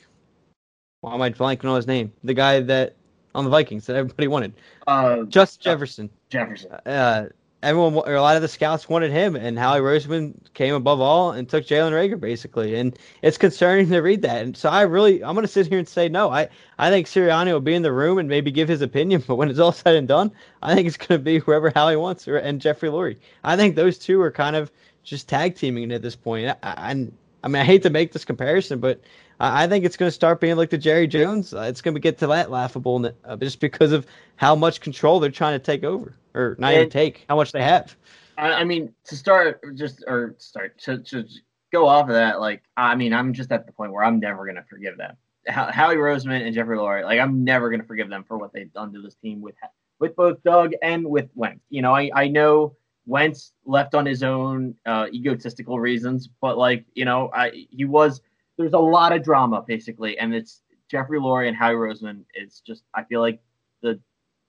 Why 1.03 1.15
am 1.15 1.23
I 1.23 1.31
blanking 1.31 1.67
on 1.67 1.77
his 1.77 1.87
name? 1.87 2.13
The 2.25 2.35
guy 2.35 2.61
that 2.61 2.97
on 3.35 3.45
the 3.45 3.51
Vikings 3.51 3.87
that 3.87 3.97
everybody 3.97 4.27
wanted. 4.27 4.55
Uh, 4.87 5.23
Just 5.25 5.61
Jefferson. 5.61 6.11
Jefferson. 6.29 6.73
Uh, 6.85 7.27
everyone, 7.63 7.95
or 7.95 8.15
a 8.15 8.23
lot 8.23 8.37
of 8.37 8.43
the 8.43 8.49
scouts 8.49 8.89
wanted 8.89 9.11
him, 9.11 9.35
and 9.37 9.59
Howie 9.59 9.81
Roseman 9.81 10.35
came 10.55 10.75
above 10.75 11.01
all 11.01 11.33
and 11.33 11.49
took 11.49 11.65
Jalen 11.65 11.93
Reagor 11.93 12.21
basically, 12.21 12.77
and 12.77 12.99
it's 13.23 13.39
concerning 13.39 13.89
to 13.91 14.01
read 14.01 14.23
that. 14.23 14.45
And 14.45 14.57
so 14.57 14.69
I 14.69 14.83
really, 14.83 15.23
I'm 15.23 15.35
going 15.35 15.47
to 15.47 15.53
sit 15.53 15.67
here 15.67 15.79
and 15.79 15.89
say 15.89 16.09
no. 16.09 16.31
I, 16.31 16.49
I 16.79 16.91
think 16.91 17.07
Sirianni 17.07 17.53
will 17.53 17.61
be 17.61 17.75
in 17.75 17.83
the 17.83 17.93
room 17.93 18.19
and 18.19 18.29
maybe 18.29 18.51
give 18.51 18.69
his 18.69 18.83
opinion, 18.83 19.25
but 19.27 19.37
when 19.37 19.51
it's 19.51 19.59
all 19.59 19.73
said 19.73 19.97
and 19.97 20.09
done, 20.09 20.33
I 20.63 20.75
think 20.75 20.87
it's 20.87 20.97
going 20.97 21.19
to 21.19 21.25
be 21.25 21.39
whoever 21.39 21.71
Howie 21.75 21.97
wants, 21.97 22.29
or, 22.29 22.37
and 22.37 22.61
Jeffrey 22.61 22.89
Lurie. 22.89 23.19
I 23.45 23.57
think 23.57 23.75
those 23.77 23.99
two 23.99 24.21
are 24.21 24.31
kind 24.31 24.57
of 24.57 24.71
just 25.03 25.29
tag 25.29 25.55
teaming 25.57 25.93
at 25.93 26.03
this 26.03 26.17
point. 26.17 26.57
I, 26.63 27.09
I, 27.47 27.49
I 27.49 27.49
mean, 27.49 27.63
I 27.63 27.65
hate 27.65 27.83
to 27.83 27.91
make 27.91 28.13
this 28.13 28.25
comparison, 28.25 28.81
but 28.81 29.01
I 29.39 29.67
think 29.67 29.85
it's 29.85 29.97
going 29.97 30.09
to 30.09 30.15
start 30.15 30.41
being 30.41 30.57
like 30.57 30.71
the 30.71 30.79
Jerry 30.79 31.07
Jones. 31.07 31.55
Uh, 31.55 31.63
it's 31.63 31.81
going 31.81 31.95
to 31.95 32.01
get 32.01 32.19
to 32.19 32.27
that 32.29 32.51
laughable 32.51 33.11
uh, 33.25 33.37
just 33.37 33.61
because 33.61 33.93
of 33.93 34.07
how 34.35 34.57
much 34.57 34.81
control 34.81 35.21
they're 35.21 35.31
trying 35.31 35.59
to 35.59 35.65
take 35.65 35.85
over, 35.85 36.17
or 36.35 36.57
not 36.59 36.73
and, 36.73 36.77
even 36.79 36.91
take, 36.91 37.25
how 37.29 37.37
much 37.37 37.53
they 37.53 37.63
have. 37.63 37.95
I, 38.39 38.65
mean, 38.65 38.93
to 39.05 39.17
start, 39.17 39.61
just 39.77 40.05
or 40.07 40.35
start 40.39 40.79
to, 40.81 40.99
to 40.99 41.25
go 41.73 41.87
off 41.87 42.09
of 42.09 42.15
that, 42.15 42.41
like 42.41 42.63
I 42.77 42.97
mean, 42.97 43.13
I'm 43.13 43.33
just 43.33 43.53
at 43.53 43.67
the 43.67 43.73
point 43.73 43.93
where 43.93 44.05
I'm 44.05 44.19
never 44.21 44.45
going 44.45 44.57
to 44.57 44.65
forgive 44.65 44.97
them. 44.97 45.17
Howie 45.49 45.97
Roseman 45.97 46.45
and 46.45 46.55
Jeffrey 46.55 46.77
Lurie, 46.77 47.05
like 47.05 47.21
I'm 47.21 47.45
never 47.45 47.71
going 47.71 47.81
to 47.81 47.87
forgive 47.87 48.11
them 48.11 48.25
for 48.27 48.37
what 48.37 48.53
they've 48.53 48.73
done 48.73 48.93
to 48.95 49.01
this 49.01 49.15
team 49.15 49.41
with 49.41 49.55
with 50.01 50.17
both 50.17 50.43
Doug 50.43 50.73
and 50.83 51.07
with 51.07 51.29
Wentz. 51.35 51.65
You 51.71 51.83
know, 51.83 51.95
I 51.95 52.11
I 52.13 52.29
know 52.29 52.77
Wentz 53.07 53.53
left 53.65 53.95
on 53.95 54.05
his 54.05 54.23
own 54.23 54.75
uh, 54.85 55.07
egotistical 55.13 55.79
reasons, 55.79 56.29
but 56.41 56.59
like 56.59 56.85
you 56.95 57.05
know, 57.05 57.31
I 57.33 57.67
he 57.71 57.85
was 57.85 58.21
there's 58.59 58.73
a 58.73 58.79
lot 58.79 59.13
of 59.13 59.23
drama 59.23 59.65
basically, 59.67 60.19
and 60.19 60.35
it's 60.35 60.63
Jeffrey 60.91 61.19
Lurie 61.19 61.49
and 61.49 61.57
Howie 61.57 61.75
Roseman 61.75 62.25
is 62.35 62.63
just 62.67 62.83
I 62.95 63.05
feel 63.05 63.21
like 63.21 63.41
the 63.83 64.01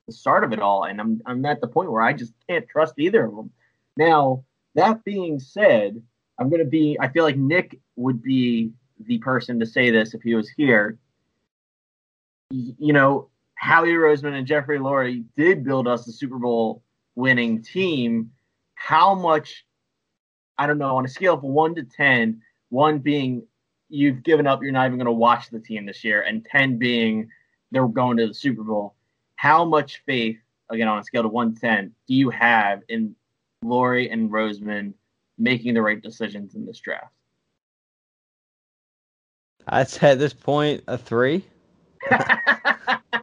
the 0.08 0.14
start 0.14 0.44
of 0.44 0.54
it 0.54 0.60
all, 0.60 0.86
and 0.86 1.00
I'm 1.00 1.22
I'm 1.26 1.46
at 1.46 1.62
the 1.62 1.68
point 1.68 1.92
where 1.92 2.02
I 2.02 2.14
just 2.14 2.34
can't 2.50 2.68
trust 2.68 2.96
either 2.98 3.26
of 3.26 3.36
them. 3.36 3.52
Now 3.96 4.44
that 4.76 5.04
being 5.04 5.40
said, 5.40 6.02
I'm 6.40 6.50
gonna 6.50 6.66
be 6.66 6.98
I 7.00 7.10
feel 7.10 7.24
like 7.24 7.38
Nick 7.38 7.80
would 7.96 8.24
be 8.24 8.72
the 9.00 9.20
person 9.20 9.60
to 9.60 9.66
say 9.66 9.92
this 9.92 10.16
if 10.16 10.24
he 10.24 10.34
was 10.34 10.50
here. 10.50 10.98
You 12.50 12.94
know, 12.94 13.30
Howie 13.56 13.90
Roseman 13.90 14.34
and 14.34 14.48
Jeffrey 14.48 14.80
Lurie 14.80 15.26
did 15.36 15.64
build 15.64 15.88
us 15.88 16.08
a 16.08 16.12
Super 16.12 16.40
Bowl 16.40 16.82
winning 17.16 17.62
team. 17.62 18.32
How 18.78 19.16
much 19.16 19.66
I 20.58 20.68
don't 20.68 20.78
know 20.78 20.96
on 20.96 21.06
a 21.06 21.10
scale 21.10 21.34
of 21.34 21.44
one 21.44 21.76
to 21.76 21.84
ten, 21.84 22.42
one 22.70 23.00
being 23.00 23.44
you've 23.90 24.24
given 24.24 24.48
up, 24.48 24.62
you're 24.62 24.72
not 24.72 24.86
even 24.86 24.98
going 24.98 25.06
to 25.06 25.12
watch 25.12 25.50
the 25.50 25.60
team 25.60 25.86
this 25.86 26.04
year, 26.04 26.22
and 26.22 26.46
10 26.46 26.78
being 26.78 27.30
they're 27.72 27.88
going 27.88 28.18
to 28.18 28.28
the 28.28 28.34
Super 28.34 28.64
Bowl. 28.64 28.96
How 29.36 29.66
much 29.66 30.02
faith, 30.06 30.38
again, 30.70 30.88
on 30.88 31.00
a 31.00 31.04
scale 31.04 31.26
of 31.26 31.32
one 31.32 31.54
to 31.56 31.66
110, 31.66 31.94
do 32.08 32.14
you 32.14 32.30
have 32.30 32.82
in 32.90 33.16
Lurie 33.64 34.12
and 34.12 34.30
Roseman 34.30 34.94
making 35.38 35.74
the 35.74 35.82
right 35.82 36.02
decisions 36.02 36.56
in 36.56 36.66
this 36.66 36.80
draft? 36.80 37.14
I'd 39.68 39.90
say 39.90 40.12
at 40.12 40.20
this 40.20 40.34
point 40.34 40.84
a 40.88 40.98
three. 40.98 41.44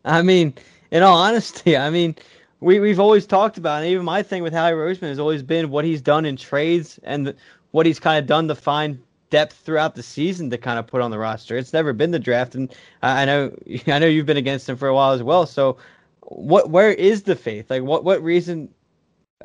I 0.05 0.23
mean, 0.23 0.55
in 0.91 1.03
all 1.03 1.17
honesty, 1.17 1.77
I 1.77 1.89
mean, 1.91 2.15
we 2.61 2.81
we've 2.81 3.01
always 3.01 3.27
talked 3.27 3.59
about, 3.59 3.83
and 3.83 3.91
even 3.91 4.05
my 4.05 4.23
thing 4.23 4.43
with 4.43 4.53
Howie 4.53 4.73
Roseman 4.73 5.09
has 5.09 5.19
always 5.19 5.43
been 5.43 5.71
what 5.71 5.85
he's 5.85 6.01
done 6.01 6.25
in 6.25 6.37
trades 6.37 6.99
and 7.03 7.27
the, 7.27 7.37
what 7.73 7.87
he's 7.87 8.01
kind 8.01 8.19
of 8.19 8.27
done 8.27 8.49
to 8.49 8.55
find 8.55 9.03
depth 9.31 9.57
throughout 9.65 9.97
the 9.97 10.03
season 10.03 10.49
to 10.51 10.57
kind 10.57 10.79
of 10.79 10.87
put 10.87 11.01
on 11.01 11.11
the 11.11 11.19
roster. 11.19 11.57
It's 11.57 11.73
never 11.73 11.93
been 11.93 12.13
the 12.13 12.19
draft, 12.19 12.55
and 12.55 12.73
I 13.03 13.25
know 13.25 13.53
I 13.87 13.99
know 13.99 14.07
you've 14.07 14.27
been 14.27 14.37
against 14.37 14.69
him 14.69 14.77
for 14.77 14.89
a 14.89 14.95
while 14.95 15.13
as 15.13 15.23
well. 15.23 15.47
So, 15.47 15.77
what 16.21 16.71
where 16.71 16.93
is 16.93 17.25
the 17.25 17.37
faith? 17.37 17.71
Like, 17.71 17.83
what 17.83 18.05
what 18.05 18.23
reason? 18.23 18.69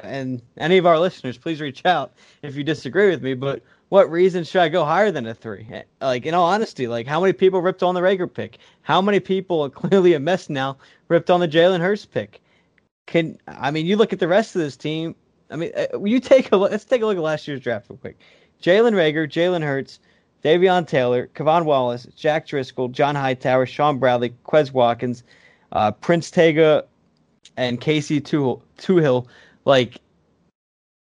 And 0.03 0.41
any 0.57 0.77
of 0.77 0.85
our 0.85 0.99
listeners, 0.99 1.37
please 1.37 1.59
reach 1.59 1.85
out 1.85 2.13
if 2.41 2.55
you 2.55 2.63
disagree 2.63 3.09
with 3.09 3.21
me. 3.21 3.33
But 3.33 3.63
what 3.89 4.09
reason 4.09 4.43
should 4.43 4.61
I 4.61 4.69
go 4.69 4.85
higher 4.85 5.11
than 5.11 5.25
a 5.25 5.33
three? 5.33 5.67
Eh, 5.71 5.81
like, 5.99 6.25
in 6.25 6.33
all 6.33 6.45
honesty, 6.47 6.87
like 6.87 7.07
how 7.07 7.19
many 7.19 7.33
people 7.33 7.61
ripped 7.61 7.83
on 7.83 7.95
the 7.95 8.01
Reagor 8.01 8.31
pick? 8.31 8.59
How 8.83 9.01
many 9.01 9.19
people 9.19 9.69
clearly 9.81 10.13
a 10.13 10.19
mess 10.19 10.49
now 10.49 10.77
ripped 11.09 11.29
on 11.29 11.39
the 11.39 11.47
Jalen 11.47 11.81
Hurts 11.81 12.05
pick? 12.05 12.39
Can 13.09 13.39
I 13.47 13.71
mean, 13.71 13.87
you 13.87 13.95
look 13.95 14.13
at 14.13 14.19
the 14.19 14.27
rest 14.27 14.55
of 14.55 14.61
this 14.61 14.77
team. 14.77 15.15
I 15.49 15.55
mean, 15.55 15.71
uh, 15.75 15.99
you 16.03 16.19
take 16.19 16.51
a 16.51 16.57
let's 16.57 16.85
take 16.85 17.01
a 17.01 17.07
look 17.07 17.17
at 17.17 17.23
last 17.23 17.47
year's 17.47 17.59
draft 17.59 17.89
real 17.89 17.97
quick. 17.97 18.19
Jalen 18.61 18.93
Reagor, 18.93 19.27
Jalen 19.27 19.63
Hurts, 19.63 19.99
Davion 20.43 20.87
Taylor, 20.87 21.27
K'Von 21.33 21.65
Wallace, 21.65 22.05
Jack 22.15 22.45
Driscoll, 22.45 22.89
John 22.89 23.15
Hightower, 23.15 23.65
Shaun 23.65 23.97
Bradley, 23.97 24.35
Quez 24.45 24.71
Watkins, 24.71 25.23
uh, 25.71 25.89
Prince 25.89 26.29
Tega, 26.29 26.85
and 27.57 27.81
Casey 27.81 28.21
Toohill. 28.21 29.25
Like, 29.65 29.99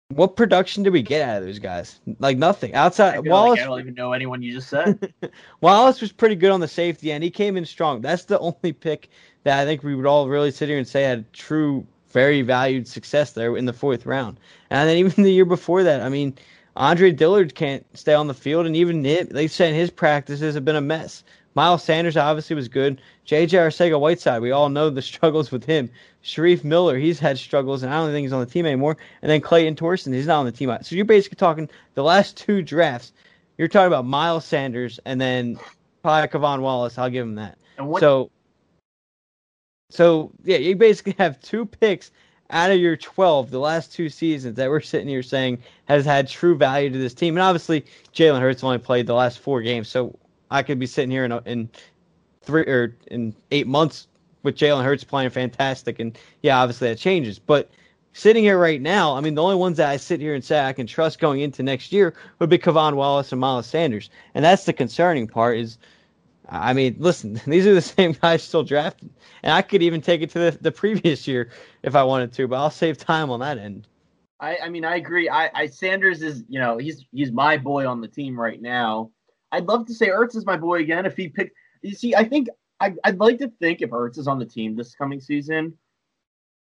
what 0.08 0.34
production 0.34 0.82
did 0.82 0.92
we 0.92 1.02
get 1.02 1.22
out 1.28 1.38
of 1.38 1.46
those 1.46 1.60
guys? 1.60 2.00
Like 2.18 2.36
nothing 2.36 2.74
outside. 2.74 3.24
Wallace. 3.24 3.60
Like 3.60 3.60
I 3.60 3.64
don't 3.66 3.78
even 3.78 3.94
know 3.94 4.12
anyone 4.12 4.42
you 4.42 4.52
just 4.52 4.68
said. 4.68 5.14
Wallace 5.60 6.00
was 6.00 6.10
pretty 6.10 6.34
good 6.34 6.50
on 6.50 6.58
the 6.58 6.66
safety 6.66 7.12
end. 7.12 7.22
He 7.22 7.30
came 7.30 7.56
in 7.56 7.64
strong. 7.64 8.00
That's 8.00 8.24
the 8.24 8.40
only 8.40 8.72
pick 8.72 9.08
that 9.44 9.60
I 9.60 9.64
think 9.64 9.82
we 9.82 9.94
would 9.94 10.06
all 10.06 10.28
really 10.28 10.50
sit 10.50 10.68
here 10.68 10.78
and 10.78 10.86
say 10.86 11.02
had 11.02 11.32
true, 11.32 11.86
very 12.12 12.42
valued 12.42 12.86
success 12.86 13.32
there 13.32 13.56
in 13.56 13.64
the 13.64 13.72
fourth 13.72 14.06
round. 14.06 14.38
And 14.70 14.88
then 14.88 14.96
even 14.96 15.24
the 15.24 15.32
year 15.32 15.44
before 15.44 15.82
that, 15.82 16.00
I 16.02 16.08
mean, 16.08 16.34
Andre 16.76 17.10
Dillard 17.10 17.54
can't 17.54 17.84
stay 17.96 18.14
on 18.14 18.28
the 18.28 18.34
field, 18.34 18.66
and 18.66 18.74
even 18.76 19.04
it, 19.04 19.30
they 19.30 19.46
said 19.46 19.74
his 19.74 19.90
practices 19.90 20.54
have 20.54 20.64
been 20.64 20.76
a 20.76 20.80
mess. 20.80 21.22
Miles 21.54 21.84
Sanders 21.84 22.16
obviously 22.16 22.56
was 22.56 22.68
good. 22.68 23.00
J.J. 23.26 23.58
Arcega 23.58 24.00
Whiteside, 24.00 24.40
we 24.40 24.52
all 24.52 24.70
know 24.70 24.88
the 24.88 25.02
struggles 25.12 25.50
with 25.52 25.64
him. 25.64 25.90
Shareef 26.24 26.64
Miller, 26.64 26.96
he's 26.96 27.18
had 27.18 27.36
struggles, 27.38 27.82
and 27.82 27.92
I 27.92 27.98
don't 27.98 28.12
think 28.12 28.24
he's 28.24 28.32
on 28.32 28.40
the 28.40 28.46
team 28.46 28.64
anymore. 28.64 28.96
And 29.20 29.30
then 29.30 29.40
Clayton 29.40 29.76
Thorson, 29.76 30.12
he's 30.12 30.26
not 30.26 30.38
on 30.38 30.46
the 30.46 30.52
team. 30.52 30.74
So 30.82 30.94
you're 30.94 31.04
basically 31.04 31.36
talking 31.36 31.68
the 31.94 32.04
last 32.04 32.36
two 32.36 32.62
drafts. 32.62 33.12
You're 33.58 33.68
talking 33.68 33.88
about 33.88 34.06
Miles 34.06 34.44
Sanders 34.44 34.98
and 35.04 35.20
then 35.20 35.58
probably 36.02 36.28
K'Von 36.28 36.60
Wallace. 36.60 36.96
I'll 36.96 37.10
give 37.10 37.26
him 37.26 37.34
that. 37.34 37.58
What- 37.76 38.00
so, 38.00 38.30
so 39.92 40.32
yeah, 40.44 40.56
you 40.56 40.74
basically 40.74 41.14
have 41.18 41.38
two 41.40 41.66
picks 41.66 42.10
out 42.48 42.70
of 42.70 42.78
your 42.78 42.96
12, 42.96 43.50
the 43.50 43.58
last 43.58 43.92
two 43.92 44.08
seasons 44.08 44.56
that 44.56 44.70
we're 44.70 44.80
sitting 44.80 45.08
here 45.08 45.22
saying 45.22 45.62
has 45.84 46.04
had 46.04 46.28
true 46.28 46.56
value 46.56 46.90
to 46.90 46.98
this 46.98 47.12
team. 47.12 47.36
And 47.36 47.42
obviously, 47.42 47.84
Jalen 48.14 48.40
Hurts 48.40 48.64
only 48.64 48.78
played 48.78 49.06
the 49.06 49.14
last 49.14 49.38
four 49.38 49.60
games, 49.60 49.88
so 49.88 50.18
I 50.50 50.62
could 50.62 50.78
be 50.78 50.86
sitting 50.86 51.10
here 51.10 51.24
in, 51.24 51.32
in 51.44 51.68
three 52.40 52.62
or 52.62 52.96
in 53.08 53.34
eight 53.50 53.66
months 53.66 54.08
with 54.42 54.56
Jalen 54.56 54.82
Hurts 54.82 55.04
playing 55.04 55.30
fantastic, 55.30 55.98
and 55.98 56.18
yeah, 56.42 56.58
obviously 56.58 56.88
that 56.88 56.98
changes. 56.98 57.38
But 57.38 57.70
sitting 58.14 58.44
here 58.44 58.58
right 58.58 58.80
now, 58.80 59.14
I 59.14 59.20
mean, 59.20 59.34
the 59.34 59.42
only 59.42 59.56
ones 59.56 59.76
that 59.76 59.90
I 59.90 59.98
sit 59.98 60.20
here 60.20 60.34
and 60.34 60.42
say 60.42 60.60
I 60.60 60.72
can 60.72 60.86
trust 60.86 61.18
going 61.18 61.40
into 61.40 61.62
next 61.62 61.92
year 61.92 62.14
would 62.38 62.50
be 62.50 62.58
K'Von 62.58 62.94
Wallace 62.94 63.32
and 63.32 63.40
Miles 63.40 63.66
Sanders, 63.66 64.08
and 64.34 64.42
that's 64.42 64.64
the 64.64 64.72
concerning 64.72 65.26
part. 65.26 65.58
Is 65.58 65.76
I 66.48 66.72
mean, 66.72 66.96
listen, 66.98 67.40
these 67.46 67.66
are 67.66 67.74
the 67.74 67.80
same 67.80 68.12
guys 68.12 68.42
still 68.42 68.62
drafted, 68.62 69.10
and 69.42 69.52
I 69.52 69.62
could 69.62 69.82
even 69.82 70.00
take 70.00 70.22
it 70.22 70.30
to 70.30 70.38
the, 70.38 70.58
the 70.60 70.72
previous 70.72 71.26
year 71.28 71.50
if 71.82 71.94
I 71.94 72.02
wanted 72.02 72.32
to, 72.34 72.48
but 72.48 72.56
I'll 72.56 72.70
save 72.70 72.98
time 72.98 73.30
on 73.30 73.40
that 73.40 73.58
end. 73.58 73.86
I, 74.40 74.58
I 74.64 74.68
mean, 74.68 74.84
I 74.84 74.96
agree. 74.96 75.28
I, 75.28 75.50
I 75.54 75.66
Sanders 75.66 76.20
is, 76.20 76.42
you 76.48 76.58
know, 76.58 76.76
he's 76.76 77.04
he's 77.12 77.30
my 77.30 77.56
boy 77.56 77.86
on 77.86 78.00
the 78.00 78.08
team 78.08 78.38
right 78.38 78.60
now. 78.60 79.10
I'd 79.52 79.66
love 79.66 79.86
to 79.86 79.94
say 79.94 80.08
Ertz 80.08 80.34
is 80.34 80.44
my 80.44 80.56
boy 80.56 80.80
again 80.80 81.06
if 81.06 81.16
he 81.16 81.28
picked. 81.28 81.54
You 81.82 81.94
see, 81.94 82.14
I 82.14 82.24
think 82.24 82.48
I, 82.80 82.94
I'd 83.04 83.20
like 83.20 83.38
to 83.38 83.52
think 83.60 83.82
if 83.82 83.90
Ertz 83.90 84.18
is 84.18 84.26
on 84.26 84.40
the 84.40 84.44
team 84.44 84.74
this 84.74 84.96
coming 84.96 85.20
season, 85.20 85.74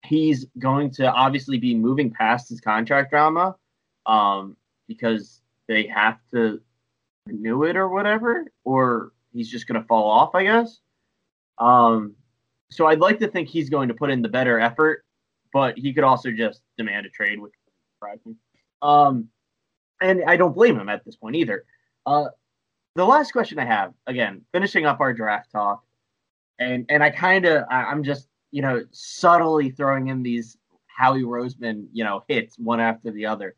he's 0.06 0.46
going 0.60 0.92
to 0.92 1.12
obviously 1.12 1.58
be 1.58 1.74
moving 1.74 2.12
past 2.12 2.50
his 2.50 2.62
contract 2.62 3.10
drama, 3.10 3.56
um, 4.06 4.56
because 4.88 5.42
they 5.68 5.88
have 5.88 6.20
to 6.34 6.62
renew 7.26 7.64
it 7.64 7.76
or 7.76 7.90
whatever, 7.90 8.46
or 8.64 9.14
he's 9.34 9.50
just 9.50 9.68
going 9.68 9.82
to 9.82 9.88
fall 9.88 10.10
off, 10.10 10.36
I 10.36 10.44
guess. 10.44 10.80
Um, 11.58 12.16
so 12.70 12.88
I'd 12.88 13.00
like 13.00 13.20
to 13.20 13.28
think 13.28 13.50
he's 13.50 13.70
going 13.70 13.90
to 13.90 13.94
put 13.94 14.10
in 14.10 14.22
the 14.22 14.30
better 14.30 14.60
effort, 14.60 15.06
but 15.54 15.78
he 15.78 15.94
could 15.94 16.04
also 16.04 16.32
just 16.32 16.62
demand 16.78 17.06
a 17.06 17.10
trade, 17.10 17.40
which 17.40 17.54
surprised 17.96 18.26
me. 18.26 18.36
Um, 18.82 19.28
and 20.02 20.24
I 20.26 20.38
don't 20.38 20.56
blame 20.56 20.80
him 20.80 20.90
at 20.90 21.06
this 21.06 21.16
point 21.16 21.36
either. 21.36 21.66
Uh, 22.06 22.28
the 22.96 23.06
last 23.06 23.32
question 23.32 23.60
I 23.60 23.66
have, 23.66 23.94
again, 24.08 24.42
finishing 24.52 24.86
up 24.86 25.00
our 25.00 25.14
draft 25.14 25.52
talk, 25.52 25.84
and 26.60 26.86
and 26.90 27.04
I 27.04 27.10
kind 27.10 27.46
of 27.46 27.64
I'm 27.70 28.04
just 28.04 28.28
you 28.52 28.62
know 28.62 28.84
subtly 28.92 29.70
throwing 29.70 30.08
in 30.08 30.24
these 30.24 30.58
Howie 30.88 31.24
Roseman 31.24 31.88
you 31.94 32.04
know 32.04 32.24
hits 32.28 32.58
one 32.58 32.80
after 32.80 33.12
the 33.12 33.26
other. 33.26 33.56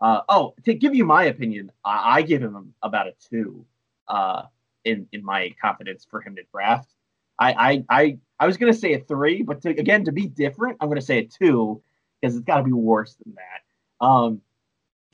Uh, 0.00 0.20
oh, 0.28 0.54
to 0.64 0.74
give 0.74 0.94
you 0.94 1.04
my 1.04 1.24
opinion, 1.24 1.72
I, 1.84 2.18
I 2.18 2.22
give 2.22 2.42
him 2.42 2.74
about 2.82 3.08
a 3.08 3.12
two 3.30 3.64
uh, 4.08 4.42
in 4.86 5.06
in 5.12 5.24
my 5.24 5.54
confidence 5.60 6.06
for 6.08 6.20
him 6.22 6.36
to 6.36 6.42
draft. 6.52 6.94
I 7.38 7.52
I 7.52 7.84
I, 7.90 8.18
I 8.40 8.46
was 8.46 8.56
gonna 8.56 8.72
say 8.72 8.94
a 8.94 9.00
three, 9.00 9.42
but 9.42 9.60
to, 9.62 9.70
again 9.70 10.04
to 10.04 10.12
be 10.12 10.26
different, 10.26 10.78
I'm 10.80 10.88
gonna 10.88 11.00
say 11.00 11.18
a 11.18 11.24
two 11.26 11.82
because 12.20 12.36
it's 12.36 12.44
got 12.44 12.58
to 12.58 12.62
be 12.62 12.72
worse 12.72 13.14
than 13.14 13.34
that. 13.34 14.06
Um, 14.06 14.40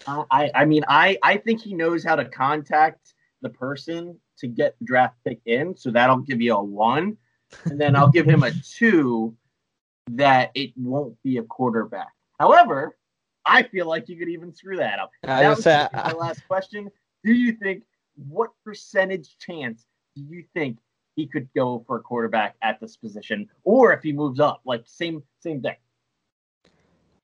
I 0.07 0.51
I 0.55 0.65
mean 0.67 0.85
I 0.87 1.19
I 1.23 1.39
think 1.39 1.61
he 1.61 1.75
knows 1.75 2.05
how 2.05 2.17
to 2.17 2.25
contact 2.25 3.15
the 3.41 3.49
person 3.49 4.19
to 4.39 4.47
get 4.47 4.79
the 4.79 4.85
draft 4.85 5.17
pick 5.25 5.41
in, 5.47 5.77
so 5.77 5.91
that'll 5.91 6.19
give 6.19 6.41
you 6.41 6.55
a 6.55 6.63
one, 6.63 7.17
and 7.65 7.81
then 7.81 7.97
I'll 7.97 8.11
give 8.11 8.27
him 8.27 8.43
a 8.43 8.53
two 8.77 9.35
that 10.13 10.51
it 10.55 10.73
won't 10.77 11.21
be 11.23 11.39
a 11.39 11.43
quarterback. 11.43 12.13
However, 12.39 12.97
I 13.45 13.63
feel 13.63 13.87
like 13.87 14.09
you 14.09 14.17
could 14.17 14.29
even 14.29 14.53
screw 14.55 14.77
that 14.77 14.99
up. 14.99 15.11
I 15.25 15.43
that 15.43 15.49
was 15.49 15.65
say- 15.65 15.89
my 15.93 16.13
last 16.13 16.47
question. 16.47 16.91
Do 17.25 17.33
you 17.33 17.53
think 17.53 17.85
what 18.17 18.51
percentage 18.65 19.37
chance 19.39 19.87
do 20.17 20.23
you 20.23 20.45
think 20.55 20.79
he 21.17 21.27
could 21.27 21.49
go 21.55 21.85
for 21.87 21.97
a 21.97 22.01
quarterback 22.01 22.57
at 22.63 22.81
this 22.81 22.97
position, 22.97 23.49
or 23.65 23.93
if 23.93 24.03
he 24.03 24.13
moves 24.13 24.41
up, 24.41 24.61
like 24.65 24.83
same 24.87 25.23
same 25.41 25.61
thing? 25.61 25.77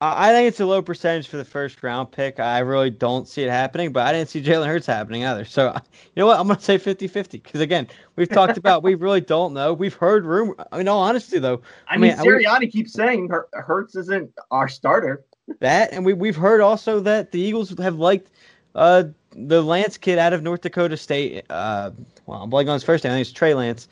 I 0.01 0.31
think 0.31 0.47
it's 0.47 0.61
a 0.61 0.67
low 0.67 0.81
percentage 0.81 1.27
for 1.27 1.39
the 1.39 1.45
first 1.45 1.83
round 1.83 2.13
pick. 2.13 2.39
I 2.39 2.61
really 2.61 2.91
don't 2.91 3.27
see 3.27 3.43
it 3.43 3.51
happening, 3.51 3.93
but 3.93 4.07
I 4.07 4.13
didn't 4.13 4.29
see 4.29 4.41
Jalen 4.41 4.69
Hurts 4.69 4.87
happening 4.87 5.25
either. 5.25 5.45
So, 5.45 5.75
you 6.03 6.21
know 6.21 6.27
what? 6.27 6.39
I'm 6.39 6.47
going 6.47 6.57
to 6.57 6.65
say 6.65 6.79
50 6.79 7.09
50 7.09 7.39
because, 7.39 7.61
again, 7.61 7.89
we've 8.15 8.29
talked 8.29 8.57
about 8.59 8.85
we 8.85 8.95
really 8.95 9.21
don't 9.21 9.55
know. 9.55 9.73
We've 9.73 9.95
heard 9.95 10.25
rumor. 10.25 10.55
In 10.73 10.87
all 10.87 11.01
honesty, 11.01 11.41
though, 11.41 11.63
I, 11.89 11.95
I 11.95 11.97
mean, 11.97 12.17
mean, 12.17 12.27
Sirianni 12.27 12.71
keeps 12.71 12.93
saying 12.93 13.29
Hur- 13.29 13.49
Hurts 13.53 13.97
isn't 13.97 14.31
our 14.53 14.69
starter. 14.69 15.25
that, 15.59 15.93
and 15.93 16.07
we, 16.07 16.13
we've 16.13 16.37
heard 16.37 16.61
also 16.61 17.01
that 17.01 17.33
the 17.33 17.41
Eagles 17.41 17.77
have 17.79 17.97
liked 17.97 18.31
uh, 18.75 19.05
the 19.33 19.63
Lance 19.63 19.97
kid 19.97 20.19
out 20.19 20.33
of 20.33 20.43
North 20.43 20.63
Dakota 20.63 20.97
State. 20.97 21.45
Uh, 21.51 21.91
well, 22.27 22.43
I'm 22.43 22.51
blanking 22.51 22.69
on 22.69 22.75
his 22.75 22.85
first 22.85 23.05
name. 23.05 23.13
I 23.13 23.17
think 23.17 23.27
it's 23.27 23.33
Trey 23.33 23.55
Lance. 23.55 23.89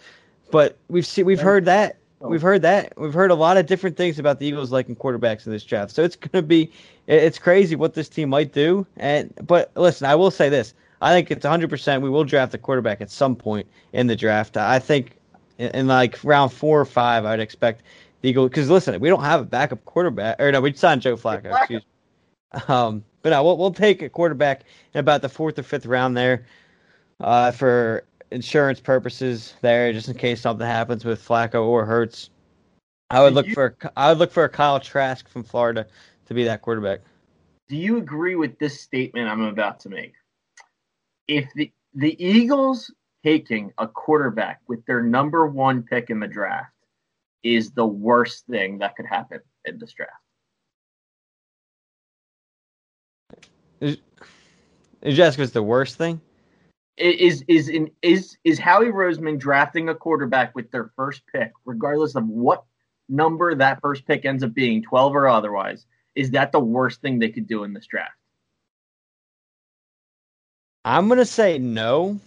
But 0.50 0.76
we've 0.88 1.06
see, 1.06 1.22
we've 1.22 1.40
heard 1.40 1.64
that. 1.64 1.96
Oh. 2.20 2.28
We've 2.28 2.42
heard 2.42 2.62
that. 2.62 2.92
We've 2.98 3.12
heard 3.12 3.30
a 3.30 3.34
lot 3.34 3.56
of 3.56 3.66
different 3.66 3.96
things 3.96 4.18
about 4.18 4.38
the 4.38 4.46
Eagles 4.46 4.72
liking 4.72 4.96
quarterbacks 4.96 5.46
in 5.46 5.52
this 5.52 5.64
draft. 5.64 5.92
So 5.92 6.02
it's 6.02 6.16
going 6.16 6.30
to 6.32 6.42
be, 6.42 6.70
it's 7.06 7.38
crazy 7.38 7.76
what 7.76 7.94
this 7.94 8.08
team 8.08 8.30
might 8.30 8.52
do. 8.52 8.86
And 8.96 9.32
but 9.42 9.70
listen, 9.74 10.06
I 10.06 10.14
will 10.14 10.30
say 10.30 10.48
this: 10.48 10.72
I 11.00 11.12
think 11.12 11.30
it's 11.30 11.44
100. 11.44 11.68
percent 11.68 12.02
We 12.02 12.10
will 12.10 12.24
draft 12.24 12.54
a 12.54 12.58
quarterback 12.58 13.00
at 13.00 13.10
some 13.10 13.36
point 13.36 13.66
in 13.92 14.06
the 14.06 14.16
draft. 14.16 14.56
I 14.56 14.78
think 14.78 15.16
in, 15.58 15.70
in 15.70 15.86
like 15.86 16.18
round 16.24 16.52
four 16.52 16.80
or 16.80 16.86
five, 16.86 17.24
I'd 17.24 17.40
expect 17.40 17.82
the 18.22 18.30
Eagles. 18.30 18.50
Because 18.50 18.70
listen, 18.70 18.98
we 19.00 19.08
don't 19.08 19.24
have 19.24 19.40
a 19.40 19.44
backup 19.44 19.84
quarterback, 19.84 20.40
or 20.40 20.50
no, 20.52 20.60
we 20.60 20.72
signed 20.72 21.02
Joe 21.02 21.16
Flacco. 21.16 21.50
Flacco. 21.50 21.58
Excuse 21.58 21.82
me. 21.82 21.88
Um, 22.68 23.04
but 23.26 23.30
no, 23.30 23.42
we'll 23.42 23.56
we'll 23.56 23.72
take 23.72 24.02
a 24.02 24.08
quarterback 24.08 24.62
in 24.94 25.00
about 25.00 25.20
the 25.20 25.28
fourth 25.28 25.58
or 25.58 25.64
fifth 25.64 25.84
round 25.84 26.16
there, 26.16 26.46
uh, 27.18 27.50
for 27.50 28.04
insurance 28.30 28.78
purposes 28.78 29.54
there, 29.62 29.92
just 29.92 30.06
in 30.06 30.14
case 30.14 30.40
something 30.40 30.64
happens 30.64 31.04
with 31.04 31.20
Flacco 31.26 31.64
or 31.64 31.84
Hurts. 31.84 32.30
I 33.10 33.20
would 33.20 33.30
Did 33.30 33.34
look 33.34 33.46
you- 33.48 33.54
for 33.54 33.76
I 33.96 34.10
would 34.10 34.18
look 34.18 34.30
for 34.30 34.44
a 34.44 34.48
Kyle 34.48 34.78
Trask 34.78 35.28
from 35.28 35.42
Florida 35.42 35.88
to 36.26 36.34
be 36.34 36.44
that 36.44 36.62
quarterback. 36.62 37.00
Do 37.68 37.76
you 37.76 37.96
agree 37.96 38.36
with 38.36 38.60
this 38.60 38.80
statement 38.80 39.28
I'm 39.28 39.40
about 39.40 39.80
to 39.80 39.88
make? 39.88 40.12
If 41.26 41.52
the 41.56 41.72
the 41.94 42.14
Eagles 42.24 42.94
taking 43.24 43.72
a 43.78 43.88
quarterback 43.88 44.60
with 44.68 44.86
their 44.86 45.02
number 45.02 45.48
one 45.48 45.82
pick 45.82 46.10
in 46.10 46.20
the 46.20 46.28
draft 46.28 46.72
is 47.42 47.72
the 47.72 47.86
worst 47.86 48.46
thing 48.46 48.78
that 48.78 48.94
could 48.94 49.06
happen 49.06 49.40
in 49.64 49.80
this 49.80 49.94
draft. 49.94 50.12
Is 53.80 53.98
Jessica's 55.14 55.52
the 55.52 55.62
worst 55.62 55.96
thing? 55.96 56.20
Is 56.96 57.44
is 57.46 57.68
in 57.68 57.90
is 58.02 58.38
is 58.44 58.58
Howie 58.58 58.86
Roseman 58.86 59.38
drafting 59.38 59.88
a 59.88 59.94
quarterback 59.94 60.54
with 60.54 60.70
their 60.70 60.90
first 60.96 61.22
pick, 61.32 61.52
regardless 61.64 62.14
of 62.14 62.26
what 62.26 62.64
number 63.08 63.54
that 63.54 63.80
first 63.82 64.06
pick 64.06 64.24
ends 64.24 64.42
up 64.42 64.54
being, 64.54 64.82
twelve 64.82 65.14
or 65.14 65.28
otherwise? 65.28 65.86
Is 66.14 66.30
that 66.30 66.52
the 66.52 66.60
worst 66.60 67.02
thing 67.02 67.18
they 67.18 67.28
could 67.28 67.46
do 67.46 67.64
in 67.64 67.74
this 67.74 67.86
draft? 67.86 68.16
I'm 70.86 71.08
gonna 71.08 71.26
say 71.26 71.58
no. 71.58 72.18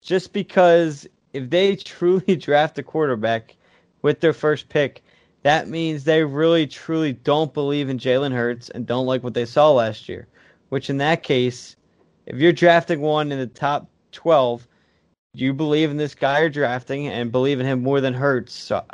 Just 0.00 0.32
because 0.32 1.08
if 1.32 1.50
they 1.50 1.76
truly 1.76 2.36
draft 2.36 2.78
a 2.78 2.82
quarterback 2.82 3.56
with 4.02 4.20
their 4.20 4.32
first 4.32 4.68
pick, 4.68 5.02
that 5.42 5.68
means 5.68 6.04
they 6.04 6.22
really 6.22 6.66
truly 6.66 7.12
don't 7.12 7.52
believe 7.52 7.88
in 7.88 7.98
Jalen 7.98 8.32
Hurts 8.32 8.70
and 8.70 8.86
don't 8.86 9.06
like 9.06 9.24
what 9.24 9.34
they 9.34 9.46
saw 9.46 9.72
last 9.72 10.08
year. 10.08 10.28
Which 10.74 10.90
in 10.90 10.96
that 10.98 11.22
case, 11.22 11.76
if 12.26 12.34
you're 12.34 12.50
drafting 12.52 13.00
one 13.00 13.30
in 13.30 13.38
the 13.38 13.46
top 13.46 13.88
twelve, 14.10 14.66
you 15.32 15.54
believe 15.54 15.88
in 15.88 15.98
this 15.98 16.16
guy 16.16 16.40
you're 16.40 16.50
drafting 16.50 17.06
and 17.06 17.30
believe 17.30 17.60
in 17.60 17.66
him 17.66 17.80
more 17.80 18.00
than 18.00 18.12
Hurts. 18.12 18.54
So 18.54 18.84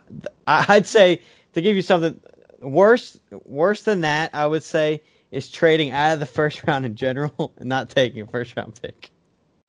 I'd 0.46 0.86
say 0.86 1.22
to 1.54 1.62
give 1.62 1.76
you 1.76 1.80
something 1.80 2.20
worse 2.60 3.18
worse 3.46 3.84
than 3.84 4.02
that, 4.02 4.28
I 4.34 4.46
would 4.46 4.62
say 4.62 5.00
is 5.30 5.50
trading 5.50 5.90
out 5.90 6.12
of 6.12 6.20
the 6.20 6.26
first 6.38 6.62
round 6.66 6.84
in 6.84 6.96
general 6.96 7.54
and 7.56 7.70
not 7.70 7.88
taking 7.88 8.20
a 8.20 8.26
first 8.26 8.54
round 8.58 8.78
pick. 8.82 9.10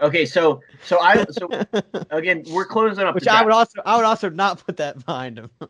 Okay, 0.02 0.26
so 0.26 0.62
so 0.84 1.00
I 1.00 1.24
so 1.30 1.50
again 2.12 2.44
we're 2.50 2.66
closing 2.66 3.06
up. 3.06 3.16
Which 3.16 3.30
I 3.30 3.42
would 3.42 3.54
also 3.54 3.82
I 3.86 3.96
would 3.96 4.06
also 4.06 4.30
not 4.30 4.66
put 4.66 4.76
that 4.76 5.06
behind 5.06 5.40
him. 5.40 5.50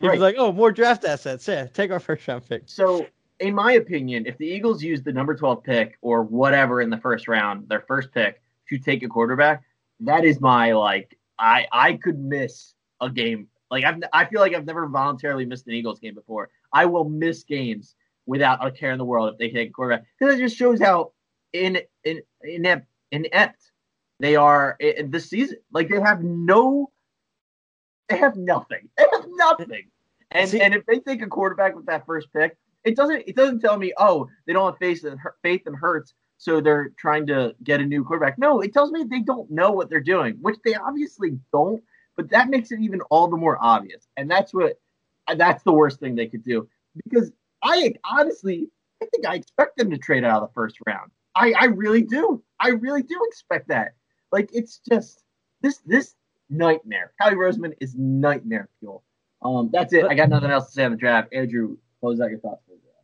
He'd 0.00 0.08
Right. 0.08 0.14
be 0.14 0.18
like, 0.18 0.34
"Oh, 0.36 0.50
more 0.50 0.72
draft 0.72 1.04
assets. 1.04 1.46
Yeah, 1.46 1.66
take 1.66 1.92
our 1.92 2.00
first 2.00 2.26
round 2.26 2.48
pick." 2.48 2.62
So, 2.66 3.06
in 3.40 3.54
my 3.54 3.72
opinion, 3.72 4.26
if 4.26 4.36
the 4.38 4.46
Eagles 4.46 4.82
use 4.82 5.02
the 5.02 5.12
number 5.12 5.34
12 5.34 5.64
pick 5.64 5.98
or 6.02 6.22
whatever 6.22 6.82
in 6.82 6.90
the 6.90 6.98
first 6.98 7.26
round, 7.26 7.68
their 7.68 7.80
first 7.80 8.12
pick, 8.12 8.40
to 8.68 8.78
take 8.78 9.02
a 9.02 9.08
quarterback, 9.08 9.64
that 10.00 10.24
is 10.24 10.40
my 10.40 10.72
like 10.72 11.18
I 11.38 11.66
I 11.72 11.94
could 11.94 12.18
miss 12.18 12.74
a 13.00 13.10
game. 13.10 13.48
Like 13.70 13.84
I've 13.84 14.00
I 14.12 14.26
feel 14.26 14.40
like 14.40 14.54
I've 14.54 14.66
never 14.66 14.86
voluntarily 14.86 15.44
missed 15.44 15.66
an 15.66 15.72
Eagles 15.72 15.98
game 15.98 16.14
before. 16.14 16.50
I 16.72 16.86
will 16.86 17.08
miss 17.08 17.42
games 17.42 17.96
without 18.26 18.64
a 18.64 18.70
care 18.70 18.92
in 18.92 18.98
the 18.98 19.04
world 19.04 19.32
if 19.32 19.38
they 19.38 19.50
take 19.50 19.70
a 19.70 19.72
quarterback. 19.72 20.06
Because 20.18 20.36
it 20.36 20.42
just 20.42 20.56
shows 20.56 20.80
how 20.80 21.12
in 21.52 21.80
in 22.04 22.20
inept 22.42 22.86
inept 23.10 23.72
they 24.20 24.36
are 24.36 24.76
in 24.78 25.10
this 25.10 25.28
season. 25.28 25.58
Like 25.72 25.88
they 25.88 26.00
have 26.00 26.22
no 26.22 26.90
they 28.08 28.18
have 28.18 28.36
nothing. 28.36 28.88
They 28.96 29.06
have 29.12 29.26
nothing. 29.30 29.86
And 30.30 30.48
See- 30.48 30.60
and 30.60 30.74
if 30.74 30.86
they 30.86 31.00
take 31.00 31.22
a 31.22 31.26
quarterback 31.26 31.74
with 31.74 31.86
that 31.86 32.06
first 32.06 32.32
pick, 32.32 32.56
it 32.84 32.96
doesn't 32.96 33.24
it 33.26 33.36
doesn't 33.36 33.60
tell 33.60 33.78
me 33.78 33.92
oh 33.98 34.28
they 34.46 34.52
don't 34.52 34.72
have 34.72 34.78
faith 34.78 35.04
in 35.04 35.18
faith 35.42 35.62
in 35.66 35.74
Hurts, 35.74 36.14
so 36.38 36.60
they're 36.60 36.92
trying 36.98 37.26
to 37.26 37.54
get 37.62 37.80
a 37.80 37.84
new 37.84 38.04
quarterback. 38.04 38.38
No, 38.38 38.60
it 38.60 38.72
tells 38.72 38.90
me 38.90 39.04
they 39.04 39.20
don't 39.20 39.50
know 39.50 39.70
what 39.70 39.90
they're 39.90 40.00
doing, 40.00 40.36
which 40.40 40.56
they 40.64 40.74
obviously 40.74 41.38
don't. 41.52 41.82
But 42.16 42.30
that 42.30 42.48
makes 42.48 42.70
it 42.70 42.80
even 42.80 43.00
all 43.02 43.28
the 43.28 43.36
more 43.36 43.58
obvious, 43.60 44.08
and 44.16 44.30
that's 44.30 44.52
what 44.52 44.78
that's 45.36 45.62
the 45.62 45.72
worst 45.72 46.00
thing 46.00 46.14
they 46.14 46.26
could 46.26 46.44
do 46.44 46.68
because 47.04 47.30
I 47.62 47.94
honestly 48.04 48.68
I 49.02 49.06
think 49.06 49.26
I 49.26 49.34
expect 49.34 49.76
them 49.76 49.90
to 49.90 49.98
trade 49.98 50.24
out 50.24 50.42
of 50.42 50.48
the 50.48 50.54
first 50.54 50.76
round. 50.86 51.10
I 51.34 51.52
I 51.58 51.64
really 51.66 52.02
do. 52.02 52.42
I 52.58 52.70
really 52.70 53.02
do 53.02 53.18
expect 53.28 53.68
that. 53.68 53.94
Like 54.32 54.50
it's 54.52 54.80
just 54.88 55.22
this 55.62 55.78
this 55.86 56.14
nightmare. 56.48 57.12
Howie 57.18 57.34
Roseman 57.34 57.74
is 57.80 57.94
nightmare 57.96 58.68
fuel. 58.80 59.04
Um, 59.42 59.70
that's 59.72 59.92
it. 59.92 60.04
I 60.04 60.14
got 60.14 60.28
nothing 60.28 60.50
else 60.50 60.66
to 60.66 60.72
say 60.72 60.84
on 60.84 60.90
the 60.90 60.96
draft. 60.96 61.32
Andrew, 61.32 61.78
close 62.00 62.20
out 62.20 62.30
your 62.30 62.40
thoughts. 62.40 62.62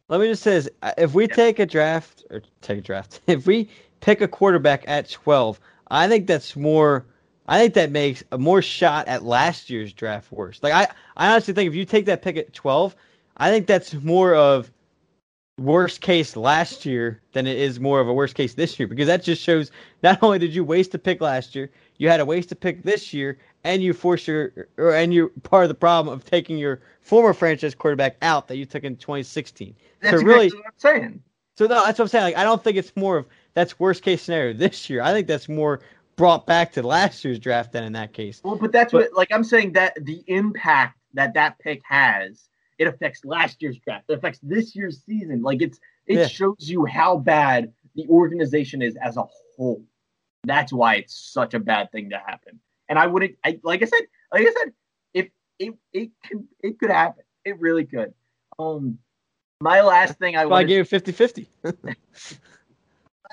For 0.08 0.18
the 0.18 0.26
draft. 0.26 0.50
Let 0.50 0.66
me 0.66 0.72
just 0.72 0.78
say 0.78 0.80
this: 0.82 0.82
uh, 0.82 0.92
if 0.98 1.14
we 1.14 1.28
Yeah. 1.28 1.34
take 1.34 1.58
a 1.58 1.66
draft 1.66 2.24
or 2.30 2.42
take 2.60 2.78
a 2.78 2.82
draft, 2.82 3.20
if 3.26 3.46
we 3.46 3.70
pick 4.00 4.20
a 4.20 4.28
quarterback 4.28 4.84
at 4.88 5.10
twelve, 5.10 5.60
I 5.90 6.08
think 6.08 6.26
that's 6.26 6.56
more. 6.56 7.06
I 7.48 7.58
think 7.60 7.74
that 7.74 7.92
makes 7.92 8.24
a 8.32 8.38
more 8.38 8.62
shot 8.62 9.08
at 9.08 9.24
last 9.24 9.70
year's 9.70 9.92
draft 9.92 10.32
worse. 10.32 10.60
Like 10.62 10.72
I, 10.72 10.88
I 11.16 11.32
honestly 11.32 11.54
think 11.54 11.68
if 11.68 11.74
you 11.76 11.84
take 11.84 12.06
that 12.06 12.22
pick 12.22 12.36
at 12.36 12.52
twelve, 12.52 12.96
I 13.36 13.50
think 13.50 13.66
that's 13.66 13.94
more 13.94 14.34
of 14.34 14.72
worst 15.58 16.00
case 16.02 16.36
last 16.36 16.84
year 16.84 17.22
than 17.32 17.46
it 17.46 17.56
is 17.56 17.80
more 17.80 18.00
of 18.00 18.08
a 18.08 18.12
worst 18.12 18.34
case 18.34 18.54
this 18.54 18.78
year 18.78 18.86
because 18.88 19.06
that 19.06 19.22
just 19.22 19.42
shows 19.42 19.70
not 20.02 20.22
only 20.22 20.38
did 20.38 20.54
you 20.54 20.64
waste 20.64 20.94
a 20.94 20.98
pick 20.98 21.20
last 21.20 21.54
year, 21.54 21.70
you 21.98 22.08
had 22.08 22.20
a 22.20 22.26
waste 22.26 22.52
a 22.52 22.56
pick 22.56 22.82
this 22.82 23.14
year, 23.14 23.38
and 23.66 23.82
you 23.82 23.92
forced 23.92 24.28
your 24.28 24.68
or 24.78 24.94
and 24.94 25.12
you're 25.12 25.28
part 25.42 25.64
of 25.64 25.68
the 25.68 25.74
problem 25.74 26.14
of 26.14 26.24
taking 26.24 26.56
your 26.56 26.80
former 27.00 27.34
franchise 27.34 27.74
quarterback 27.74 28.16
out 28.22 28.48
that 28.48 28.56
you 28.56 28.64
took 28.64 28.84
in 28.84 28.96
2016. 28.96 29.74
That's 30.00 30.18
So 30.18 30.24
really- 30.24 30.48
what 30.50 30.66
I'm 30.66 30.72
saying. 30.76 31.22
So 31.58 31.66
no, 31.66 31.82
that's 31.84 31.98
what 31.98 32.04
I'm 32.04 32.08
saying. 32.08 32.24
Like 32.24 32.36
I 32.36 32.44
don't 32.44 32.62
think 32.62 32.76
it's 32.76 32.94
more 32.96 33.16
of 33.18 33.26
that's 33.54 33.78
worst 33.80 34.02
case 34.02 34.22
scenario 34.22 34.52
this 34.52 34.88
year. 34.90 35.02
I 35.02 35.12
think 35.12 35.26
that's 35.26 35.48
more 35.48 35.80
brought 36.16 36.46
back 36.46 36.72
to 36.72 36.82
last 36.82 37.24
year's 37.24 37.38
draft. 37.38 37.72
than 37.72 37.84
in 37.84 37.92
that 37.94 38.12
case, 38.12 38.40
well, 38.44 38.56
but 38.56 38.72
that's 38.72 38.92
but, 38.92 39.10
what 39.10 39.16
like 39.16 39.32
I'm 39.32 39.44
saying 39.44 39.72
that 39.72 39.94
the 40.04 40.22
impact 40.26 40.98
that 41.14 41.34
that 41.34 41.58
pick 41.58 41.82
has 41.84 42.48
it 42.78 42.86
affects 42.86 43.24
last 43.24 43.62
year's 43.62 43.78
draft. 43.78 44.04
It 44.08 44.18
affects 44.18 44.38
this 44.42 44.76
year's 44.76 45.02
season. 45.04 45.42
Like 45.42 45.62
it's 45.62 45.78
it 46.06 46.18
yeah. 46.18 46.26
shows 46.26 46.56
you 46.60 46.84
how 46.84 47.16
bad 47.16 47.72
the 47.94 48.06
organization 48.08 48.82
is 48.82 48.96
as 48.96 49.16
a 49.16 49.24
whole. 49.56 49.82
That's 50.44 50.72
why 50.72 50.96
it's 50.96 51.16
such 51.16 51.54
a 51.54 51.58
bad 51.58 51.90
thing 51.90 52.10
to 52.10 52.18
happen. 52.18 52.60
And 52.88 52.98
I 52.98 53.06
wouldn't 53.06 53.36
I 53.44 53.58
like 53.62 53.82
I 53.82 53.86
said, 53.86 54.06
like 54.32 54.42
I 54.42 54.52
said, 54.52 54.72
if 55.14 55.28
it 55.58 55.74
it 55.92 56.10
could 56.26 56.46
it 56.62 56.78
could 56.78 56.90
happen. 56.90 57.24
It 57.44 57.58
really 57.60 57.84
could. 57.84 58.14
Um 58.58 58.98
my 59.60 59.80
last 59.80 60.18
thing 60.18 60.36
I 60.36 60.44
wanted, 60.46 60.66
I 60.66 60.68
gave 60.68 60.92
it 60.92 61.04
50-50. 61.04 61.46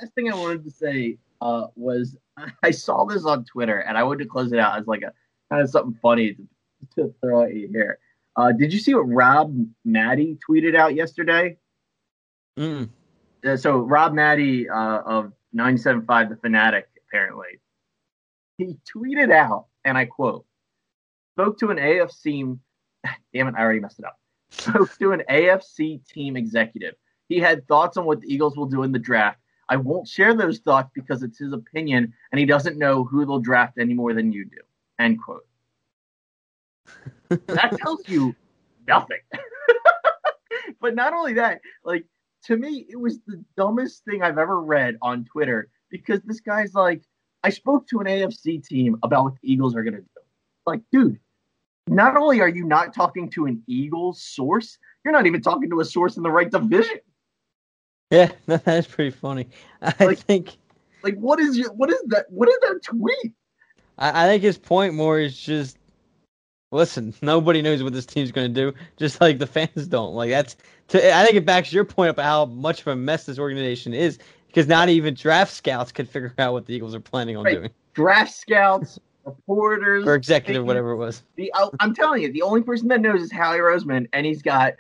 last 0.02 0.14
thing 0.16 0.32
I 0.32 0.36
wanted 0.36 0.64
to 0.64 0.72
say 0.72 1.18
uh, 1.42 1.68
was 1.76 2.18
I 2.64 2.72
saw 2.72 3.06
this 3.06 3.26
on 3.26 3.46
Twitter 3.46 3.80
and 3.80 3.98
I 3.98 4.04
wanted 4.04 4.24
to 4.24 4.30
close 4.30 4.52
it 4.52 4.60
out 4.60 4.80
as 4.80 4.88
like 4.88 5.02
a 5.02 5.14
kind 5.52 5.62
of 5.62 5.70
something 5.70 5.98
funny 6.02 6.34
to, 6.34 6.48
to 6.96 7.14
throw 7.22 7.44
at 7.44 7.54
you 7.54 7.70
here. 7.72 8.00
Uh, 8.36 8.52
did 8.52 8.74
you 8.74 8.80
see 8.80 8.96
what 8.96 9.02
Rob 9.02 9.56
Maaddi 9.86 10.40
tweeted 10.50 10.76
out 10.76 10.96
yesterday? 10.96 11.58
Mm. 12.58 12.90
Uh, 13.46 13.58
so 13.58 13.78
Rob 13.78 14.14
Maaddi 14.14 14.68
uh, 14.70 15.04
of 15.06 15.34
975 15.54 16.30
The 16.30 16.36
Fanatic, 16.38 16.88
apparently, 17.08 17.60
he 18.58 18.78
tweeted 18.96 19.32
out, 19.32 19.68
and 19.86 19.98
I 19.98 20.06
quote, 20.06 20.46
spoke 21.36 21.60
to 21.60 21.72
an 21.72 21.78
AFC, 21.78 22.58
damn 23.34 23.48
it, 23.48 23.56
I 23.58 23.62
already 23.62 23.80
messed 23.80 24.00
it 24.00 24.06
up, 24.06 24.20
spoke 24.52 24.98
to 25.00 25.12
an 25.12 25.24
AFC 25.30 26.06
team 26.08 26.36
executive. 26.36 26.96
He 27.30 27.40
had 27.40 27.68
thoughts 27.68 27.98
on 27.98 28.06
what 28.06 28.22
the 28.22 28.34
Eagles 28.34 28.56
will 28.56 28.66
do 28.66 28.84
in 28.84 28.92
the 28.92 29.00
draft. 29.00 29.40
I 29.70 29.78
won't 29.78 30.08
share 30.08 30.34
those 30.34 30.60
thoughts 30.60 30.92
because 30.94 31.24
it's 31.24 31.40
his 31.40 31.54
opinion, 31.54 32.14
and 32.32 32.40
he 32.40 32.46
doesn't 32.46 32.78
know 32.78 33.04
who 33.04 33.26
they'll 33.26 33.40
draft 33.40 33.78
any 33.80 33.94
more 33.94 34.14
than 34.14 34.32
you 34.32 34.46
do. 34.46 34.58
End 35.00 35.20
quote 35.24 35.46
that 37.48 37.78
tells 37.78 38.08
you 38.08 38.36
nothing. 38.88 39.20
but 40.82 40.96
not 40.96 41.14
only 41.14 41.34
that, 41.34 41.62
like 41.84 42.06
to 42.46 42.58
me, 42.58 42.86
it 42.90 43.00
was 43.00 43.20
the 43.26 43.44
dumbest 43.56 44.04
thing 44.06 44.22
I've 44.22 44.38
ever 44.38 44.62
read 44.62 44.98
on 45.02 45.26
Twitter 45.26 45.70
because 45.90 46.22
this 46.24 46.40
guy's 46.40 46.74
like, 46.74 47.02
I 47.44 47.50
spoke 47.50 47.88
to 47.88 48.00
an 48.00 48.08
AFC 48.08 48.66
team 48.66 48.98
about 49.04 49.24
what 49.26 49.34
the 49.42 49.52
Eagles 49.52 49.76
are 49.76 49.84
gonna 49.84 50.02
do. 50.02 50.08
Like, 50.66 50.82
dude, 50.92 51.20
not 51.88 52.16
only 52.16 52.40
are 52.42 52.50
you 52.50 52.64
not 52.66 52.94
talking 52.94 53.30
to 53.32 53.46
an 53.46 53.62
Eagles 53.68 54.22
source, 54.22 54.78
you're 55.04 55.12
not 55.12 55.26
even 55.26 55.42
talking 55.42 55.70
to 55.70 55.80
a 55.82 55.86
source 55.86 56.18
in 56.18 56.24
the 56.24 56.32
right 56.32 56.50
division. 56.50 57.00
Yeah, 58.12 58.32
that's 58.46 58.88
pretty 58.88 59.12
funny. 59.12 59.48
I 59.82 59.94
like, 60.00 60.20
think 60.20 60.58
like 61.04 61.16
what 61.16 61.40
is 61.40 61.58
your 61.58 61.72
what 61.74 61.90
is 61.90 62.02
that 62.08 62.26
what 62.30 62.48
is 62.50 62.58
that 62.62 62.80
tweet? 62.84 63.34
I, 63.98 64.26
I 64.26 64.28
think 64.28 64.44
his 64.44 64.58
point 64.58 64.94
more 64.94 65.20
is 65.20 65.38
just 65.38 65.78
listen, 66.74 67.14
nobody 67.22 67.62
knows 67.62 67.84
what 67.84 67.94
this 67.94 68.06
team's 68.06 68.32
going 68.32 68.54
to 68.54 68.72
do, 68.72 68.78
just 68.98 69.22
like 69.22 69.38
the 69.38 69.48
fans 69.48 69.88
don't. 69.88 70.16
Like 70.16 70.32
that's, 70.32 70.58
to, 70.90 71.16
I 71.16 71.24
think 71.24 71.38
it 71.38 71.46
backs 71.46 71.72
your 71.72 71.86
point 71.86 72.10
up 72.10 72.20
how 72.20 72.46
much 72.46 72.82
of 72.82 72.88
a 72.88 72.96
mess 72.96 73.26
this 73.26 73.40
organization 73.40 73.94
is, 73.94 74.18
because 74.54 74.68
not 74.68 74.88
even 74.88 75.16
draft 75.16 75.52
scouts 75.52 75.92
could 75.92 76.08
figure 76.08 76.34
out 76.38 76.54
what 76.54 76.66
the 76.68 76.74
Eagles 76.74 76.94
are 76.94 77.00
planning 77.00 77.36
on 77.36 77.44
right. 77.44 77.56
doing. 77.56 77.70
Draft 77.94 78.32
scouts, 78.32 79.00
reporters, 79.26 80.06
or 80.06 80.14
executive, 80.14 80.64
whatever 80.64 80.92
it 80.92 80.98
was. 80.98 81.24
The 81.36 81.52
I'm 81.80 81.96
telling 81.96 82.22
you, 82.22 82.32
the 82.32 82.44
only 82.44 82.62
person 82.62 82.88
that 82.90 83.02
knows 83.02 83.22
is 83.22 83.32
Howie 83.32 83.58
Roseman, 83.58 84.08
and 84.14 84.26
he's 84.26 84.42
got 84.42 84.74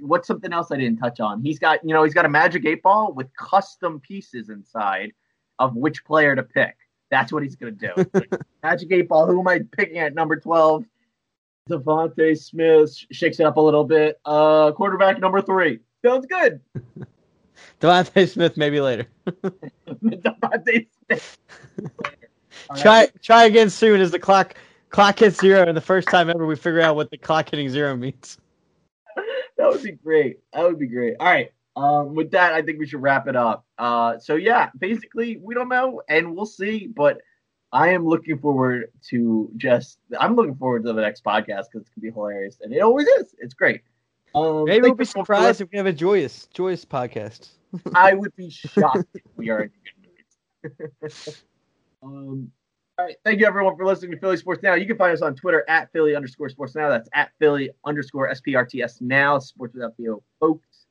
what's 0.00 0.26
something 0.26 0.52
else 0.52 0.72
I 0.72 0.76
didn't 0.76 0.98
touch 0.98 1.20
on. 1.20 1.42
He's 1.42 1.58
got 1.58 1.84
you 1.84 1.92
know 1.92 2.04
he's 2.04 2.14
got 2.14 2.24
a 2.24 2.30
magic 2.30 2.64
eight 2.64 2.82
ball 2.82 3.12
with 3.12 3.28
custom 3.36 4.00
pieces 4.00 4.48
inside 4.48 5.12
of 5.58 5.76
which 5.76 6.04
player 6.04 6.34
to 6.34 6.42
pick. 6.42 6.76
That's 7.10 7.30
what 7.30 7.42
he's 7.42 7.56
going 7.56 7.76
to 7.76 7.92
do. 7.94 8.26
magic 8.62 8.90
eight 8.92 9.08
ball. 9.08 9.26
Who 9.26 9.40
am 9.40 9.48
I 9.48 9.60
picking 9.76 9.98
at 9.98 10.14
number 10.14 10.36
twelve? 10.36 10.84
DeVonta 11.70 12.36
Smith 12.36 12.96
shakes 13.12 13.38
it 13.38 13.46
up 13.46 13.56
a 13.56 13.60
little 13.60 13.84
bit. 13.84 14.18
Uh, 14.24 14.72
quarterback 14.72 15.20
number 15.20 15.40
three. 15.42 15.78
Sounds 16.04 16.26
good. 16.26 16.60
DeVonta 17.80 18.28
Smith 18.28 18.56
maybe 18.56 18.80
later. 18.80 19.06
DeVonta 19.26 20.86
Smith. 21.06 21.38
try 22.76 23.08
try 23.22 23.44
again 23.44 23.70
soon 23.70 24.00
as 24.00 24.10
the 24.10 24.18
clock 24.18 24.54
clock 24.90 25.18
hits 25.18 25.40
zero 25.40 25.66
and 25.66 25.76
the 25.76 25.80
first 25.80 26.08
time 26.08 26.28
ever 26.28 26.46
we 26.46 26.56
figure 26.56 26.80
out 26.80 26.96
what 26.96 27.10
the 27.10 27.18
clock 27.18 27.50
hitting 27.50 27.68
zero 27.68 27.96
means. 27.96 28.38
that 29.56 29.68
would 29.68 29.82
be 29.82 29.92
great. 29.92 30.40
That 30.52 30.64
would 30.64 30.78
be 30.78 30.86
great. 30.86 31.16
All 31.18 31.26
right. 31.26 31.52
Um, 31.74 32.14
with 32.14 32.30
that, 32.32 32.52
I 32.52 32.60
think 32.60 32.78
we 32.78 32.86
should 32.86 33.00
wrap 33.00 33.26
it 33.28 33.36
up. 33.36 33.64
Uh, 33.78 34.18
so 34.18 34.34
yeah, 34.36 34.70
basically 34.78 35.38
we 35.42 35.54
don't 35.54 35.68
know 35.68 36.02
and 36.08 36.34
we'll 36.36 36.46
see, 36.46 36.86
but 36.86 37.20
I 37.72 37.88
am 37.88 38.06
looking 38.06 38.38
forward 38.38 38.92
to 39.08 39.50
just. 39.56 39.98
I'm 40.20 40.36
looking 40.36 40.56
forward 40.56 40.84
to 40.84 40.92
the 40.92 41.00
next 41.00 41.24
podcast 41.24 41.64
because 41.72 41.80
it's 41.80 41.88
gonna 41.88 42.02
be 42.02 42.10
hilarious, 42.10 42.58
and 42.60 42.72
it 42.72 42.80
always 42.80 43.06
is. 43.06 43.34
It's 43.38 43.54
great. 43.54 43.80
Um, 44.34 44.64
Maybe 44.64 44.82
we'll 44.82 44.94
be 44.94 45.04
surprised 45.04 45.60
if 45.60 45.70
we 45.70 45.78
have 45.78 45.86
a 45.86 45.92
joyous, 45.92 46.46
joyous 46.52 46.84
podcast. 46.84 47.48
I 47.94 48.14
would 48.14 48.34
be 48.36 48.50
shocked 48.50 49.08
if 49.14 49.22
we 49.36 49.50
are 49.50 49.62
in 49.62 49.70
good 49.84 50.84
moods. 51.02 51.42
um, 52.02 52.50
all 52.98 53.06
right. 53.06 53.16
Thank 53.24 53.40
you, 53.40 53.46
everyone, 53.46 53.76
for 53.76 53.86
listening 53.86 54.12
to 54.12 54.18
Philly 54.18 54.36
Sports 54.36 54.62
Now. 54.62 54.74
You 54.74 54.86
can 54.86 54.96
find 54.96 55.12
us 55.12 55.22
on 55.22 55.34
Twitter 55.34 55.64
at 55.68 55.90
Philly 55.92 56.14
underscore 56.14 56.48
Sports 56.48 56.74
Now. 56.74 56.88
That's 56.88 57.08
at 57.14 57.30
Philly 57.38 57.70
underscore 57.84 58.30
SPRTS 58.30 59.00
Now. 59.00 59.38
Sports 59.38 59.74
without 59.74 59.96
the 59.96 60.10
O, 60.10 60.22
folks. 60.40 60.86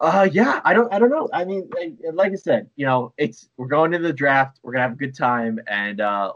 Uh, 0.00 0.28
yeah, 0.32 0.60
I 0.64 0.74
don't, 0.74 0.92
I 0.92 0.98
don't 0.98 1.10
know. 1.10 1.28
I 1.32 1.44
mean, 1.44 1.70
like 2.12 2.32
I 2.32 2.36
said, 2.36 2.68
you 2.74 2.86
know, 2.86 3.12
it's 3.18 3.48
we're 3.56 3.68
going 3.68 3.92
to 3.92 3.98
the 3.98 4.12
draft. 4.12 4.58
We're 4.62 4.72
gonna 4.72 4.82
have 4.82 4.92
a 4.92 4.96
good 4.96 5.16
time, 5.16 5.60
and 5.68 6.00
uh, 6.00 6.32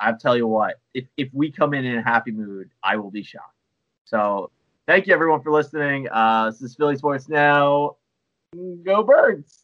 I'll 0.00 0.18
tell 0.18 0.36
you 0.36 0.48
what, 0.48 0.80
if 0.94 1.04
if 1.16 1.28
we 1.32 1.52
come 1.52 1.74
in 1.74 1.84
in 1.84 1.98
a 1.98 2.02
happy 2.02 2.32
mood, 2.32 2.70
I 2.82 2.96
will 2.96 3.12
be 3.12 3.22
shocked. 3.22 3.54
So, 4.04 4.50
thank 4.86 5.06
you 5.06 5.14
everyone 5.14 5.42
for 5.42 5.52
listening. 5.52 6.08
Uh, 6.10 6.50
this 6.50 6.62
is 6.62 6.74
Philly 6.74 6.96
Sports 6.96 7.28
Now. 7.28 7.96
Go 8.84 9.02
Birds. 9.02 9.63